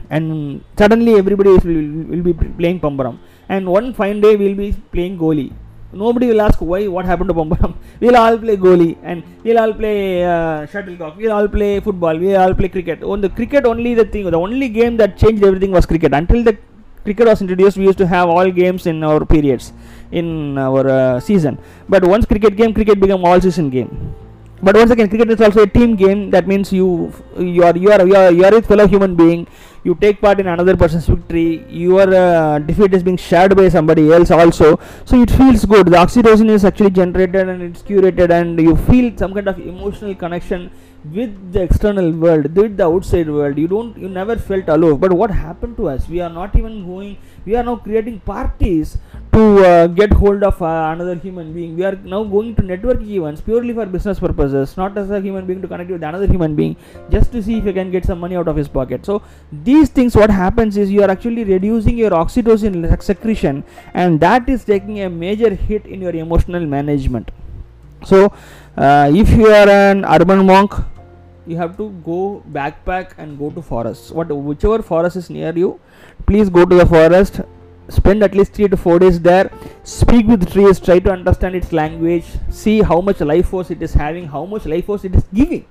And 0.09 0.63
suddenly 0.77 1.13
everybody 1.15 1.49
will, 1.49 2.05
will 2.11 2.23
be 2.29 2.33
playing 2.33 2.79
pambaram. 2.79 3.17
And 3.49 3.67
one 3.67 3.93
fine 3.93 4.21
day 4.21 4.35
we'll 4.35 4.55
be 4.55 4.73
playing 4.91 5.17
goalie 5.17 5.51
nobody 5.93 6.27
will 6.27 6.41
ask 6.41 6.59
why 6.59 6.87
what 6.87 7.05
happened 7.05 7.29
to 7.29 7.33
pambaram. 7.33 7.73
We'll 7.99 8.17
all 8.17 8.37
play 8.37 8.57
goalie 8.57 8.97
and 9.03 9.23
we'll 9.43 9.59
all 9.59 9.73
play 9.73 10.25
uh, 10.25 10.65
shuttlecock. 10.65 11.15
We'll 11.17 11.31
all 11.31 11.47
play 11.47 11.79
football. 11.79 12.17
We'll 12.17 12.39
all 12.41 12.53
play 12.53 12.69
cricket. 12.69 13.03
On 13.03 13.21
the 13.21 13.29
cricket 13.29 13.65
only 13.65 13.93
the 13.93 14.05
thing 14.05 14.29
the 14.29 14.39
only 14.47 14.69
game 14.69 14.97
that 14.97 15.17
changed 15.17 15.43
everything 15.43 15.71
was 15.71 15.85
cricket. 15.85 16.13
Until 16.13 16.43
the 16.43 16.57
cricket 17.03 17.27
was 17.27 17.41
introduced 17.41 17.77
we 17.77 17.85
used 17.85 17.97
to 17.97 18.07
have 18.07 18.29
all 18.29 18.49
games 18.49 18.85
in 18.87 19.03
our 19.03 19.25
periods 19.25 19.73
in 20.21 20.57
our 20.57 20.87
uh, 20.87 21.19
season. 21.19 21.57
But 21.89 22.05
once 22.05 22.25
cricket 22.25 22.55
game 22.55 22.73
cricket 22.73 22.99
become 22.99 23.25
all 23.25 23.41
season 23.41 23.69
game. 23.69 23.91
But 24.65 24.77
once 24.77 24.91
again 24.91 25.09
cricket 25.09 25.29
is 25.29 25.41
also 25.41 25.63
a 25.63 25.67
team 25.67 25.95
game. 25.95 26.29
That 26.31 26.47
means 26.47 26.71
you 26.71 27.11
you 27.37 27.63
are 27.69 27.75
you 27.75 27.91
are 27.91 28.05
you 28.07 28.15
are, 28.15 28.31
you 28.31 28.45
are 28.45 28.55
a 28.55 28.61
fellow 28.61 28.87
human 28.87 29.15
being. 29.15 29.45
You 29.83 29.95
take 29.95 30.21
part 30.21 30.39
in 30.39 30.47
another 30.47 30.77
person's 30.77 31.05
victory. 31.05 31.65
Your 31.67 32.05
uh, 32.15 32.59
defeat 32.59 32.93
is 32.93 33.03
being 33.03 33.17
shared 33.17 33.57
by 33.57 33.67
somebody 33.67 34.09
else 34.13 34.31
also. 34.31 34.79
So 35.03 35.21
it 35.21 35.29
feels 35.31 35.65
good. 35.65 35.87
The 35.87 35.97
oxytocin 36.03 36.49
is 36.49 36.63
actually 36.63 36.91
generated 36.91 37.49
and 37.49 37.61
it's 37.61 37.81
curated 37.81 38.29
and 38.29 38.57
you 38.67 38.77
feel 38.77 39.11
some 39.17 39.33
kind 39.33 39.49
of 39.49 39.59
emotional 39.59 40.15
connection 40.15 40.71
with 41.11 41.51
the 41.51 41.61
external 41.61 42.11
world 42.11 42.55
with 42.55 42.77
the 42.77 42.85
outside 42.85 43.29
world 43.29 43.57
you 43.57 43.67
don't 43.67 43.97
you 43.97 44.07
never 44.07 44.37
felt 44.37 44.69
alone. 44.69 44.97
But 44.97 45.11
what 45.11 45.31
happened 45.31 45.75
to 45.77 45.89
us? 45.89 46.07
We 46.07 46.21
are 46.21 46.29
not 46.29 46.55
even 46.55 46.85
going 46.85 47.17
we 47.45 47.55
are 47.57 47.63
now 47.63 47.75
creating 47.75 48.21
parties 48.21 48.97
to 49.33 49.65
uh, 49.65 49.87
get 49.87 50.13
hold 50.13 50.43
of 50.43 50.61
uh, 50.61 50.91
another 50.93 51.15
human 51.15 51.51
being. 51.53 51.75
We 51.75 51.83
are 51.83 51.95
now 51.95 52.23
going 52.23 52.55
to 52.55 52.61
networking 52.61 53.09
events 53.09 53.41
purely 53.41 53.73
for 53.73 53.85
business 53.85 54.19
purposes 54.19 54.77
not 54.77 54.97
as 54.97 55.11
a 55.11 55.19
human 55.19 55.45
being 55.45 55.61
to 55.61 55.67
connect 55.67 55.89
with 55.89 56.03
another 56.03 56.25
human 56.25 56.55
being 56.55 56.77
just 57.09 57.33
to 57.33 57.43
see 57.43 57.57
if 57.57 57.65
you 57.65 57.73
can 57.73 57.91
get 57.91 58.05
some 58.05 58.19
money 58.19 58.37
out 58.37 58.47
of 58.47 58.55
his 58.55 58.69
pocket. 58.69 59.05
So 59.05 59.21
these 59.51 59.89
things 59.89 60.15
what 60.15 60.29
happens 60.29 60.77
is 60.77 60.89
you 60.89 61.03
are 61.03 61.11
actually 61.11 61.43
reducing 61.43 61.97
your 61.97 62.11
oxytocin 62.11 63.03
secretion 63.03 63.65
and 63.93 64.21
that 64.21 64.47
is 64.47 64.63
taking 64.63 65.01
a 65.01 65.09
major 65.09 65.53
hit 65.53 65.85
in 65.85 66.01
your 66.01 66.15
emotional 66.15 66.65
management. 66.65 67.31
So 68.05 68.33
uh, 68.77 69.11
if 69.13 69.29
you 69.31 69.47
are 69.47 69.69
an 69.69 70.05
urban 70.05 70.45
monk 70.45 70.73
you 71.45 71.57
have 71.57 71.75
to 71.77 71.89
go 72.05 72.43
backpack 72.51 73.11
and 73.17 73.37
go 73.37 73.49
to 73.49 73.61
forests 73.61 74.11
what 74.11 74.29
whichever 74.49 74.81
forest 74.81 75.15
is 75.17 75.29
near 75.29 75.51
you 75.55 75.79
please 76.25 76.49
go 76.49 76.65
to 76.65 76.75
the 76.75 76.85
forest. 76.85 77.41
Spend 77.89 78.23
at 78.23 78.33
least 78.33 78.53
3 78.53 78.69
to 78.69 78.77
4 78.77 78.99
days 78.99 79.19
there. 79.19 79.51
Speak 79.83 80.25
with 80.27 80.51
trees. 80.51 80.79
Try 80.79 80.99
to 80.99 81.11
understand 81.11 81.55
its 81.55 81.73
language. 81.73 82.25
See 82.49 82.81
how 82.81 83.01
much 83.01 83.19
life 83.19 83.49
force 83.49 83.71
it 83.71 83.81
is 83.81 83.93
having 83.93 84.27
how 84.27 84.45
much 84.45 84.65
life 84.65 84.85
force 84.85 85.03
it 85.03 85.15
is 85.15 85.25
giving. 85.33 85.65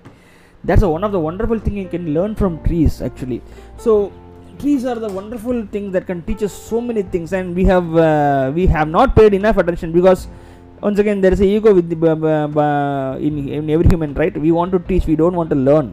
That's 0.65 0.83
a, 0.83 0.89
one 0.89 1.05
of 1.05 1.13
the 1.13 1.21
wonderful 1.21 1.59
thing 1.59 1.79
you 1.79 1.89
can 1.89 2.13
learn 2.15 2.35
from 2.35 2.63
trees 2.65 3.01
actually. 3.01 3.43
So 3.79 4.13
trees 4.59 4.85
are 4.85 4.97
the 4.97 5.09
wonderful 5.09 5.67
thing 5.67 5.91
that 5.93 6.07
can 6.07 6.23
teach 6.23 6.43
us 6.43 6.53
so 6.53 6.81
many 6.81 7.03
things 7.03 7.33
and 7.33 7.57
we 7.57 7.65
have 7.65 7.97
uh, 7.97 8.53
we 8.55 8.67
have 8.67 8.89
not 8.89 9.17
paid 9.17 9.35
enough 9.35 9.57
attention 9.57 9.91
because 9.93 10.29
once 10.83 10.99
again 10.99 11.21
there 11.21 11.33
is 11.33 11.41
a 11.41 11.47
ego 11.47 11.73
with 11.73 11.89
the, 11.89 13.19
in, 13.21 13.49
in 13.49 13.71
every 13.71 13.89
human 13.89 14.15
right? 14.15 14.37
We 14.37 14.51
want 14.51 14.73
to 14.73 14.81
teach 14.81 15.07
we 15.07 15.17
don't 15.17 15.35
want 15.35 15.51
to 15.51 15.57
learn. 15.57 15.89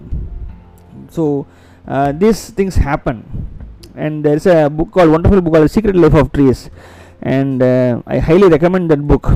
So 1.10 1.46
uh, 1.88 2.12
these 2.12 2.50
things 2.50 2.76
happen. 2.76 3.48
And 3.96 4.24
there 4.24 4.36
is 4.36 4.46
a 4.46 4.70
book 4.70 4.92
called 4.92 5.12
wonderful 5.12 5.42
book 5.42 5.54
called 5.54 5.72
secret 5.72 5.96
life 5.96 6.14
of 6.14 6.32
trees. 6.32 6.70
And 7.22 7.62
uh, 7.62 8.02
i 8.08 8.18
highly 8.18 8.48
recommend 8.48 8.90
that 8.92 9.06
book. 9.06 9.30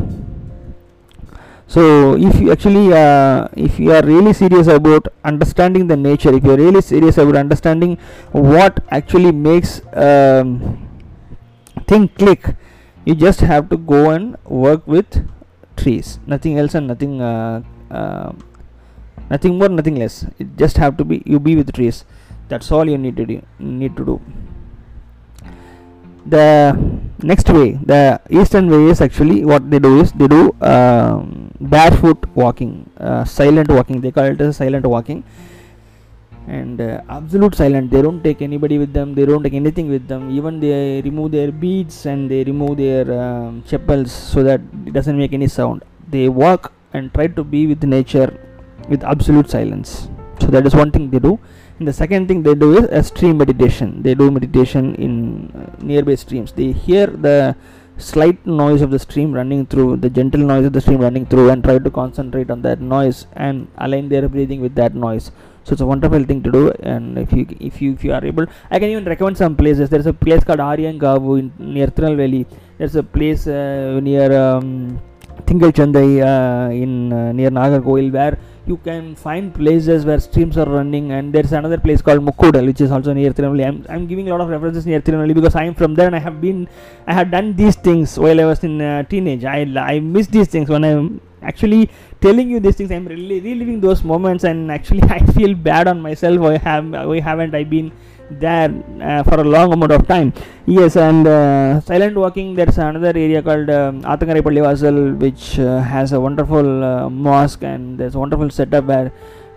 So 1.67 2.15
if 2.15 2.39
you 2.39 2.51
actually 2.51 2.93
uh, 2.93 3.47
if 3.55 3.79
you 3.79 3.91
are 3.91 4.03
really 4.03 4.33
serious 4.33 4.67
about 4.67 5.07
understanding 5.23 5.87
the 5.87 5.97
nature 5.97 6.33
if 6.33 6.43
you 6.43 6.51
are 6.51 6.57
really 6.57 6.81
serious 6.81 7.17
about 7.17 7.35
understanding 7.35 7.97
what 8.31 8.79
actually 8.91 9.31
makes 9.31 9.81
um, 9.93 10.87
thing 11.87 12.07
click 12.09 12.55
you 13.05 13.15
just 13.15 13.39
have 13.39 13.69
to 13.69 13.77
go 13.77 14.11
and 14.11 14.37
work 14.45 14.87
with 14.87 15.27
trees. 15.75 16.19
Nothing 16.25 16.57
else 16.57 16.75
and 16.75 16.87
nothing 16.87 17.21
uh, 17.21 17.61
uh, 17.91 18.31
nothing 19.29 19.57
more 19.57 19.69
nothing 19.69 19.95
less. 19.95 20.25
It 20.39 20.55
just 20.57 20.77
have 20.77 20.97
to 20.97 21.05
be 21.05 21.21
you 21.25 21.39
be 21.39 21.55
with 21.55 21.73
trees. 21.73 22.05
That's 22.49 22.71
all 22.71 22.89
you 22.89 22.97
need 22.97 23.15
to 23.17 23.25
do 23.25 23.41
need 23.59 23.95
to 23.97 24.05
do. 24.05 24.21
The 26.25 26.79
next 27.21 27.49
way 27.49 27.79
the 27.93 28.21
eastern 28.29 28.69
way 28.69 28.85
is 28.91 29.01
actually 29.01 29.43
what 29.45 29.69
they 29.69 29.79
do 29.79 29.99
is 29.99 30.11
they 30.13 30.27
do 30.27 30.55
um, 30.61 31.51
barefoot 31.59 32.25
walking 32.35 32.89
uh, 32.97 33.25
silent 33.25 33.69
walking. 33.69 34.01
They 34.01 34.11
call 34.11 34.25
it 34.25 34.41
as 34.41 34.57
silent 34.57 34.85
walking 34.85 35.23
and 36.47 36.81
uh, 36.81 37.01
absolute 37.09 37.55
silent. 37.55 37.91
They 37.91 38.01
don't 38.01 38.23
take 38.23 38.41
anybody 38.41 38.77
with 38.77 38.93
them. 38.93 39.13
They 39.15 39.25
don't 39.25 39.43
take 39.43 39.53
anything 39.53 39.89
with 39.89 40.07
them. 40.07 40.31
Even 40.31 40.59
they 40.59 41.01
remove 41.01 41.31
their 41.31 41.51
beads 41.51 42.05
and 42.05 42.29
they 42.29 42.43
remove 42.43 42.77
their 42.77 43.05
um, 43.21 43.63
chappals 43.67 44.11
so 44.11 44.43
that 44.43 44.61
it 44.85 44.93
doesn't 44.93 45.17
make 45.17 45.33
any 45.33 45.47
sound. 45.47 45.83
They 46.09 46.29
walk 46.29 46.73
and 46.93 47.13
try 47.13 47.27
to 47.27 47.43
be 47.43 47.67
with 47.67 47.83
nature 47.83 48.37
with 48.89 49.03
absolute 49.03 49.49
silence. 49.49 50.09
So 50.39 50.47
that 50.47 50.65
is 50.65 50.75
one 50.75 50.91
thing 50.91 51.09
they 51.09 51.19
do. 51.19 51.39
And 51.79 51.87
the 51.87 51.93
second 51.93 52.27
thing 52.27 52.43
they 52.43 52.55
do 52.55 52.77
is 52.77 52.85
a 52.85 53.03
stream 53.03 53.37
meditation. 53.37 54.03
They 54.03 54.13
do 54.13 54.29
meditation 54.29 54.95
in 54.95 55.51
uh, 55.51 55.75
nearby 55.81 56.15
streams. 56.15 56.51
They 56.51 56.71
hear 56.71 57.07
the 57.07 57.55
slight 57.97 58.45
noise 58.45 58.81
of 58.81 58.91
the 58.91 58.99
stream 58.99 59.31
running 59.33 59.65
through 59.65 59.97
the 59.97 60.09
gentle 60.09 60.41
noise 60.41 60.65
of 60.65 60.73
the 60.73 60.81
stream 60.81 60.99
running 60.99 61.25
through 61.25 61.49
and 61.49 61.63
try 61.63 61.77
to 61.77 61.91
concentrate 61.91 62.49
on 62.49 62.61
that 62.63 62.81
noise 62.81 63.27
and 63.33 63.67
align 63.77 64.09
their 64.09 64.27
breathing 64.27 64.61
with 64.61 64.75
that 64.75 64.95
noise 64.95 65.31
so 65.63 65.73
it's 65.73 65.81
a 65.81 65.85
wonderful 65.85 66.23
thing 66.29 66.41
to 66.43 66.51
do 66.51 66.63
and 66.91 67.17
if 67.17 67.31
you 67.31 67.45
if 67.59 67.81
you 67.81 67.93
if 67.93 68.03
you 68.03 68.13
are 68.17 68.23
able 68.31 68.45
i 68.71 68.79
can 68.79 68.89
even 68.89 69.05
recommend 69.05 69.37
some 69.37 69.55
places. 69.55 69.89
There's 69.89 70.05
a 70.05 70.13
place 70.13 70.43
called 70.43 70.59
aryangavu 70.59 71.39
in 71.39 71.73
near 71.73 71.87
Valley. 71.87 72.45
there's 72.77 72.95
a 72.95 73.03
place 73.03 73.47
uh, 73.47 73.99
near 74.01 74.27
um, 74.37 75.01
Thingal 75.47 75.71
Chandai 75.71 76.21
uh, 76.21 76.71
in 76.71 77.11
uh, 77.11 77.31
near 77.31 77.49
Nagercoil 77.49 78.11
where 78.11 78.37
you 78.65 78.77
can 78.77 79.15
find 79.15 79.53
places 79.53 80.05
where 80.05 80.19
streams 80.19 80.57
are 80.57 80.65
running 80.65 81.11
and 81.11 81.33
there's 81.33 81.51
another 81.51 81.77
place 81.77 82.01
called 82.01 82.21
Mukkudal 82.21 82.65
which 82.65 82.81
is 82.81 82.91
also 82.91 83.13
near 83.13 83.31
Tirunelveli 83.31 83.65
I'm, 83.67 83.85
I'm 83.89 84.07
giving 84.07 84.29
a 84.29 84.31
lot 84.31 84.41
of 84.41 84.49
references 84.49 84.85
near 84.85 85.01
Tirunelveli 85.01 85.33
because 85.33 85.55
I'm 85.55 85.73
from 85.73 85.95
there 85.95 86.07
and 86.07 86.15
I 86.15 86.19
have 86.19 86.39
been 86.39 86.67
I 87.07 87.13
have 87.13 87.29
done 87.31 87.55
these 87.55 87.75
things 87.75 88.17
while 88.17 88.39
I 88.39 88.45
was 88.45 88.63
in 88.63 88.81
uh, 88.81 89.03
teenage. 89.03 89.43
I, 89.43 89.61
I 89.77 89.99
miss 89.99 90.27
these 90.27 90.47
things 90.47 90.69
when 90.69 90.83
I'm 90.85 91.21
actually 91.41 91.89
telling 92.23 92.49
you 92.53 92.59
these 92.65 92.77
things 92.79 92.91
I'm 92.95 93.07
really 93.13 93.39
reliving 93.47 93.79
those 93.85 94.01
moments 94.11 94.43
and 94.49 94.71
actually 94.71 95.03
I 95.17 95.19
feel 95.37 95.53
bad 95.69 95.87
on 95.91 96.01
myself. 96.07 96.39
Why 96.45 96.57
have 96.69 96.89
why 97.11 97.19
haven't 97.29 97.53
I 97.59 97.63
been 97.75 97.91
there 98.43 98.71
uh, 99.09 99.21
for 99.27 99.37
a 99.45 99.47
long 99.55 99.73
amount 99.73 99.91
of 99.97 100.07
time? 100.07 100.31
Yes 100.65 100.95
and 100.95 101.27
uh, 101.27 101.81
silent 101.81 102.15
walking 102.23 102.55
there's 102.55 102.77
another 102.77 103.13
area 103.25 103.41
called 103.47 103.69
um, 103.69 104.01
Athangarai 104.03 104.43
which 105.25 105.59
uh, 105.59 105.81
has 105.93 106.13
a 106.13 106.21
wonderful 106.27 106.83
uh, 106.91 107.09
mosque 107.09 107.63
and 107.63 107.99
there's 107.99 108.15
a 108.15 108.19
wonderful 108.19 108.49
setup 108.49 108.85
where 108.85 109.11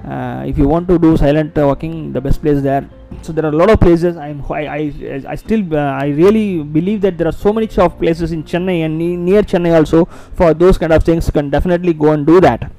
uh, 0.05 0.45
if 0.47 0.59
you 0.59 0.69
want 0.69 0.89
to 0.89 0.99
do 0.99 1.17
silent 1.17 1.57
walking 1.57 2.13
the 2.13 2.21
best 2.21 2.41
place 2.41 2.63
there. 2.63 2.89
So 3.23 3.33
there 3.33 3.45
are 3.45 3.49
a 3.49 3.57
lot 3.57 3.71
of 3.71 3.81
places. 3.81 4.17
I'm, 4.17 4.45
I, 4.51 4.67
I, 4.67 5.23
I 5.29 5.35
still 5.35 5.63
uh, 5.75 5.79
I 5.79 6.09
really 6.09 6.63
believe 6.63 7.01
that 7.01 7.19
there 7.19 7.29
are 7.29 7.33
so 7.33 7.53
many 7.53 7.69
of 7.79 7.99
places 7.99 8.33
in 8.33 8.45
Chennai 8.45 8.85
and 8.85 8.99
near 8.99 9.43
Chennai 9.43 9.75
also 9.75 10.05
for 10.35 10.55
those 10.55 10.79
kind 10.79 10.93
of 10.93 11.03
things 11.03 11.31
can 11.31 11.51
definitely 11.51 11.93
go 11.93 12.13
and 12.13 12.27
do 12.27 12.41
that. 12.41 12.71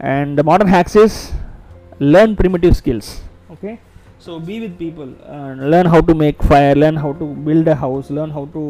And 0.00 0.38
the 0.38 0.44
modern 0.44 0.68
hacks 0.68 0.94
is 0.96 1.32
learn 1.98 2.36
primitive 2.36 2.76
skills 2.76 3.20
okay? 3.58 3.78
So 4.18 4.40
be 4.40 4.60
with 4.60 4.78
people 4.78 5.14
uh, 5.26 5.54
learn 5.54 5.86
how 5.86 6.00
to 6.00 6.14
make 6.14 6.42
fire 6.42 6.74
learn 6.74 6.96
how 6.96 7.12
to 7.12 7.26
build 7.48 7.68
a 7.68 7.74
house 7.74 8.10
learn 8.10 8.30
how 8.30 8.46
to 8.46 8.62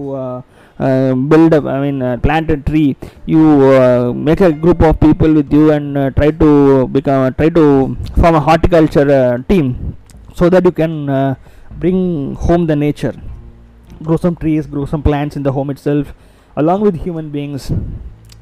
uh, 0.81 0.85
uh, 0.85 1.15
build 1.15 1.53
a, 1.53 1.61
i 1.69 1.81
mean 1.81 2.03
uh, 2.03 2.17
plant 2.19 2.51
a 2.51 2.57
tree. 2.57 2.97
You 3.27 3.43
uh, 3.75 4.13
make 4.13 4.41
a 4.41 4.53
group 4.53 4.83
of 4.83 5.01
people 5.01 5.33
with 5.33 5.53
you 5.53 5.71
and 5.73 5.97
uh, 5.99 6.11
try 6.11 6.31
to 6.31 6.89
become 6.89 7.35
try 7.35 7.49
to 7.49 7.97
form 8.21 8.35
a 8.35 8.41
horticulture 8.41 9.45
team 9.49 9.97
so 10.35 10.49
that 10.49 10.65
you 10.65 10.73
can 10.73 11.37
bring 11.79 12.35
home 12.35 12.67
the 12.67 12.77
nature. 12.77 13.15
Grow 14.03 14.17
some 14.17 14.37
trees 14.37 14.67
grow 14.67 14.87
some 14.87 15.03
plants 15.03 15.37
in 15.37 15.43
the 15.43 15.53
home 15.53 15.71
itself 15.71 16.13
along 16.57 16.83
with 16.83 17.03
human 17.03 17.31
beings. 17.31 17.73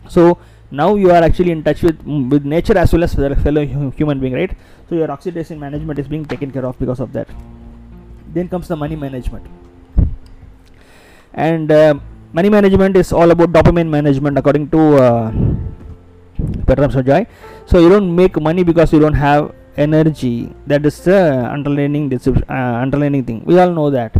So 0.08 0.38
now 0.70 0.94
you 0.96 1.10
are 1.10 1.22
actually 1.22 1.52
in 1.52 1.62
touch 1.62 1.82
with 1.82 2.02
with 2.32 2.44
nature 2.44 2.76
as 2.76 2.92
well 2.92 3.04
as 3.04 3.16
with 3.16 3.42
fellow 3.42 3.64
human 4.00 4.20
being 4.20 4.34
right? 4.34 4.56
So 4.88 4.94
your 4.94 5.08
oxytocin 5.08 5.58
management 5.58 5.98
is 5.98 6.08
being 6.08 6.26
taken 6.26 6.50
care 6.50 6.66
of 6.66 6.78
because 6.78 7.00
of 7.00 7.12
that. 7.14 7.28
Then 8.34 8.48
comes 8.48 8.68
the 8.68 8.76
money 8.76 8.96
management. 8.96 9.46
And 11.32 11.70
uh, 11.70 11.94
money 12.36 12.50
management 12.56 12.96
is 13.02 13.12
all 13.12 13.30
about 13.34 13.50
dopamine 13.56 13.88
management 13.98 14.38
according 14.38 14.68
to 14.74 14.80
uh, 15.06 15.30
Shojai 16.96 17.26
so 17.66 17.78
you 17.78 17.88
don't 17.88 18.14
make 18.14 18.40
money 18.40 18.62
because 18.62 18.92
you 18.92 19.00
don't 19.00 19.14
have 19.14 19.52
energy. 19.76 20.52
That 20.66 20.84
is 20.86 21.00
the 21.02 21.48
underlining 21.50 22.12
uh, 22.12 22.52
underlining 22.84 23.24
thing. 23.24 23.42
We 23.44 23.58
all 23.58 23.70
know 23.70 23.90
that. 23.90 24.14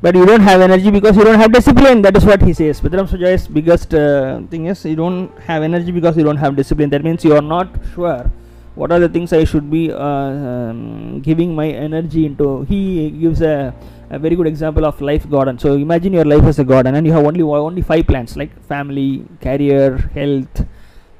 But 0.00 0.16
you 0.16 0.26
don't 0.26 0.40
have 0.40 0.60
energy 0.60 0.90
because 0.90 1.16
you 1.16 1.24
don't 1.24 1.38
have 1.38 1.52
discipline. 1.52 2.02
That 2.02 2.16
is 2.16 2.24
what 2.24 2.42
he 2.42 2.52
says. 2.52 2.80
Pedram 2.80 3.06
Shojai's 3.08 3.46
biggest 3.46 3.94
uh, 3.94 4.40
thing 4.50 4.66
is 4.66 4.84
you 4.84 4.96
don't 4.96 5.30
have 5.40 5.62
energy 5.62 5.92
because 5.92 6.16
you 6.16 6.24
don't 6.24 6.36
have 6.38 6.56
discipline. 6.56 6.90
That 6.90 7.04
means 7.04 7.24
you 7.24 7.34
are 7.36 7.42
not 7.42 7.68
sure 7.94 8.30
what 8.74 8.90
are 8.90 8.98
the 8.98 9.08
things 9.08 9.32
I 9.32 9.44
should 9.44 9.70
be 9.70 9.92
uh, 9.92 10.02
um, 10.02 11.20
giving 11.20 11.54
my 11.54 11.68
energy 11.68 12.26
into. 12.26 12.62
He 12.62 13.10
gives 13.10 13.42
a, 13.42 13.74
a, 14.12 14.18
very 14.18 14.36
good 14.36 14.46
example 14.46 14.84
of 14.84 15.00
life 15.00 15.28
garden. 15.28 15.58
So 15.58 15.74
imagine 15.74 16.12
your 16.12 16.24
life 16.24 16.44
as 16.44 16.58
a 16.58 16.64
garden 16.64 16.94
and 16.94 17.06
you 17.06 17.12
have 17.12 17.24
only 17.24 17.42
only 17.42 17.82
five 17.82 18.06
plants 18.06 18.36
like 18.36 18.50
family 18.64 19.24
career 19.40 19.96
health 20.14 20.66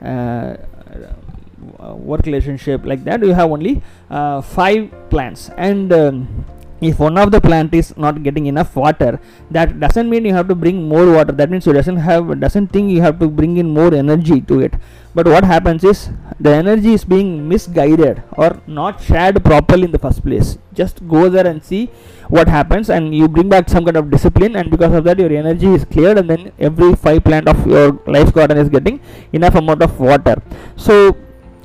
uh, 0.05 0.57
work 1.95 2.27
relationship 2.27 2.85
like 2.85 3.05
that. 3.05 3.21
You 3.21 3.35
have 3.35 3.51
only 3.51 3.83
uh, 4.11 4.41
five 4.41 4.91
plants. 5.11 5.51
And 5.57 5.93
um, 5.93 6.45
if 6.89 6.99
one 6.99 7.17
of 7.17 7.31
the 7.31 7.41
plant 7.41 7.73
is 7.81 7.97
not 7.97 8.23
getting 8.27 8.47
enough 8.53 8.75
water 8.75 9.13
that 9.51 9.79
doesn't 9.79 10.09
mean 10.11 10.25
you 10.25 10.35
have 10.35 10.49
to 10.49 10.55
bring 10.55 10.89
more 10.89 11.07
water. 11.13 11.33
That 11.33 11.51
means 11.51 11.67
you 11.67 11.73
doesn't 11.73 11.97
have 12.09 12.41
doesn't 12.41 12.69
think 12.69 12.91
you 12.91 13.03
have 13.03 13.19
to 13.21 13.29
bring 13.29 13.57
in 13.57 13.71
more 13.71 13.95
energy 13.95 14.41
to 14.43 14.61
it. 14.61 14.75
But 15.15 15.27
what 15.29 15.45
happens 15.45 15.85
is 15.85 16.11
the 16.41 16.51
energy 16.51 16.95
is 16.95 17.05
being 17.05 17.47
misguided 17.49 18.23
or 18.33 18.61
not 18.67 19.01
shared 19.01 19.45
properly 19.45 19.85
in 19.85 19.93
the 19.93 19.99
first 19.99 20.23
place. 20.25 20.59
Just 20.73 21.07
go 21.07 21.29
there 21.29 21.47
and 21.47 21.63
see 21.63 21.91
what 22.29 22.49
happens 22.49 22.89
and 22.89 23.15
you 23.15 23.29
bring 23.29 23.49
back 23.49 23.69
some 23.69 23.85
kind 23.85 23.99
of 23.99 24.11
discipline 24.11 24.57
and 24.57 24.71
because 24.71 24.95
of 24.95 25.05
that 25.05 25.19
your 25.19 25.33
energy 25.33 25.67
is 25.67 25.85
cleared 25.85 26.17
and 26.19 26.31
then 26.31 26.53
every 26.59 26.95
five 26.95 27.23
plant 27.23 27.47
of 27.47 27.67
your 27.67 27.93
life 28.07 28.33
garden 28.33 28.57
is 28.57 28.71
getting 28.71 29.01
enough 29.33 29.55
amount 29.55 29.83
of 29.83 30.01
water. 30.01 30.37
So 30.77 31.17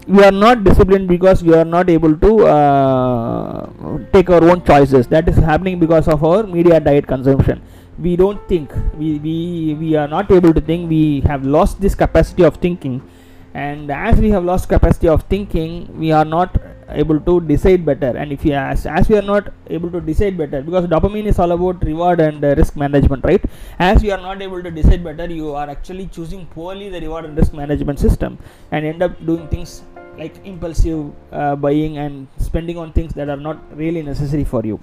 we 0.08 0.24
are 0.24 0.32
not 0.32 0.64
disciplined 0.64 1.08
because 1.08 1.43
we 1.43 1.53
are 1.53 1.66
not 1.66 1.89
able 1.89 2.16
to 2.18 2.45
uh, 2.47 3.70
take 4.14 4.30
our 4.30 4.43
own 4.43 4.64
choices. 4.64 5.08
That 5.08 5.28
is 5.28 5.36
happening 5.36 5.80
because 5.80 6.08
of 6.08 6.24
our 6.24 6.43
media 6.43 6.80
diet 6.80 7.08
consumption. 7.08 7.62
We 7.99 8.16
don't 8.16 8.47
think 8.47 8.72
we, 8.95 9.18
we 9.20 9.76
we 9.80 9.95
are 9.95 10.08
not 10.08 10.32
able 10.32 10.53
to 10.53 10.62
think 10.62 10.89
we 10.89 11.22
have 11.22 11.45
lost 11.45 11.82
this 11.82 11.95
capacity 11.95 12.43
of 12.43 12.55
thinking. 12.58 13.01
And 13.53 13.91
as 13.91 14.20
we 14.20 14.30
have 14.30 14.45
lost 14.45 14.70
capacity 14.70 15.10
of 15.10 15.24
thinking 15.24 15.88
we 15.99 16.12
are 16.12 16.24
not 16.24 16.55
able 16.89 17.20
to 17.20 17.41
decide 17.41 17.86
better. 17.86 18.16
And 18.16 18.32
if 18.32 18.45
we 18.45 18.53
as, 18.53 18.86
as 18.86 19.10
we 19.10 19.18
are 19.18 19.28
not 19.34 19.51
able 19.70 19.91
to 19.91 19.99
decide 19.99 20.38
better 20.38 20.62
because 20.62 20.86
dopamine 20.86 21.26
is 21.26 21.38
all 21.39 21.51
about 21.51 21.84
reward 21.84 22.22
and 22.22 22.45
uh, 22.45 22.55
risk 22.55 22.78
management 22.78 23.26
right? 23.26 23.43
As 23.78 24.01
we 24.01 24.12
are 24.12 24.22
not 24.22 24.41
able 24.41 24.64
to 24.64 24.72
decide 24.72 25.03
better 25.03 25.26
you 25.26 25.53
are 25.53 25.70
actually 25.70 26.08
choosing 26.08 26.45
poorly 26.45 26.89
the 26.89 27.01
reward 27.01 27.26
and 27.26 27.36
risk 27.36 27.53
management 27.53 27.99
system 27.99 28.38
and 28.72 28.86
end 28.86 29.03
up 29.03 29.26
doing 29.26 29.47
things 29.49 29.82
like 30.18 30.36
impulsive 30.45 31.13
uh, 31.32 31.55
buying 31.55 31.97
and 31.97 32.28
spending 32.38 32.78
on 32.78 32.91
things 32.91 33.13
that 33.13 33.30
are 33.30 33.38
not 33.38 33.57
really 33.78 34.01
necessary 34.01 34.43
for 34.43 34.65
you. 34.65 34.80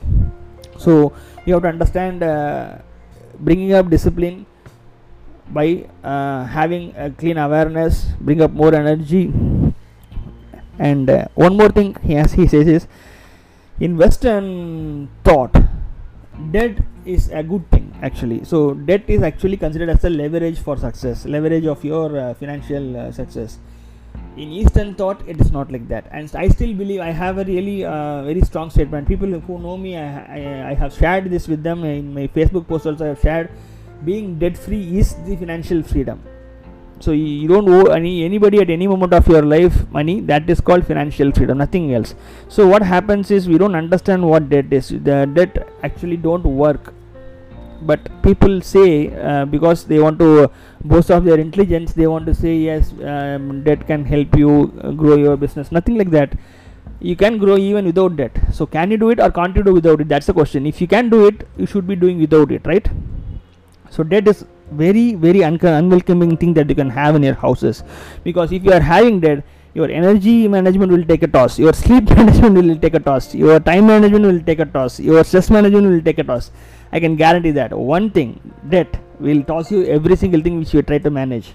So 0.78 1.12
you 1.44 1.54
have 1.54 1.62
to 1.62 1.68
understand 1.68 2.22
uh, 2.22 2.78
bringing 3.38 3.72
up 3.72 3.90
discipline 3.90 4.46
by 5.48 5.86
uh, 6.02 6.44
having 6.44 6.94
a 6.96 7.10
clean 7.10 7.38
awareness 7.38 8.06
bring 8.20 8.40
up 8.40 8.52
more 8.52 8.74
energy. 8.74 9.32
And 10.78 11.08
uh, 11.08 11.28
one 11.34 11.56
more 11.56 11.68
thing 11.68 11.96
he 12.02 12.22
says 12.24 12.66
is 12.66 12.86
in 13.80 13.96
western 13.96 15.08
thought 15.24 15.54
debt 16.50 16.78
is 17.04 17.28
a 17.28 17.42
good 17.42 17.70
thing 17.70 17.92
actually. 18.02 18.44
So 18.44 18.74
debt 18.74 19.04
is 19.08 19.22
actually 19.22 19.56
considered 19.56 19.90
as 19.90 20.04
a 20.04 20.10
leverage 20.10 20.58
for 20.58 20.76
success 20.76 21.24
leverage 21.26 21.66
of 21.66 21.84
your 21.84 22.18
uh, 22.18 22.34
financial 22.34 22.96
uh, 22.96 23.12
success 23.12 23.58
in 24.36 24.50
eastern 24.50 24.94
thought 24.94 25.20
it 25.28 25.40
is 25.40 25.50
not 25.52 25.70
like 25.70 25.86
that. 25.88 26.06
And 26.10 26.30
i 26.34 26.48
still 26.48 26.74
believe 26.74 27.00
i 27.00 27.10
have 27.10 27.38
a 27.38 27.44
really 27.44 27.84
uh, 27.84 28.22
very 28.24 28.42
strong 28.42 28.70
statement. 28.70 29.08
People 29.08 29.28
who 29.28 29.58
know 29.58 29.76
me 29.76 29.96
I, 29.96 30.06
I, 30.38 30.70
I, 30.70 30.74
have 30.74 30.92
shared 30.92 31.30
this 31.30 31.48
with 31.48 31.62
them 31.62 31.84
in 31.84 32.12
my 32.14 32.26
facebook 32.28 32.66
post 32.66 32.86
also 32.86 33.04
i 33.04 33.08
have 33.08 33.20
shared 33.20 33.50
being 34.04 34.38
debt 34.38 34.56
free 34.56 34.98
is 34.98 35.14
the 35.26 35.36
financial 35.36 35.82
freedom. 35.82 36.22
So 37.00 37.12
you 37.12 37.48
don't 37.48 37.68
owe 37.68 37.86
any 37.92 38.24
anybody 38.24 38.60
at 38.60 38.70
any 38.70 38.86
moment 38.86 39.12
of 39.12 39.26
your 39.28 39.42
life 39.42 39.88
money 39.90 40.20
that 40.32 40.48
is 40.48 40.60
called 40.60 40.86
financial 40.86 41.32
freedom 41.32 41.58
nothing 41.58 41.92
else. 41.94 42.14
So 42.48 42.66
what 42.66 42.82
happens 42.82 43.30
is 43.30 43.48
we 43.48 43.58
don't 43.58 43.74
understand 43.74 44.26
what 44.28 44.48
debt 44.48 44.72
is. 44.72 44.88
The 44.88 45.30
debt 45.38 45.68
actually 45.82 46.16
don't 46.16 46.44
work 46.44 46.92
but 47.86 48.00
people 48.22 48.60
say 48.60 49.12
uh, 49.22 49.44
because 49.44 49.84
they 49.84 49.98
want 49.98 50.18
to 50.18 50.50
boast 50.92 51.10
of 51.10 51.24
their 51.24 51.38
intelligence 51.38 51.92
they 51.92 52.06
want 52.06 52.26
to 52.26 52.34
say 52.34 52.56
yes 52.56 52.92
um, 53.12 53.62
debt 53.64 53.86
can 53.86 54.04
help 54.04 54.36
you 54.36 54.72
uh, 54.82 54.90
grow 54.90 55.16
your 55.16 55.36
business. 55.36 55.72
Nothing 55.72 55.96
like 55.96 56.10
that. 56.10 56.32
You 57.00 57.16
can 57.16 57.38
grow 57.38 57.56
even 57.58 57.84
without 57.84 58.16
debt. 58.16 58.38
So 58.52 58.66
can 58.66 58.90
you 58.90 58.96
do 58.96 59.10
it 59.10 59.20
or 59.20 59.30
can't 59.30 59.54
you 59.56 59.62
do 59.62 59.74
without 59.74 60.00
it? 60.00 60.08
That's 60.08 60.26
the 60.26 60.32
question. 60.32 60.66
If 60.66 60.80
you 60.80 60.86
can 60.86 61.10
do 61.10 61.26
it 61.26 61.46
you 61.56 61.66
should 61.66 61.86
be 61.86 61.96
doing 61.96 62.18
without 62.20 62.50
it 62.52 62.66
right? 62.66 62.88
So 63.90 64.02
debt 64.02 64.26
is 64.28 64.44
very 64.72 65.14
very 65.14 65.42
unwelcoming 65.42 66.36
thing 66.36 66.54
that 66.54 66.68
you 66.68 66.74
can 66.74 66.90
have 66.90 67.14
in 67.14 67.22
your 67.22 67.34
houses. 67.34 67.84
Because 68.22 68.52
if 68.52 68.64
you 68.64 68.72
are 68.72 68.80
having 68.80 69.20
debt 69.20 69.44
your 69.74 69.90
energy 69.90 70.48
management 70.48 70.92
will 70.92 71.04
take 71.04 71.22
a 71.22 71.26
toss. 71.26 71.58
Your 71.58 71.72
sleep 71.72 72.08
management 72.16 72.54
will 72.54 72.78
take 72.78 72.94
a 72.94 73.00
toss. 73.00 73.34
Your 73.34 73.58
time 73.60 73.86
management 73.86 74.24
will 74.24 74.40
take 74.40 74.60
a 74.60 74.64
toss. 74.64 75.00
Your 75.00 75.24
stress 75.24 75.50
management 75.50 75.86
will 75.88 76.02
take 76.02 76.18
a 76.18 76.24
toss. 76.24 76.50
I 76.92 77.00
can 77.00 77.16
guarantee 77.16 77.50
that 77.52 77.76
one 77.76 78.10
thing 78.10 78.40
debt 78.68 79.00
will 79.18 79.42
toss 79.42 79.70
you 79.70 79.84
every 79.84 80.16
single 80.16 80.40
thing 80.40 80.58
which 80.60 80.72
you 80.72 80.82
try 80.82 80.98
to 80.98 81.10
manage. 81.10 81.54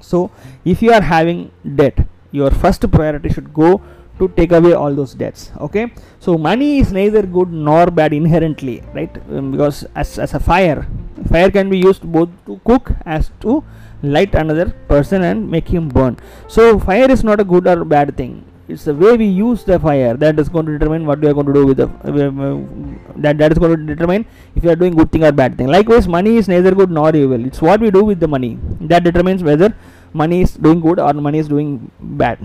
So 0.00 0.30
if 0.64 0.82
you 0.82 0.92
are 0.92 1.02
having 1.02 1.50
debt 1.76 2.06
your 2.32 2.50
first 2.50 2.88
priority 2.90 3.28
should 3.28 3.52
go 3.52 3.80
to 4.18 4.28
take 4.36 4.52
away 4.52 4.72
all 4.74 4.94
those 4.94 5.14
debts 5.14 5.50
okay? 5.58 5.92
So 6.18 6.36
money 6.36 6.78
is 6.78 6.92
neither 6.92 7.22
good 7.22 7.52
nor 7.52 7.90
bad 7.90 8.12
inherently 8.12 8.82
right? 8.94 9.10
Um, 9.30 9.50
because 9.50 9.84
as, 9.94 10.18
as 10.18 10.34
a 10.34 10.40
fire 10.40 10.86
fire 11.28 11.50
can 11.50 11.70
be 11.70 11.78
used 11.78 12.02
both 12.02 12.28
to 12.46 12.60
cook 12.64 12.92
as 13.04 13.30
to 13.40 13.64
light 14.02 14.34
another 14.34 14.70
person 14.88 15.22
and 15.22 15.50
make 15.50 15.68
him 15.68 15.88
burn. 15.88 16.16
So 16.48 16.78
fire 16.78 17.10
is 17.10 17.22
not 17.24 17.40
a 17.40 17.44
good 17.44 17.66
or 17.66 17.84
bad 17.84 18.16
thing. 18.16 18.44
It's 18.68 18.84
the 18.84 18.94
way 18.94 19.16
we 19.16 19.26
use 19.26 19.64
the 19.64 19.78
fire 19.80 20.16
that 20.16 20.38
is 20.38 20.48
going 20.48 20.66
to 20.66 20.78
determine 20.78 21.04
what 21.04 21.20
we 21.20 21.26
are 21.28 21.34
going 21.34 21.46
to 21.46 21.52
do 21.52 21.66
with 21.66 21.78
the 21.78 21.88
uh, 21.88 23.20
that 23.20 23.36
that 23.38 23.50
is 23.52 23.58
going 23.58 23.76
to 23.76 23.94
determine 23.94 24.24
if 24.54 24.62
you 24.62 24.70
are 24.70 24.76
doing 24.76 24.94
good 24.94 25.10
thing 25.10 25.24
or 25.24 25.32
bad 25.32 25.58
thing. 25.58 25.66
Likewise 25.66 26.06
money 26.06 26.36
is 26.36 26.46
neither 26.46 26.72
good 26.72 26.90
nor 26.90 27.14
evil. 27.14 27.44
It's 27.44 27.60
what 27.60 27.80
we 27.80 27.90
do 27.90 28.04
with 28.04 28.20
the 28.20 28.28
money 28.28 28.58
that 28.82 29.02
determines 29.02 29.42
whether 29.42 29.74
money 30.12 30.42
is 30.42 30.54
doing 30.54 30.80
good 30.80 31.00
or 31.00 31.12
money 31.14 31.38
is 31.38 31.48
doing 31.48 31.90
bad. 32.00 32.38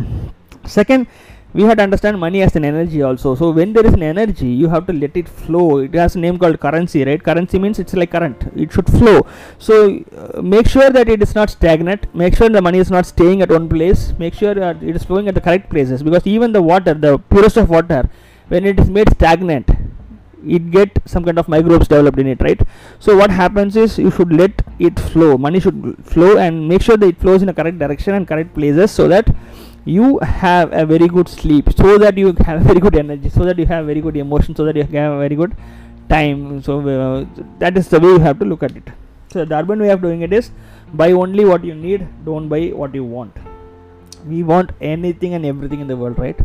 Second 0.65 1.05
we 1.55 1.63
have 1.63 1.77
to 1.77 1.83
understand 1.83 2.19
money 2.19 2.41
as 2.41 2.53
an 2.59 2.65
energy 2.65 3.01
also. 3.01 3.33
So 3.33 3.49
when 3.51 3.71
there 3.71 3.85
is 3.89 3.93
an 3.93 4.03
energy 4.03 4.47
you 4.61 4.67
have 4.67 4.85
to 4.87 4.93
let 4.93 5.15
it 5.15 5.29
flow. 5.29 5.77
It 5.77 5.93
has 5.95 6.15
a 6.15 6.19
name 6.19 6.37
called 6.37 6.59
currency 6.59 7.03
right? 7.05 7.21
Currency 7.23 7.57
means 7.59 7.79
it's 7.79 7.93
like 7.93 8.11
current. 8.11 8.43
It 8.55 8.73
should 8.73 8.89
flow. 8.97 9.25
So 9.57 10.03
uh, 10.17 10.41
make 10.41 10.67
sure 10.67 10.89
that 10.89 11.07
it 11.07 11.21
is 11.21 11.33
not 11.33 11.49
stagnant. 11.49 12.13
Make 12.13 12.35
sure 12.35 12.49
the 12.49 12.61
money 12.61 12.79
is 12.79 12.91
not 12.91 13.05
staying 13.05 13.41
at 13.41 13.49
one 13.49 13.69
place. 13.69 14.13
Make 14.19 14.33
sure 14.33 14.53
that 14.53 14.83
it 14.83 14.95
is 14.97 15.03
flowing 15.03 15.29
at 15.29 15.35
the 15.35 15.41
correct 15.41 15.69
places. 15.69 16.03
Because 16.03 16.27
even 16.27 16.51
the 16.51 16.61
water 16.61 16.93
the 16.93 17.17
purest 17.17 17.55
of 17.55 17.69
water 17.69 18.09
when 18.49 18.65
it 18.65 18.79
is 18.79 18.89
made 18.89 19.09
stagnant 19.11 19.69
it 20.45 20.69
get 20.69 20.91
some 21.05 21.23
kind 21.25 21.39
of 21.39 21.47
microbes 21.47 21.87
developed 21.87 22.19
in 22.19 22.27
it 22.27 22.41
right? 22.41 22.61
So 22.99 23.15
what 23.17 23.31
happens 23.31 23.77
is 23.77 23.97
you 23.97 24.11
should 24.11 24.33
let 24.33 24.61
it 24.77 24.99
flow. 24.99 25.37
Money 25.37 25.59
should 25.59 25.95
flow 26.03 26.37
and 26.37 26.67
make 26.67 26.81
sure 26.81 26.97
that 26.97 27.07
it 27.07 27.17
flows 27.19 27.41
in 27.41 27.47
the 27.47 27.53
correct 27.53 27.79
direction 27.79 28.13
and 28.13 28.27
correct 28.27 28.53
places 28.53 28.91
so 28.91 29.07
that 29.07 29.33
you 29.85 30.17
have 30.19 30.73
a 30.73 30.83
very 30.85 31.07
good 31.07 31.29
sleep 31.29 31.71
so 31.77 31.97
that 31.99 32.17
you 32.17 32.33
have 32.45 32.61
very 32.61 32.79
good 32.79 32.95
energy 32.95 33.29
so 33.29 33.45
that 33.45 33.57
you 33.59 33.67
have 33.67 33.85
very 33.85 34.01
good 34.01 34.17
emotion 34.17 34.55
so 34.55 34.65
that 34.65 34.75
you 34.75 34.83
have 34.83 35.19
very 35.19 35.35
good 35.35 35.55
time. 36.09 36.61
So 36.63 36.79
uh, 36.79 37.25
that 37.59 37.77
is 37.77 37.87
the 37.89 37.99
way 37.99 38.09
you 38.09 38.19
have 38.19 38.39
to 38.39 38.45
look 38.45 38.63
at 38.63 38.75
it. 38.75 38.89
So 39.31 39.45
the 39.45 39.55
urban 39.55 39.79
way 39.79 39.89
of 39.89 40.01
doing 40.01 40.21
it 40.21 40.33
is 40.33 40.49
buy 40.93 41.11
only 41.11 41.45
what 41.45 41.63
you 41.63 41.75
need 41.75 42.07
don't 42.25 42.49
buy 42.49 42.67
what 42.69 42.95
you 42.95 43.03
want. 43.03 43.37
We 44.25 44.41
want 44.41 44.71
anything 44.81 45.35
and 45.35 45.45
everything 45.45 45.81
in 45.81 45.87
the 45.87 45.95
world 45.95 46.17
right? 46.17 46.39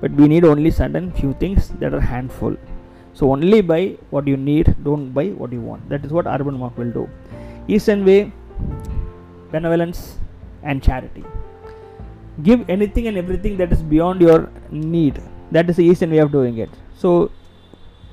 But 0.00 0.12
we 0.12 0.26
need 0.26 0.44
only 0.44 0.70
certain 0.70 1.12
few 1.12 1.34
things 1.34 1.68
that 1.80 1.92
are 1.92 2.00
handful. 2.00 2.56
So 3.12 3.30
only 3.32 3.60
buy 3.60 3.96
what 4.08 4.26
you 4.26 4.38
need 4.38 4.76
don't 4.82 5.12
buy 5.12 5.28
what 5.28 5.52
you 5.52 5.60
want. 5.60 5.86
That 5.90 6.06
is 6.06 6.10
what 6.12 6.26
urban 6.26 6.58
monk 6.58 6.78
will 6.78 6.90
do. 6.90 7.08
Eastern 7.66 8.06
way 8.06 8.32
benevolence 9.50 10.18
and 10.62 10.82
charity 10.82 11.24
give 12.42 12.68
anything 12.68 13.06
and 13.08 13.16
everything 13.16 13.56
that 13.56 13.72
is 13.72 13.82
beyond 13.82 14.20
your 14.20 14.50
need. 14.70 15.22
That 15.50 15.68
is 15.70 15.76
the 15.76 15.84
eastern 15.84 16.10
way 16.10 16.18
of 16.18 16.32
doing 16.32 16.58
it. 16.58 16.70
So 16.96 17.30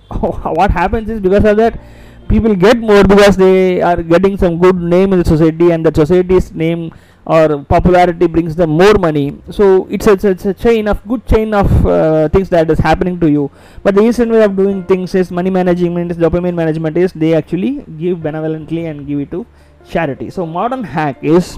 what 0.20 0.72
happens 0.72 1.10
is 1.10 1.20
because 1.20 1.46
of 1.46 1.58
that 1.58 1.80
people 2.28 2.56
get 2.56 2.78
more 2.78 3.04
because 3.04 3.36
they 3.38 3.82
are 3.82 4.02
getting 4.02 4.38
some 4.38 4.60
good 4.60 4.76
name 4.76 5.14
in 5.14 5.20
the 5.20 5.26
society 5.26 5.72
and 5.72 5.86
the 5.86 5.94
society's 5.94 6.52
name 6.54 6.92
or 7.26 7.64
popularity 7.64 8.28
brings 8.28 8.56
them 8.56 8.72
more 8.72 8.94
money. 8.96 9.42
So 9.50 9.88
it's 9.90 10.06
a, 10.08 10.14
it's 10.14 10.24
a, 10.24 10.30
it's 10.30 10.46
a 10.46 10.54
chain 10.54 10.88
of 10.88 11.06
good 11.08 11.26
chain 11.26 11.54
of 11.54 11.86
uh, 11.86 12.30
things 12.30 12.50
that 12.50 12.70
is 12.70 12.80
happening 12.80 13.20
to 13.20 13.30
you. 13.30 13.50
But 13.84 13.96
the 13.96 14.02
eastern 14.02 14.32
way 14.32 14.44
of 14.44 14.56
doing 14.56 14.84
things 14.86 15.16
is 15.16 15.32
money 15.32 15.50
management 15.50 16.12
is 16.12 16.18
dopamine 16.18 16.54
management 16.54 16.98
is 16.98 17.14
they 17.14 17.34
actually 17.34 17.84
give 18.00 18.22
benevolently 18.22 18.86
and 18.86 19.08
give 19.08 19.20
it 19.20 19.32
to 19.32 19.46
charity. 19.90 20.30
So 20.30 20.46
modern 20.46 20.84
hack 20.84 21.18
is 21.24 21.58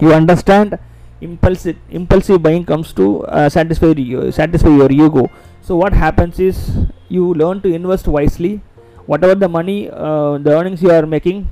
you 0.00 0.12
understand 0.12 0.78
impulsive 1.20 1.76
impulsive 1.90 2.42
buying 2.42 2.64
comes 2.64 2.92
to 2.92 3.24
uh, 3.26 3.48
satisfy 3.48 3.92
you, 3.96 4.30
satisfy 4.32 4.68
your 4.68 4.90
ego. 4.90 5.30
So 5.62 5.76
what 5.76 5.92
happens 5.92 6.38
is 6.38 6.76
you 7.08 7.34
learn 7.34 7.60
to 7.62 7.72
invest 7.72 8.06
wisely. 8.08 8.60
Whatever 9.06 9.34
the 9.34 9.48
money 9.48 9.90
uh, 9.90 10.38
the 10.38 10.50
earnings 10.58 10.82
you 10.82 10.90
are 10.90 11.06
making 11.06 11.48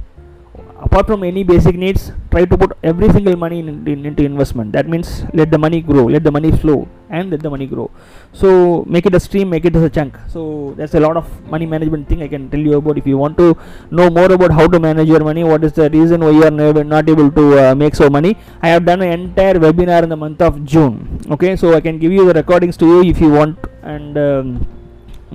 apart 0.86 1.06
from 1.10 1.20
any 1.30 1.42
basic 1.52 1.76
needs 1.82 2.02
try 2.32 2.42
to 2.52 2.56
put 2.62 2.70
every 2.90 3.08
single 3.16 3.36
money 3.36 3.58
in, 3.60 3.68
in, 3.92 4.04
into 4.06 4.22
investment. 4.24 4.72
That 4.76 4.88
means 4.88 5.24
let 5.32 5.50
the 5.50 5.58
money 5.58 5.80
grow 5.80 6.04
let 6.14 6.24
the 6.24 6.32
money 6.36 6.50
flow 6.50 6.88
and 7.10 7.30
let 7.30 7.42
the 7.42 7.50
money 7.50 7.66
grow. 7.66 7.90
So 8.32 8.84
make 8.94 9.06
it 9.06 9.14
a 9.14 9.20
stream 9.20 9.50
make 9.50 9.64
it 9.64 9.76
as 9.76 9.82
a 9.82 9.90
chunk. 9.90 10.18
So 10.28 10.74
there's 10.76 10.94
a 10.94 11.00
lot 11.00 11.16
of 11.16 11.26
money 11.54 11.66
management 11.66 12.08
thing 12.08 12.22
i 12.22 12.28
can 12.28 12.50
tell 12.50 12.60
you 12.60 12.74
about. 12.76 12.98
If 13.02 13.06
you 13.06 13.16
want 13.16 13.38
to 13.38 13.56
know 13.90 14.10
more 14.10 14.30
about 14.38 14.52
how 14.52 14.66
to 14.66 14.78
manage 14.80 15.08
your 15.08 15.24
money 15.30 15.44
what 15.44 15.64
is 15.64 15.72
the 15.72 15.88
reason 15.90 16.20
why 16.20 16.30
you 16.30 16.44
are 16.44 16.84
not 16.84 17.08
able 17.08 17.30
to 17.30 17.44
uh, 17.64 17.74
make 17.74 17.94
so 17.94 18.10
money 18.10 18.36
i 18.62 18.68
have 18.68 18.84
done 18.84 19.02
an 19.02 19.12
entire 19.20 19.54
webinar 19.54 20.02
in 20.02 20.08
the 20.08 20.16
month 20.16 20.42
of 20.42 20.64
june. 20.64 21.20
Okay 21.30 21.56
so 21.56 21.74
i 21.74 21.80
can 21.80 21.98
give 21.98 22.12
you 22.12 22.26
the 22.26 22.34
recordings 22.34 22.76
to 22.76 22.86
you 22.86 23.02
if 23.10 23.20
you 23.20 23.30
want. 23.30 23.58
And 23.82 24.16
um, 24.18 24.66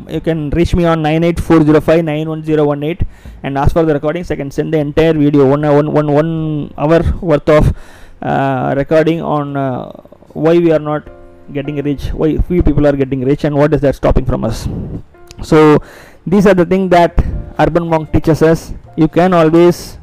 you 0.09 0.21
can 0.21 0.49
reach 0.51 0.75
me 0.75 0.85
on 0.85 1.01
98405 1.01 3.05
and 3.43 3.57
ask 3.57 3.73
for 3.73 3.83
the 3.83 3.93
recordings 3.93 4.31
i 4.31 4.35
can 4.35 4.51
send 4.51 4.73
the 4.73 4.79
entire 4.87 5.13
video 5.13 5.45
one 5.53 5.61
one 5.61 5.91
one 5.99 6.11
one 6.19 6.31
hour 6.77 7.01
worth 7.21 7.49
of 7.49 7.73
uh, 8.21 8.73
recording 8.77 9.21
on 9.21 9.55
uh, 9.55 9.91
why 10.33 10.57
we 10.57 10.71
are 10.71 10.85
not 10.91 11.07
getting 11.53 11.75
rich 11.83 12.07
why 12.21 12.37
few 12.49 12.63
people 12.63 12.85
are 12.87 12.97
getting 13.03 13.23
rich 13.23 13.43
and 13.43 13.55
what 13.55 13.73
is 13.73 13.81
that 13.81 13.95
stopping 13.95 14.25
from 14.25 14.43
us. 14.43 14.67
So 15.43 15.81
these 16.25 16.47
are 16.47 16.53
the 16.53 16.65
things 16.65 16.89
that 16.91 17.13
urban 17.59 17.87
monk 17.87 18.11
teaches 18.11 18.41
us. 18.41 18.73
You 18.95 19.07
can 19.07 19.33
always 19.33 19.96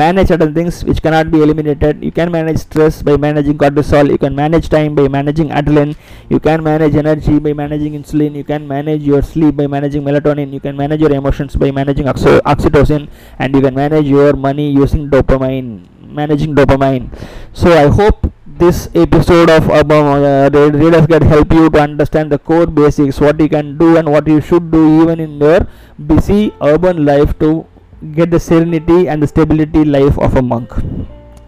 manage 0.00 0.28
certain 0.28 0.52
things 0.52 0.82
which 0.84 1.00
cannot 1.00 1.30
be 1.30 1.40
eliminated. 1.42 2.02
You 2.02 2.10
can 2.10 2.30
manage 2.32 2.58
stress 2.66 3.00
by 3.02 3.16
managing 3.16 3.56
cortisol. 3.56 4.10
You 4.10 4.18
can 4.18 4.34
manage 4.34 4.68
time 4.68 4.94
by 4.94 5.06
managing 5.06 5.48
adrenaline. 5.50 5.94
You 6.28 6.40
can 6.40 6.62
manage 6.62 6.96
energy 6.96 7.38
by 7.38 7.52
managing 7.52 7.94
insulin. 8.00 8.34
You 8.34 8.44
can 8.44 8.66
manage 8.66 9.02
your 9.02 9.22
sleep 9.22 9.56
by 9.56 9.66
managing 9.66 10.02
melatonin. 10.02 10.52
You 10.52 10.60
can 10.60 10.76
manage 10.76 11.00
your 11.00 11.12
emotions 11.12 11.56
by 11.56 11.70
managing 11.70 12.08
oxy- 12.08 12.42
oxytocin. 12.54 13.08
And 13.38 13.54
you 13.54 13.60
can 13.62 13.74
manage 13.74 14.06
your 14.06 14.32
money 14.34 14.70
using 14.70 15.08
dopamine 15.10 15.86
managing 16.14 16.54
dopamine. 16.54 17.10
So 17.52 17.72
i 17.72 17.86
hope 17.98 18.30
this 18.46 18.88
episode 18.94 19.50
of 19.50 19.68
Urban 19.68 20.22
uh, 20.24 20.48
Readers 20.52 21.06
Guide 21.08 21.24
help 21.24 21.52
you 21.52 21.68
to 21.70 21.80
understand 21.80 22.30
the 22.30 22.38
core 22.38 22.66
basics, 22.66 23.20
what 23.20 23.40
you 23.40 23.48
can 23.48 23.76
do 23.76 23.96
and 23.96 24.10
what 24.10 24.28
you 24.28 24.40
should 24.40 24.70
do 24.70 25.02
even 25.02 25.18
in 25.18 25.40
your 25.40 25.66
busy 25.98 26.54
urban 26.62 27.04
life 27.04 27.36
to 27.40 27.66
get 28.12 28.30
the 28.30 28.40
serenity 28.40 29.08
and 29.08 29.22
the 29.22 29.26
stability 29.26 29.84
life 29.84 30.18
of 30.18 30.36
a 30.36 30.42
monk. 30.42 30.70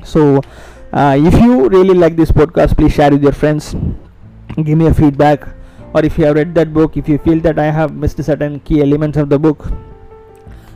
So 0.04 0.40
uh, 0.92 1.16
if 1.18 1.34
you 1.34 1.68
really 1.68 1.94
like 1.94 2.16
this 2.16 2.30
podcast 2.30 2.76
please 2.76 2.92
share 2.92 3.10
with 3.10 3.22
your 3.22 3.32
friends. 3.32 3.74
Give 4.56 4.78
me 4.78 4.86
a 4.86 4.94
feedback. 4.94 5.46
Or 5.94 6.04
if 6.04 6.18
you 6.18 6.26
have 6.26 6.36
read 6.36 6.54
that 6.54 6.74
book 6.74 6.96
if 6.96 7.08
you 7.08 7.18
feel 7.18 7.40
that 7.40 7.58
i 7.58 7.70
have 7.70 7.94
missed 7.94 8.22
certain 8.22 8.60
key 8.60 8.82
elements 8.82 9.16
of 9.16 9.30
the 9.30 9.38
book 9.38 9.66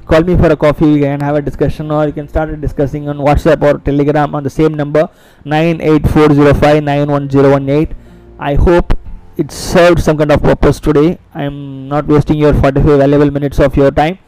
call 0.06 0.22
me 0.22 0.34
for 0.36 0.50
a 0.50 0.56
coffee. 0.56 1.04
And 1.04 1.22
have 1.22 1.36
a 1.36 1.42
discussion 1.42 1.90
or 1.90 2.06
you 2.06 2.12
can 2.12 2.28
start 2.28 2.58
discussing 2.60 3.08
on 3.08 3.18
whatsapp 3.18 3.62
or 3.62 3.78
telegram 3.78 4.34
on 4.34 4.42
the 4.42 4.50
same 4.50 4.74
number 4.74 5.08
984059118 5.44 7.94
i 8.38 8.54
hope 8.54 8.96
it 9.36 9.50
served 9.50 10.00
some 10.00 10.18
kind 10.18 10.32
of 10.32 10.42
purpose 10.42 10.80
today. 10.80 11.18
I 11.34 11.44
am 11.44 11.88
not 11.88 12.06
wasting 12.06 12.36
your 12.36 12.52
45 12.52 12.98
valuable 12.98 13.30
minutes 13.30 13.58
of 13.58 13.76
your 13.76 13.90
time 13.90 14.18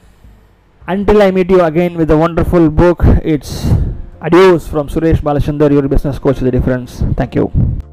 until 0.87 1.22
I 1.22 1.30
meet 1.30 1.51
you 1.51 1.62
again 1.62 1.97
with 1.97 2.11
a 2.11 2.16
wonderful 2.16 2.70
book, 2.70 3.01
it's 3.22 3.66
adios 4.20 4.68
from 4.68 4.89
Suresh 4.89 5.20
Balachandar, 5.20 5.70
your 5.70 5.89
business 5.89 6.18
coach, 6.18 6.39
the 6.39 6.51
difference. 6.51 7.03
Thank 7.16 7.35
you. 7.35 7.91